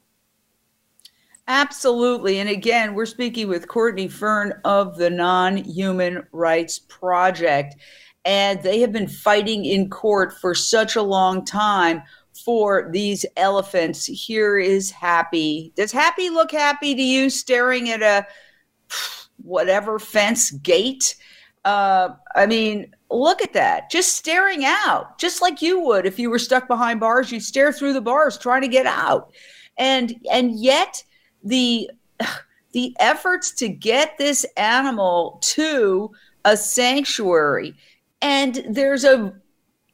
Absolutely. 1.48 2.38
And 2.38 2.48
again, 2.48 2.94
we're 2.94 3.04
speaking 3.06 3.48
with 3.48 3.68
Courtney 3.68 4.08
Fern 4.08 4.54
of 4.64 4.96
the 4.96 5.10
Non 5.10 5.56
Human 5.58 6.22
Rights 6.32 6.78
Project. 6.78 7.76
And 8.24 8.62
they 8.62 8.78
have 8.80 8.92
been 8.92 9.08
fighting 9.08 9.64
in 9.64 9.90
court 9.90 10.38
for 10.40 10.54
such 10.54 10.94
a 10.94 11.02
long 11.02 11.44
time 11.44 12.02
for 12.44 12.88
these 12.92 13.24
elephants. 13.36 14.06
Here 14.06 14.58
is 14.58 14.90
Happy. 14.90 15.72
Does 15.76 15.92
Happy 15.92 16.30
look 16.30 16.50
happy 16.50 16.94
to 16.94 17.02
you 17.02 17.30
staring 17.30 17.90
at 17.90 18.02
a 18.02 18.26
whatever 19.42 19.98
fence 19.98 20.50
gate? 20.50 21.14
Uh, 21.64 22.10
I 22.34 22.46
mean, 22.46 22.92
look 23.10 23.42
at 23.42 23.52
that. 23.52 23.90
Just 23.90 24.16
staring 24.16 24.64
out, 24.64 25.18
just 25.18 25.42
like 25.42 25.62
you 25.62 25.80
would 25.80 26.06
if 26.06 26.18
you 26.18 26.30
were 26.30 26.38
stuck 26.38 26.66
behind 26.66 27.00
bars. 27.00 27.30
You'd 27.30 27.42
stare 27.42 27.72
through 27.72 27.92
the 27.92 28.00
bars 28.00 28.36
trying 28.38 28.62
to 28.62 28.68
get 28.68 28.86
out. 28.86 29.32
And 29.78 30.16
and 30.30 30.58
yet 30.58 31.02
the 31.44 31.90
the 32.72 32.96
efforts 33.00 33.50
to 33.52 33.68
get 33.68 34.16
this 34.18 34.46
animal 34.56 35.38
to 35.42 36.10
a 36.46 36.56
sanctuary 36.56 37.74
and 38.22 38.64
there's 38.68 39.04
a 39.04 39.32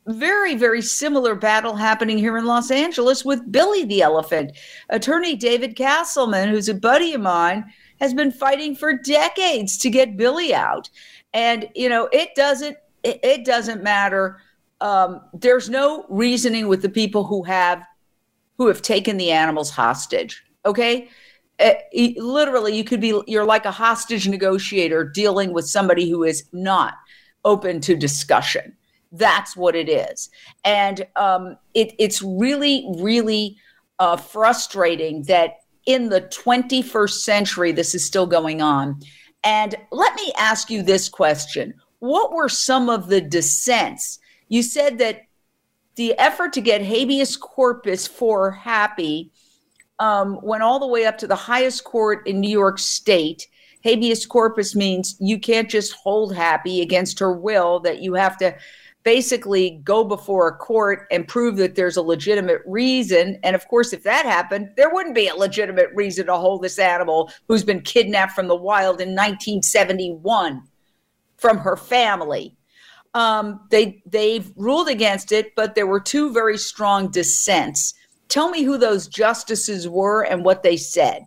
very, 0.09 0.55
very 0.57 0.81
similar 0.81 1.35
battle 1.35 1.77
happening 1.77 2.17
here 2.19 2.37
in 2.39 2.47
Los 2.47 2.71
Angeles 2.71 3.25
with 3.25 3.51
Billy 3.53 3.85
the 3.85 4.01
Elephant. 4.03 4.53
Attorney 4.89 5.37
David 5.37 5.77
Casselman, 5.77 6.49
who's 6.49 6.69
a 6.69 6.75
buddy 6.75 7.15
of 7.15 7.21
mine, 7.21 7.65
has 8.01 8.15
been 8.15 8.33
fighting 8.33 8.75
for 8.75 8.93
decades 8.95 9.77
to 9.79 9.91
get 9.91 10.17
Billy 10.17 10.55
out. 10.55 10.89
And 11.35 11.69
you 11.75 11.89
know, 11.89 12.09
it 12.13 12.31
doesn't 12.35 12.77
it, 13.05 13.21
it 13.23 13.45
doesn't 13.45 13.83
matter. 13.83 14.41
Um, 14.81 15.21
there's 15.35 15.69
no 15.69 16.07
reasoning 16.09 16.69
with 16.69 16.83
the 16.83 16.89
people 16.89 17.25
who 17.25 17.43
have 17.43 17.83
who 18.57 18.67
have 18.69 18.81
taken 18.81 19.19
the 19.19 19.31
animals 19.31 19.71
hostage. 19.71 20.43
Okay. 20.65 21.09
It, 21.61 21.83
eh, 21.93 22.13
literally, 22.23 22.75
you 22.77 22.85
could 22.85 23.01
be, 23.01 23.21
you're 23.27 23.45
like 23.45 23.65
a 23.65 23.71
hostage 23.73 24.29
negotiator 24.29 25.03
dealing 25.05 25.53
with 25.53 25.69
somebody 25.69 26.09
who 26.09 26.23
is 26.23 26.45
not 26.53 26.95
open 27.45 27.81
to 27.81 27.97
discussion. 27.97 28.77
That's 29.13 29.57
what 29.57 29.75
it 29.75 29.89
is. 29.89 30.31
And 30.65 31.07
um, 31.17 31.57
it, 31.75 31.95
it's 31.99 32.23
really, 32.23 32.87
really 32.97 33.57
uh, 33.99 34.17
frustrating 34.17 35.23
that 35.25 35.57
in 35.87 36.11
the 36.11 36.21
21st 36.23 37.21
century, 37.21 37.73
this 37.73 37.95
is 37.95 38.05
still 38.05 38.27
going 38.27 38.61
on. 38.61 39.01
And 39.45 39.75
let 39.93 40.15
me 40.17 40.33
ask 40.39 40.69
you 40.69 40.83
this 40.83 41.09
question 41.09 41.73
What 42.01 42.33
were 42.33 42.49
some 42.49 42.89
of 42.91 43.09
the 43.09 43.21
dissents? 43.21 44.19
You 44.49 44.63
said 44.63 44.99
that 44.99 45.23
the 45.95 46.19
effort 46.19 46.53
to 46.55 46.61
get 46.61 46.83
habeas 46.85 47.37
corpus 47.37 48.07
for 48.07 48.51
Happy 48.51 49.31
um, 50.01 50.39
went 50.43 50.63
all 50.63 50.79
the 50.79 50.87
way 50.87 51.07
up 51.07 51.19
to 51.19 51.27
the 51.27 51.35
highest 51.35 51.85
court 51.85 52.27
in 52.27 52.41
New 52.41 52.51
York 52.51 52.79
State. 52.79 53.47
Habeas 53.85 54.27
corpus 54.27 54.75
means 54.75 55.17
you 55.19 55.39
can't 55.39 55.71
just 55.71 55.93
hold 55.95 56.35
Happy 56.35 56.83
against 56.83 57.19
her 57.21 57.33
will, 57.33 57.81
that 57.81 58.03
you 58.03 58.15
have 58.15 58.37
to 58.39 58.55
basically 59.09 59.81
go 59.85 60.05
before 60.05 60.49
a 60.49 60.57
court 60.59 61.07
and 61.11 61.27
prove 61.27 61.57
that 61.57 61.75
there's 61.75 61.97
a 61.97 62.03
legitimate 62.03 62.61
reason. 62.67 63.41
And 63.43 63.57
of 63.57 63.67
course, 63.67 63.95
if 63.95 64.03
that 64.03 64.27
happened, 64.27 64.71
there 64.77 64.93
wouldn't 64.93 65.15
be 65.15 65.29
a 65.29 65.35
legitimate 65.35 65.89
reason 65.95 66.27
to 66.27 66.37
hold 66.37 66.61
this 66.61 66.79
animal 66.79 67.33
who's 67.49 67.65
been 67.65 67.81
kidnapped 67.81 68.33
from 68.33 68.49
the 68.49 68.55
wild 68.55 69.01
in 69.01 69.15
1971 69.15 70.63
from 71.39 71.57
her 71.57 71.75
family. 71.75 72.55
Um, 73.15 73.61
they 73.71 74.03
they've 74.05 74.53
ruled 74.57 74.89
against 74.91 75.33
it, 75.33 75.55
but 75.57 75.75
there 75.75 75.87
were 75.87 76.01
two 76.01 76.31
very 76.31 76.59
strong 76.59 77.09
dissents. 77.11 77.95
Tell 78.29 78.51
me 78.51 78.63
who 78.63 78.77
those 78.77 79.09
justices 79.09 79.89
were 79.89 80.25
and 80.27 80.45
what 80.45 80.63
they 80.63 80.77
said. 80.77 81.25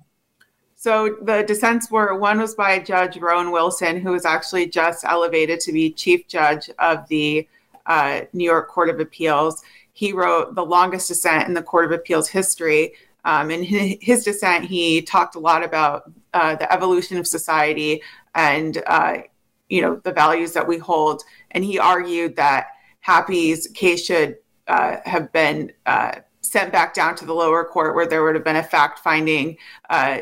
So 0.76 1.16
the 1.24 1.44
dissents 1.48 1.90
were 1.90 2.16
one 2.16 2.40
was 2.40 2.54
by 2.54 2.78
Judge 2.78 3.18
Rowan 3.18 3.50
Wilson, 3.50 4.00
who 4.00 4.12
was 4.12 4.24
actually 4.24 4.68
just 4.68 5.04
elevated 5.04 5.60
to 5.62 5.72
be 5.72 5.90
chief 5.90 6.28
judge 6.28 6.70
of 6.78 7.08
the 7.08 7.48
uh, 7.86 8.22
New 8.34 8.44
York 8.46 8.70
Court 8.70 8.90
of 8.90 9.00
Appeals. 9.00 9.64
He 9.94 10.14
wrote 10.14 10.56
the 10.56 10.66
longest 10.66 11.08
dissent 11.08 11.48
in 11.48 11.54
the 11.54 11.64
Court 11.64 11.86
of 11.86 11.92
Appeals 11.92 12.28
history. 12.30 12.94
Um, 13.24 13.52
in 13.52 13.64
his, 13.64 13.96
his, 14.02 14.24
dissent, 14.26 14.66
he 14.66 15.02
talked 15.02 15.36
a 15.36 15.40
lot 15.40 15.64
about 15.64 16.12
uh, 16.34 16.56
the 16.56 16.72
evolution 16.72 17.18
of 17.18 17.28
society 17.28 18.02
and 18.34 18.82
uh, 18.88 19.18
you 19.70 19.82
know 19.82 20.02
the 20.04 20.12
values 20.14 20.54
that 20.54 20.68
we 20.68 20.78
hold. 20.78 21.24
And 21.52 21.64
he 21.64 21.78
argued 21.80 22.36
that 22.38 22.68
Happy's 23.02 23.68
case 23.68 24.06
should 24.06 24.38
uh, 24.68 24.98
have 25.06 25.32
been 25.34 25.72
uh, 25.86 26.14
sent 26.42 26.72
back 26.72 26.94
down 26.94 27.16
to 27.16 27.26
the 27.26 27.34
lower 27.34 27.64
court, 27.64 27.96
where 27.96 28.06
there 28.08 28.24
would 28.24 28.36
have 28.36 28.44
been 28.44 28.56
a 28.58 28.64
fact-finding 28.64 29.58
uh, 29.90 30.20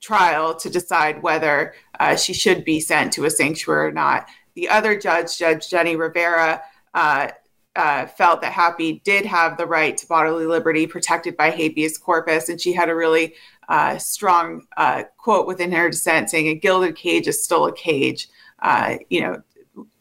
trial 0.00 0.54
to 0.54 0.68
decide 0.70 1.22
whether 1.22 1.74
she 2.16 2.32
should 2.34 2.64
be 2.64 2.78
sent 2.80 3.12
to 3.14 3.24
a 3.24 3.30
sanctuary 3.30 3.88
or 3.88 3.92
not 3.92 4.26
the 4.54 4.68
other 4.68 4.98
judge, 4.98 5.36
Judge 5.38 5.68
Jenny 5.70 5.94
Rivera, 5.94 6.60
uh, 6.94 7.28
uh, 7.76 8.06
felt 8.06 8.40
that 8.40 8.52
Happy 8.52 9.00
did 9.04 9.24
have 9.24 9.56
the 9.56 9.66
right 9.66 9.96
to 9.96 10.06
bodily 10.06 10.46
liberty 10.46 10.86
protected 10.86 11.36
by 11.36 11.50
habeas 11.50 11.96
corpus. 11.96 12.48
And 12.48 12.60
she 12.60 12.72
had 12.72 12.88
a 12.88 12.94
really 12.94 13.34
uh, 13.68 13.98
strong 13.98 14.66
uh, 14.76 15.04
quote 15.16 15.46
within 15.46 15.70
her 15.72 15.90
dissent 15.90 16.30
saying, 16.30 16.48
A 16.48 16.54
gilded 16.54 16.96
cage 16.96 17.28
is 17.28 17.42
still 17.42 17.66
a 17.66 17.72
cage. 17.74 18.28
Uh, 18.60 18.96
you 19.10 19.20
know, 19.20 19.40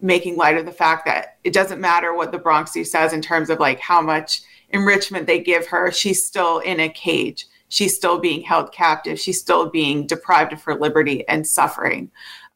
making 0.02 0.36
light 0.38 0.58
of 0.58 0.66
the 0.66 0.72
fact 0.72 1.06
that 1.06 1.38
it 1.44 1.54
doesn't 1.54 1.80
matter 1.80 2.16
what 2.16 2.32
the 2.32 2.40
Bronx 2.40 2.72
Zoo 2.74 2.84
says 2.84 3.14
in 3.14 3.22
terms 3.22 3.52
of 3.52 3.60
like 3.60 3.80
how 3.80 4.02
much 4.02 4.42
enrichment 4.72 5.28
they 5.28 5.40
give 5.40 5.68
her, 5.68 5.92
she's 5.92 6.26
still 6.26 6.60
in 6.60 6.80
a 6.80 6.90
cage. 6.90 7.46
She's 7.70 7.96
still 7.96 8.18
being 8.18 8.42
held 8.42 8.72
captive. 8.72 9.20
She's 9.20 9.40
still 9.40 9.70
being 9.70 10.08
deprived 10.08 10.54
of 10.54 10.64
her 10.64 10.74
liberty 10.74 11.28
and 11.28 11.46
suffering. 11.46 12.10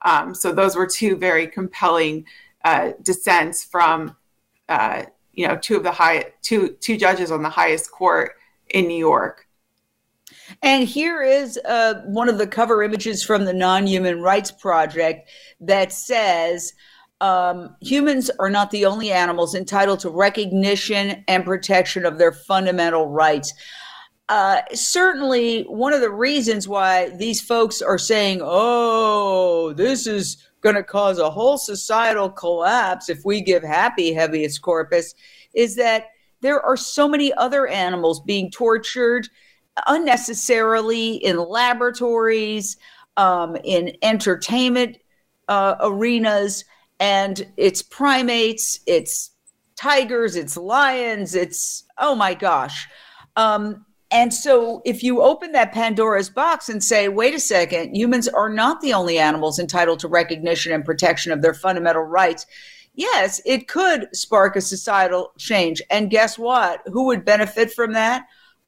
Um, 0.03 0.33
so 0.33 0.51
those 0.51 0.75
were 0.75 0.87
two 0.87 1.15
very 1.15 1.45
compelling 1.47 2.25
uh, 2.63 2.93
dissents 3.03 3.63
from 3.63 4.15
uh, 4.71 5.03
you 5.33 5.47
know 5.47 5.57
two 5.57 5.75
of 5.75 5.83
the 5.83 5.91
high 5.91 6.25
two 6.41 6.69
two 6.79 6.97
judges 6.97 7.29
on 7.29 7.43
the 7.43 7.49
highest 7.49 7.91
court 7.91 8.33
in 8.69 8.87
New 8.87 8.97
York. 8.97 9.47
And 10.63 10.87
here 10.87 11.21
is 11.21 11.57
uh, 11.65 12.01
one 12.05 12.27
of 12.29 12.37
the 12.37 12.47
cover 12.47 12.83
images 12.83 13.23
from 13.23 13.43
the 13.45 13.53
Non 13.53 13.85
Human 13.85 14.21
Rights 14.21 14.49
Project 14.51 15.29
that 15.59 15.91
says 15.91 16.73
um, 17.19 17.75
humans 17.81 18.31
are 18.39 18.49
not 18.49 18.71
the 18.71 18.85
only 18.85 19.11
animals 19.11 19.55
entitled 19.55 19.99
to 20.01 20.09
recognition 20.09 21.23
and 21.27 21.43
protection 21.45 22.05
of 22.05 22.17
their 22.17 22.31
fundamental 22.31 23.07
rights. 23.07 23.53
Uh, 24.29 24.61
certainly, 24.73 25.63
one 25.63 25.91
of 25.91 25.99
the 25.99 26.09
reasons 26.11 26.65
why 26.67 27.09
these 27.17 27.41
folks 27.41 27.81
are 27.81 27.97
saying, 27.97 28.39
oh, 28.41 29.73
this 29.73 30.07
is 30.07 30.37
going 30.61 30.75
to 30.75 30.83
cause 30.83 31.19
a 31.19 31.29
whole 31.29 31.57
societal 31.57 32.29
collapse 32.29 33.09
if 33.09 33.25
we 33.25 33.41
give 33.41 33.63
happy 33.63 34.13
habeas 34.13 34.59
corpus 34.59 35.15
is 35.53 35.75
that 35.75 36.05
there 36.41 36.61
are 36.61 36.77
so 36.77 37.07
many 37.09 37.33
other 37.33 37.67
animals 37.67 38.19
being 38.21 38.49
tortured 38.49 39.27
unnecessarily 39.87 41.13
in 41.17 41.37
laboratories, 41.37 42.77
um, 43.17 43.55
in 43.63 43.91
entertainment 44.01 44.97
uh, 45.49 45.75
arenas, 45.81 46.65
and 46.99 47.47
it's 47.57 47.81
primates, 47.81 48.79
it's 48.87 49.31
tigers, 49.75 50.35
it's 50.35 50.57
lions, 50.57 51.35
it's 51.35 51.83
oh 51.99 52.15
my 52.15 52.33
gosh. 52.33 52.87
Um, 53.35 53.85
and 54.11 54.33
so, 54.33 54.81
if 54.83 55.03
you 55.03 55.21
open 55.21 55.53
that 55.53 55.71
Pandora's 55.71 56.29
box 56.29 56.67
and 56.67 56.83
say, 56.83 57.07
wait 57.07 57.33
a 57.33 57.39
second, 57.39 57.95
humans 57.95 58.27
are 58.27 58.49
not 58.49 58.81
the 58.81 58.93
only 58.93 59.17
animals 59.17 59.57
entitled 59.57 59.99
to 59.99 60.09
recognition 60.09 60.73
and 60.73 60.83
protection 60.83 61.31
of 61.31 61.41
their 61.41 61.53
fundamental 61.53 62.01
rights, 62.03 62.45
yes, 62.93 63.39
it 63.45 63.69
could 63.69 64.13
spark 64.13 64.57
a 64.57 64.61
societal 64.61 65.31
change. 65.37 65.81
And 65.89 66.09
guess 66.09 66.37
what? 66.37 66.81
Who 66.87 67.05
would 67.05 67.23
benefit 67.23 67.71
from 67.73 67.93
that? 67.93 68.25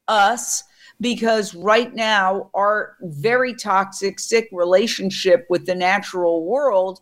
Us. 0.08 0.64
Because 0.98 1.54
right 1.54 1.92
now, 1.94 2.48
our 2.54 2.96
very 3.02 3.52
toxic, 3.52 4.18
sick 4.18 4.48
relationship 4.50 5.44
with 5.50 5.66
the 5.66 5.74
natural 5.74 6.46
world 6.46 7.00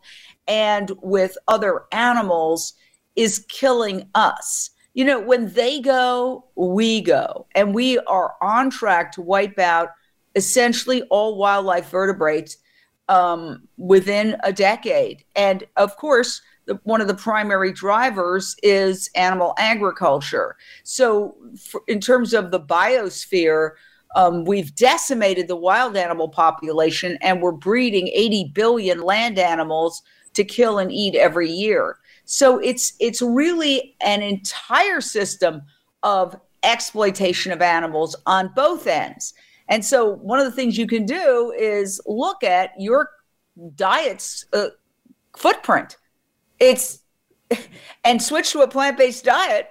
and 0.48 0.90
with 1.02 1.38
other 1.46 1.84
animals 1.92 2.72
is 3.14 3.44
killing 3.48 4.08
us 4.16 4.70
you 4.94 5.04
know, 5.04 5.20
when 5.20 5.52
they 5.52 5.80
go, 5.80 6.44
we 6.54 7.00
go. 7.00 7.46
And 7.54 7.74
we 7.74 7.98
are 8.00 8.34
on 8.40 8.70
track 8.70 9.12
to 9.12 9.22
wipe 9.22 9.58
out 9.58 9.90
essentially 10.34 11.02
all 11.04 11.36
wildlife 11.36 11.90
vertebrates 11.90 12.58
um, 13.08 13.66
within 13.78 14.36
a 14.44 14.52
decade. 14.52 15.24
And 15.34 15.64
of 15.76 15.96
course, 15.96 16.42
the, 16.66 16.74
one 16.84 17.00
of 17.00 17.08
the 17.08 17.14
primary 17.14 17.72
drivers 17.72 18.54
is 18.62 19.10
animal 19.14 19.54
agriculture. 19.58 20.56
So, 20.84 21.36
for, 21.58 21.82
in 21.88 22.00
terms 22.00 22.32
of 22.34 22.50
the 22.52 22.60
biosphere, 22.60 23.70
um, 24.14 24.44
we've 24.44 24.72
decimated 24.74 25.48
the 25.48 25.56
wild 25.56 25.96
animal 25.96 26.28
population 26.28 27.16
and 27.22 27.40
we're 27.42 27.50
breeding 27.52 28.08
80 28.08 28.52
billion 28.54 29.00
land 29.02 29.38
animals 29.40 30.02
to 30.34 30.44
kill 30.44 30.78
and 30.78 30.92
eat 30.92 31.14
every 31.16 31.50
year. 31.50 31.98
So 32.24 32.58
it's 32.58 32.94
it's 33.00 33.20
really 33.20 33.96
an 34.00 34.22
entire 34.22 35.00
system 35.00 35.62
of 36.02 36.36
exploitation 36.62 37.52
of 37.52 37.60
animals 37.60 38.14
on 38.26 38.52
both 38.54 38.86
ends. 38.86 39.34
And 39.68 39.84
so 39.84 40.08
one 40.14 40.38
of 40.38 40.44
the 40.44 40.52
things 40.52 40.76
you 40.78 40.86
can 40.86 41.06
do 41.06 41.52
is 41.56 42.00
look 42.06 42.44
at 42.44 42.70
your 42.78 43.10
diet's 43.74 44.44
uh, 44.52 44.68
footprint. 45.36 45.96
It's 46.58 47.00
and 48.04 48.22
switch 48.22 48.52
to 48.52 48.60
a 48.62 48.68
plant-based 48.68 49.24
diet 49.24 49.68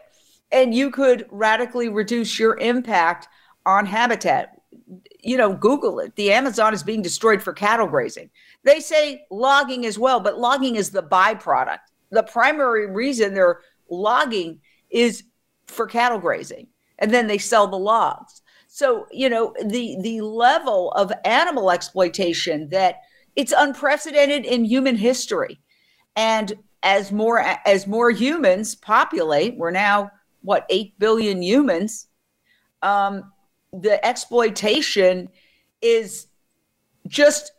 and 0.52 0.74
you 0.76 0.92
could 0.92 1.26
radically 1.32 1.88
reduce 1.90 2.38
your 2.38 2.58
impact 2.60 3.28
on 3.66 3.86
habitat. 3.86 4.62
You 5.20 5.38
know, 5.38 5.54
Google 5.56 6.00
it. 6.00 6.16
The 6.16 6.34
Amazon 6.34 6.74
is 6.74 6.84
being 6.84 7.02
destroyed 7.02 7.42
for 7.42 7.54
cattle 7.54 7.88
grazing. 7.88 8.30
They 8.64 8.80
say 8.82 9.24
logging 9.32 9.86
as 9.86 9.98
well, 9.98 10.20
but 10.20 10.38
logging 10.40 10.76
is 10.76 10.90
the 10.90 11.02
byproduct 11.04 11.80
the 12.12 12.24
primary 12.24 12.88
reason 12.92 13.34
they're 13.34 13.62
logging 13.90 14.60
is 14.90 15.24
for 15.68 15.88
cattle 15.88 16.20
grazing, 16.20 16.68
and 17.00 17.12
then 17.12 17.28
they 17.28 17.38
sell 17.38 17.66
the 17.68 17.78
logs. 17.78 18.42
So 18.68 19.08
you 19.12 19.30
know 19.30 19.54
the 19.66 19.98
the 20.02 20.22
level 20.22 20.92
of 20.92 21.12
animal 21.26 21.72
exploitation 21.72 22.70
that 22.70 22.98
it's 23.36 23.54
unprecedented 23.58 24.46
in 24.46 24.66
human 24.66 24.96
history, 24.96 25.60
and 26.16 26.54
as 26.84 27.12
more 27.12 27.40
as 27.66 27.88
more 27.88 28.12
humans 28.12 28.76
populate, 28.76 29.58
we're 29.58 29.72
now 29.72 30.12
what 30.42 30.66
eight 30.70 30.98
billion 31.00 31.42
humans. 31.42 32.08
Um, 32.82 33.32
the 33.72 34.04
exploitation 34.06 35.30
is 35.82 36.28
just 37.08 37.54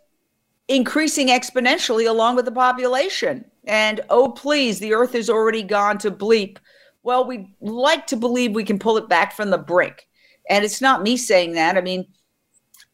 increasing 0.68 1.28
exponentially 1.28 2.08
along 2.08 2.36
with 2.36 2.44
the 2.44 2.52
population. 2.52 3.44
And 3.64 4.00
oh, 4.10 4.28
please, 4.28 4.78
the 4.78 4.92
earth 4.94 5.14
is 5.14 5.30
already 5.30 5.62
gone 5.62 5.98
to 5.98 6.10
bleep. 6.10 6.58
Well, 7.02 7.26
we 7.26 7.54
like 7.60 8.06
to 8.08 8.16
believe 8.16 8.54
we 8.54 8.64
can 8.64 8.78
pull 8.78 8.96
it 8.96 9.08
back 9.08 9.32
from 9.34 9.50
the 9.50 9.58
brink. 9.58 10.06
And 10.50 10.64
it's 10.64 10.80
not 10.80 11.02
me 11.02 11.16
saying 11.16 11.52
that. 11.52 11.76
I 11.76 11.80
mean, 11.80 12.06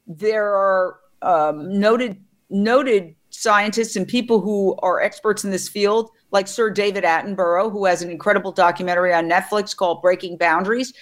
there 0.06 0.52
are 0.54 1.00
um, 1.22 1.78
noted 1.78 2.22
noted 2.50 3.14
scientists 3.30 3.94
and 3.96 4.08
people 4.08 4.40
who 4.40 4.74
are 4.82 5.00
experts 5.00 5.44
in 5.44 5.50
this 5.50 5.68
field, 5.68 6.10
like 6.30 6.48
Sir 6.48 6.70
David 6.70 7.04
Attenborough, 7.04 7.70
who 7.70 7.84
has 7.84 8.00
an 8.02 8.10
incredible 8.10 8.52
documentary 8.52 9.12
on 9.12 9.28
Netflix 9.28 9.76
called 9.76 10.00
Breaking 10.02 10.36
Boundaries. 10.38 10.94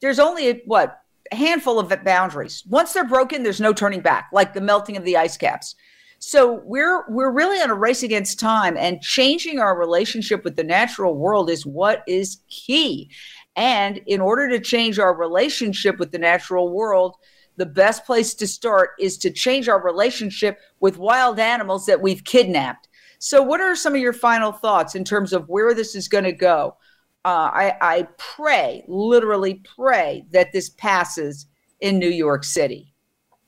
There's 0.00 0.18
only 0.18 0.48
a, 0.48 0.54
what 0.66 1.00
a 1.32 1.36
handful 1.36 1.78
of 1.78 1.92
boundaries. 2.04 2.64
Once 2.68 2.92
they're 2.92 3.04
broken, 3.08 3.42
there's 3.42 3.60
no 3.62 3.72
turning 3.72 4.00
back, 4.00 4.28
like 4.32 4.52
the 4.54 4.60
melting 4.60 4.96
of 4.98 5.04
the 5.04 5.16
ice 5.16 5.36
caps. 5.36 5.74
So 6.20 6.60
we're 6.66 7.04
we're 7.08 7.30
really 7.32 7.60
on 7.62 7.70
a 7.70 7.74
race 7.74 8.02
against 8.02 8.38
time 8.38 8.76
and 8.76 9.00
changing 9.00 9.58
our 9.58 9.76
relationship 9.76 10.44
with 10.44 10.54
the 10.54 10.62
natural 10.62 11.16
world 11.16 11.48
is 11.48 11.64
what 11.64 12.04
is 12.06 12.38
key. 12.48 13.10
And 13.56 13.98
in 14.06 14.20
order 14.20 14.46
to 14.50 14.60
change 14.60 14.98
our 14.98 15.14
relationship 15.16 15.98
with 15.98 16.12
the 16.12 16.18
natural 16.18 16.72
world, 16.72 17.16
the 17.56 17.64
best 17.64 18.04
place 18.04 18.34
to 18.34 18.46
start 18.46 18.90
is 19.00 19.16
to 19.18 19.30
change 19.30 19.66
our 19.70 19.82
relationship 19.82 20.58
with 20.80 20.98
wild 20.98 21.38
animals 21.38 21.86
that 21.86 22.00
we've 22.02 22.22
kidnapped. 22.22 22.88
So, 23.18 23.42
what 23.42 23.60
are 23.62 23.74
some 23.74 23.94
of 23.94 24.00
your 24.00 24.12
final 24.14 24.52
thoughts 24.52 24.94
in 24.94 25.04
terms 25.04 25.32
of 25.32 25.48
where 25.48 25.72
this 25.74 25.94
is 25.94 26.06
going 26.06 26.24
to 26.24 26.32
go? 26.32 26.76
Uh, 27.24 27.50
I, 27.52 27.74
I 27.80 28.02
pray, 28.18 28.84
literally 28.88 29.54
pray, 29.76 30.26
that 30.32 30.52
this 30.52 30.68
passes 30.70 31.46
in 31.80 31.98
New 31.98 32.08
York 32.08 32.44
City. 32.44 32.92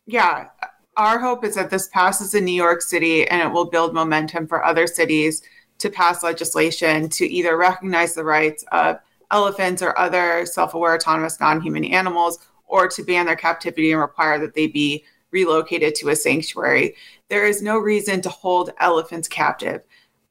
Yeah, 0.05 0.49
our 0.97 1.19
hope 1.19 1.45
is 1.45 1.55
that 1.55 1.71
this 1.71 1.89
passes 1.89 2.35
in 2.35 2.45
New 2.45 2.53
York 2.53 2.83
City 2.83 3.27
and 3.29 3.41
it 3.43 3.53
will 3.53 3.65
build 3.71 3.95
momentum 3.95 4.47
for 4.47 4.65
other 4.65 4.87
cities 4.87 5.43
to 5.79 5.89
pass 5.91 6.23
legislation 6.23 7.09
to 7.09 7.27
either 7.27 7.57
recognize 7.57 8.15
the 8.15 8.25
rights 8.25 8.65
of 8.73 8.97
elephants 9.31 9.83
or 9.83 9.99
other 9.99 10.45
self 10.45 10.75
aware 10.75 10.95
autonomous 10.95 11.41
non 11.41 11.61
human 11.61 11.85
animals 11.85 12.39
or 12.67 12.89
to 12.89 13.03
ban 13.03 13.27
their 13.27 13.37
captivity 13.37 13.93
and 13.93 14.01
require 14.01 14.39
that 14.39 14.55
they 14.55 14.67
be 14.67 15.05
relocated 15.31 15.95
to 15.95 16.11
a 16.11 16.17
sanctuary. 16.17 16.95
There 17.31 17.47
is 17.47 17.63
no 17.63 17.79
reason 17.79 18.21
to 18.23 18.29
hold 18.29 18.71
elephants 18.81 19.29
captive. 19.29 19.81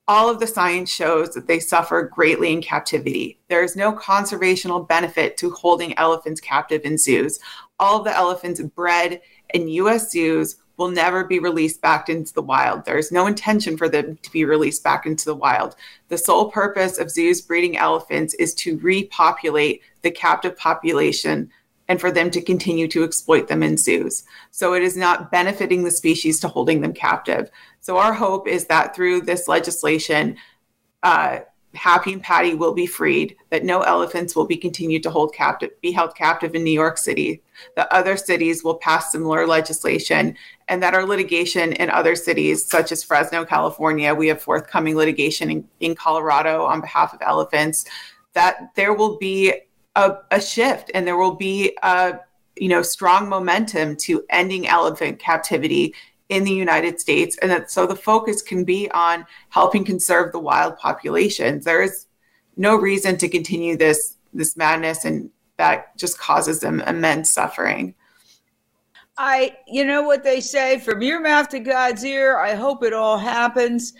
All 0.07 0.29
of 0.29 0.39
the 0.39 0.47
science 0.47 0.91
shows 0.91 1.29
that 1.31 1.47
they 1.47 1.59
suffer 1.59 2.03
greatly 2.13 2.51
in 2.51 2.61
captivity. 2.61 3.39
There 3.49 3.63
is 3.63 3.75
no 3.75 3.93
conservational 3.93 4.87
benefit 4.87 5.37
to 5.37 5.51
holding 5.51 5.97
elephants 5.97 6.41
captive 6.41 6.81
in 6.83 6.97
zoos. 6.97 7.39
All 7.79 7.99
of 7.99 8.03
the 8.03 8.15
elephants 8.15 8.61
bred 8.61 9.21
and 9.53 9.71
U.S. 9.71 10.11
zoos 10.11 10.57
will 10.77 10.89
never 10.89 11.23
be 11.23 11.39
released 11.39 11.81
back 11.81 12.09
into 12.09 12.33
the 12.33 12.41
wild. 12.41 12.85
There's 12.85 13.11
no 13.11 13.27
intention 13.27 13.77
for 13.77 13.87
them 13.87 14.17
to 14.21 14.31
be 14.31 14.45
released 14.45 14.83
back 14.83 15.05
into 15.05 15.25
the 15.25 15.35
wild. 15.35 15.75
The 16.07 16.17
sole 16.17 16.49
purpose 16.51 16.97
of 16.97 17.11
zoos 17.11 17.41
breeding 17.41 17.77
elephants 17.77 18.33
is 18.35 18.53
to 18.55 18.77
repopulate 18.79 19.81
the 20.01 20.11
captive 20.11 20.57
population 20.57 21.51
and 21.87 21.99
for 21.99 22.09
them 22.09 22.31
to 22.31 22.41
continue 22.41 22.87
to 22.87 23.03
exploit 23.03 23.47
them 23.47 23.61
in 23.63 23.77
zoos. 23.77 24.23
So 24.51 24.73
it 24.73 24.81
is 24.81 24.95
not 24.95 25.29
benefiting 25.29 25.83
the 25.83 25.91
species 25.91 26.39
to 26.39 26.47
holding 26.47 26.81
them 26.81 26.93
captive. 26.93 27.51
So 27.81 27.97
our 27.97 28.13
hope 28.13 28.47
is 28.47 28.65
that 28.67 28.95
through 28.95 29.21
this 29.21 29.47
legislation, 29.47 30.37
uh, 31.03 31.39
Happy 31.73 32.11
and 32.13 32.21
Patty 32.21 32.53
will 32.53 32.73
be 32.73 32.85
freed, 32.85 33.35
that 33.49 33.63
no 33.63 33.81
elephants 33.81 34.35
will 34.35 34.45
be 34.45 34.57
continued 34.57 35.03
to 35.03 35.09
hold 35.09 35.33
captive, 35.33 35.69
be 35.81 35.91
held 35.91 36.15
captive 36.15 36.53
in 36.53 36.63
New 36.63 36.71
York 36.71 36.97
City, 36.97 37.41
that 37.75 37.87
other 37.91 38.17
cities 38.17 38.63
will 38.63 38.75
pass 38.75 39.11
similar 39.11 39.47
legislation, 39.47 40.35
and 40.67 40.83
that 40.83 40.93
our 40.93 41.05
litigation 41.05 41.71
in 41.73 41.89
other 41.89 42.15
cities, 42.15 42.65
such 42.65 42.91
as 42.91 43.03
Fresno, 43.03 43.45
California, 43.45 44.13
we 44.13 44.27
have 44.27 44.41
forthcoming 44.41 44.95
litigation 44.95 45.49
in, 45.49 45.67
in 45.79 45.95
Colorado 45.95 46.65
on 46.65 46.81
behalf 46.81 47.13
of 47.13 47.21
elephants, 47.21 47.85
that 48.33 48.71
there 48.75 48.93
will 48.93 49.17
be 49.17 49.53
a, 49.95 50.15
a 50.31 50.41
shift 50.41 50.91
and 50.93 51.07
there 51.07 51.17
will 51.17 51.35
be 51.35 51.75
a 51.83 52.15
you 52.57 52.67
know 52.69 52.81
strong 52.81 53.27
momentum 53.29 53.95
to 53.95 54.23
ending 54.29 54.67
elephant 54.67 55.19
captivity 55.19 55.93
in 56.31 56.45
the 56.45 56.51
United 56.51 56.99
States, 56.99 57.37
and 57.41 57.51
that 57.51 57.69
so 57.69 57.85
the 57.85 57.95
focus 57.95 58.41
can 58.41 58.63
be 58.63 58.89
on 58.91 59.25
helping 59.49 59.83
conserve 59.83 60.31
the 60.31 60.39
wild 60.39 60.77
populations. 60.77 61.65
There 61.65 61.83
is 61.83 62.07
no 62.55 62.77
reason 62.77 63.17
to 63.17 63.27
continue 63.27 63.75
this 63.75 64.15
this 64.33 64.55
madness, 64.55 65.03
and 65.03 65.29
that 65.57 65.95
just 65.97 66.17
causes 66.17 66.61
them 66.61 66.79
immense 66.87 67.31
suffering. 67.31 67.93
I, 69.17 69.57
you 69.67 69.83
know 69.83 70.03
what 70.03 70.23
they 70.23 70.39
say, 70.39 70.79
from 70.79 71.01
your 71.01 71.19
mouth 71.19 71.49
to 71.49 71.59
God's 71.59 72.03
ear. 72.05 72.37
I 72.39 72.53
hope 72.55 72.81
it 72.81 72.93
all 72.93 73.17
happens. 73.17 73.93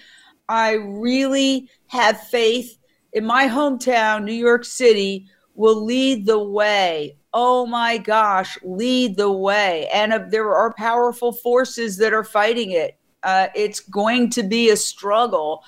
I 0.48 0.72
really 0.76 1.68
have 1.88 2.18
faith 2.28 2.80
in 3.12 3.26
my 3.26 3.46
hometown, 3.46 4.24
New 4.24 4.32
York 4.48 4.64
City, 4.64 5.28
will 5.54 5.84
lead 5.84 6.26
the 6.26 6.40
way 6.42 7.18
oh 7.34 7.66
my 7.66 7.98
gosh, 7.98 8.58
lead 8.64 9.16
the 9.18 9.32
way. 9.32 9.88
And 9.94 10.14
uh, 10.14 10.24
there 10.30 10.54
are 10.54 10.74
powerful 10.74 11.32
forces 11.32 11.98
that 11.98 12.14
are 12.14 12.24
fighting 12.24 12.72
it. 12.72 12.98
Uh, 13.24 13.48
it's 13.56 13.80
going 13.80 14.30
to 14.32 14.44
be 14.44 14.70
a 14.70 14.76
struggle 14.78 15.64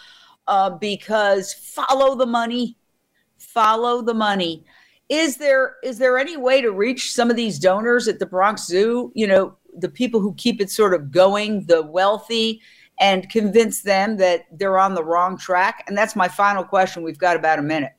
uh, 0.47 0.71
because 0.71 1.53
follow 1.53 2.15
the 2.15 2.25
money, 2.25 2.77
follow 3.37 4.01
the 4.01 4.13
money. 4.13 4.65
Is 5.09 5.37
there 5.37 5.75
is 5.83 5.99
there 5.99 6.17
any 6.17 6.37
way 6.37 6.61
to 6.61 6.71
reach 6.71 7.13
some 7.13 7.29
of 7.29 7.35
these 7.35 7.59
donors 7.59 8.07
at 8.07 8.19
the 8.19 8.25
Bronx 8.25 8.65
Zoo? 8.65 9.11
You 9.15 9.27
know, 9.27 9.55
the 9.77 9.89
people 9.89 10.19
who 10.19 10.33
keep 10.35 10.59
it 10.59 10.71
sort 10.71 10.93
of 10.93 11.11
going, 11.11 11.65
the 11.67 11.83
wealthy, 11.83 12.61
and 12.99 13.29
convince 13.29 13.81
them 13.83 14.17
that 14.17 14.45
they're 14.51 14.77
on 14.79 14.95
the 14.95 15.03
wrong 15.03 15.37
track? 15.37 15.83
And 15.87 15.95
that's 15.97 16.15
my 16.15 16.27
final 16.27 16.63
question. 16.63 17.03
We've 17.03 17.17
got 17.17 17.35
about 17.35 17.59
a 17.59 17.63
minute. 17.63 17.91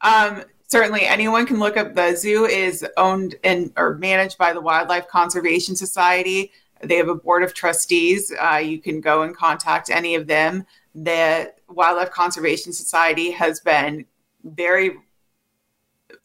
Um, 0.00 0.42
Certainly, 0.66 1.02
anyone 1.04 1.44
can 1.46 1.58
look 1.58 1.76
up 1.76 1.94
the 1.94 2.14
zoo 2.14 2.46
is 2.46 2.84
owned 2.96 3.34
and 3.44 3.70
or 3.76 3.96
managed 3.98 4.38
by 4.38 4.52
the 4.54 4.60
Wildlife 4.60 5.06
Conservation 5.08 5.76
Society. 5.76 6.52
They 6.80 6.96
have 6.96 7.08
a 7.08 7.14
board 7.14 7.42
of 7.42 7.52
trustees. 7.52 8.32
Uh, 8.40 8.56
you 8.56 8.78
can 8.78 9.00
go 9.02 9.22
and 9.22 9.36
contact 9.36 9.90
any 9.90 10.14
of 10.14 10.26
them. 10.26 10.66
The 10.94 11.52
Wildlife 11.68 12.10
Conservation 12.12 12.72
Society 12.72 13.30
has 13.30 13.60
been 13.60 14.06
very. 14.42 14.96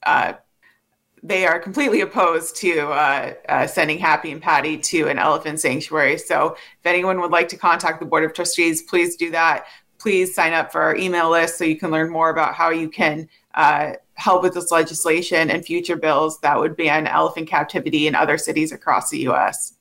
Uh, 0.04 0.34
they 1.22 1.46
are 1.46 1.60
completely 1.60 2.00
opposed 2.00 2.56
to 2.56 2.80
uh, 2.88 3.34
uh, 3.50 3.68
sending 3.68 3.98
Happy 3.98 4.32
and 4.32 4.42
Patty 4.42 4.78
to 4.78 5.10
an 5.10 5.20
elephant 5.20 5.60
sanctuary. 5.60 6.18
So, 6.18 6.54
if 6.80 6.86
anyone 6.86 7.20
would 7.20 7.32
like 7.32 7.50
to 7.50 7.58
contact 7.58 8.00
the 8.00 8.06
Board 8.06 8.24
of 8.24 8.34
Trustees, 8.34 8.84
please 8.84 9.18
do 9.18 9.30
that. 9.32 9.66
Please 9.98 10.34
sign 10.34 10.54
up 10.54 10.72
for 10.72 10.82
our 10.82 10.96
email 10.96 11.30
list 11.30 11.58
so 11.58 11.66
you 11.66 11.76
can 11.76 11.92
learn 11.92 12.10
more 12.10 12.30
about 12.30 12.54
how 12.54 12.70
you 12.70 12.88
can 12.90 13.28
uh, 13.56 13.92
help 14.20 14.44
with 14.44 14.54
this 14.54 14.70
legislation 14.72 15.50
and 15.50 15.66
future 15.66 15.96
bills 15.96 16.40
that 16.42 16.60
would 16.60 16.76
ban 16.76 17.08
elephant 17.08 17.48
captivity 17.48 18.06
in 18.08 18.14
other 18.16 18.38
cities 18.38 18.72
across 18.72 19.10
the 19.10 19.20
U.S. 19.20 19.74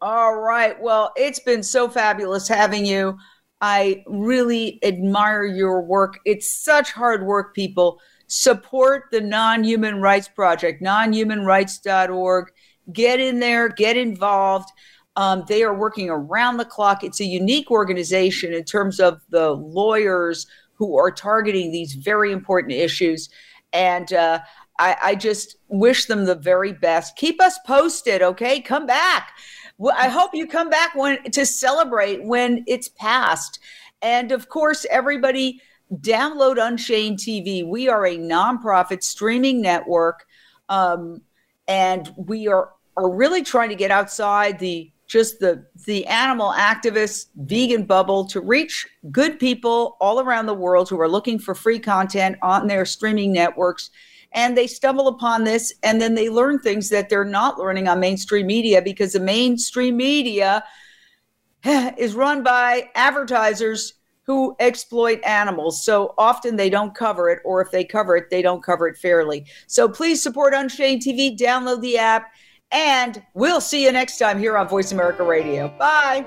All 0.00 0.36
right. 0.36 0.80
Well, 0.80 1.12
it's 1.16 1.40
been 1.40 1.62
so 1.62 1.88
fabulous 1.88 2.46
having 2.46 2.84
you. 2.86 3.16
I 3.60 4.04
really 4.06 4.78
admire 4.84 5.44
your 5.44 5.80
work. 5.82 6.18
It's 6.24 6.54
such 6.54 6.92
hard 6.92 7.24
work, 7.24 7.54
people. 7.54 7.98
Support 8.28 9.04
the 9.10 9.20
Non 9.22 9.64
Human 9.64 10.00
Rights 10.00 10.28
Project, 10.28 10.82
nonhumanrights.org. 10.82 12.48
Get 12.92 13.20
in 13.20 13.40
there, 13.40 13.68
get 13.70 13.96
involved. 13.96 14.68
Um, 15.16 15.44
they 15.48 15.64
are 15.64 15.74
working 15.74 16.10
around 16.10 16.58
the 16.58 16.64
clock. 16.64 17.02
It's 17.02 17.18
a 17.20 17.24
unique 17.24 17.70
organization 17.72 18.52
in 18.52 18.62
terms 18.62 19.00
of 19.00 19.20
the 19.30 19.50
lawyers 19.50 20.46
who 20.74 20.96
are 20.96 21.10
targeting 21.10 21.72
these 21.72 21.94
very 21.94 22.30
important 22.30 22.72
issues. 22.74 23.28
And 23.72 24.12
uh, 24.12 24.40
I, 24.78 24.96
I, 25.02 25.14
just 25.14 25.56
wish 25.68 26.06
them 26.06 26.24
the 26.24 26.34
very 26.34 26.72
best. 26.72 27.16
Keep 27.16 27.42
us 27.42 27.58
posted, 27.66 28.22
okay? 28.22 28.60
Come 28.60 28.86
back. 28.86 29.32
I 29.96 30.08
hope 30.08 30.30
you 30.34 30.46
come 30.46 30.70
back 30.70 30.94
when 30.94 31.22
to 31.32 31.44
celebrate 31.46 32.24
when 32.24 32.64
it's 32.66 32.88
passed. 32.88 33.58
And 34.02 34.32
of 34.32 34.48
course, 34.48 34.86
everybody 34.90 35.60
download 36.00 36.56
Unchained 36.60 37.18
TV. 37.18 37.66
We 37.66 37.88
are 37.88 38.06
a 38.06 38.16
nonprofit 38.16 39.02
streaming 39.02 39.60
network, 39.60 40.26
um, 40.68 41.20
and 41.66 42.12
we 42.16 42.48
are 42.48 42.70
are 42.96 43.12
really 43.14 43.42
trying 43.44 43.68
to 43.68 43.76
get 43.76 43.90
outside 43.92 44.58
the 44.58 44.90
just 45.08 45.40
the 45.40 45.64
the 45.86 46.06
animal 46.06 46.52
activist 46.52 47.26
vegan 47.36 47.84
bubble 47.84 48.24
to 48.26 48.40
reach 48.40 48.86
good 49.10 49.38
people 49.40 49.96
all 50.00 50.20
around 50.20 50.46
the 50.46 50.54
world 50.54 50.88
who 50.88 51.00
are 51.00 51.08
looking 51.08 51.38
for 51.38 51.54
free 51.54 51.78
content 51.80 52.36
on 52.42 52.66
their 52.68 52.84
streaming 52.84 53.32
networks 53.32 53.90
and 54.32 54.54
they 54.56 54.66
stumble 54.66 55.08
upon 55.08 55.42
this 55.44 55.72
and 55.82 56.00
then 56.00 56.14
they 56.14 56.28
learn 56.28 56.58
things 56.58 56.90
that 56.90 57.08
they're 57.08 57.24
not 57.24 57.58
learning 57.58 57.88
on 57.88 57.98
mainstream 57.98 58.46
media 58.46 58.80
because 58.82 59.12
the 59.14 59.20
mainstream 59.20 59.96
media 59.96 60.62
is 61.64 62.14
run 62.14 62.42
by 62.44 62.86
advertisers 62.94 63.94
who 64.24 64.54
exploit 64.60 65.24
animals. 65.24 65.82
So 65.82 66.14
often 66.18 66.56
they 66.56 66.68
don't 66.68 66.94
cover 66.94 67.30
it, 67.30 67.38
or 67.46 67.62
if 67.62 67.70
they 67.70 67.82
cover 67.82 68.14
it, 68.14 68.28
they 68.28 68.42
don't 68.42 68.62
cover 68.62 68.86
it 68.86 68.98
fairly. 68.98 69.46
So 69.68 69.88
please 69.88 70.22
support 70.22 70.52
Unchained 70.52 71.00
TV, 71.00 71.34
download 71.34 71.80
the 71.80 71.96
app, 71.96 72.30
and 72.70 73.22
we'll 73.34 73.60
see 73.60 73.82
you 73.84 73.92
next 73.92 74.18
time 74.18 74.38
here 74.38 74.56
on 74.58 74.68
Voice 74.68 74.92
America 74.92 75.22
Radio. 75.24 75.68
Bye. 75.78 76.26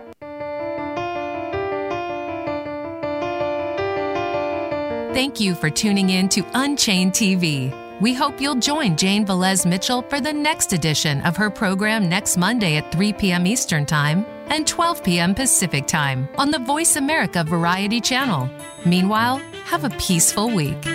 Thank 5.13 5.39
you 5.39 5.55
for 5.55 5.69
tuning 5.69 6.09
in 6.09 6.29
to 6.29 6.41
Unchained 6.53 7.11
TV. 7.11 7.75
We 8.01 8.13
hope 8.13 8.41
you'll 8.41 8.55
join 8.55 8.95
Jane 8.95 9.25
Velez 9.27 9.65
Mitchell 9.67 10.01
for 10.03 10.19
the 10.19 10.33
next 10.33 10.73
edition 10.73 11.21
of 11.21 11.37
her 11.37 11.51
program 11.51 12.09
next 12.09 12.37
Monday 12.37 12.77
at 12.77 12.91
3 12.91 13.13
p.m. 13.13 13.45
Eastern 13.45 13.85
Time 13.85 14.25
and 14.47 14.65
12 14.65 15.03
p.m. 15.03 15.35
Pacific 15.35 15.85
Time 15.85 16.27
on 16.37 16.49
the 16.49 16.59
Voice 16.59 16.95
America 16.95 17.43
Variety 17.43 18.01
Channel. 18.01 18.49
Meanwhile, 18.85 19.37
have 19.65 19.83
a 19.83 19.89
peaceful 19.91 20.49
week. 20.49 20.87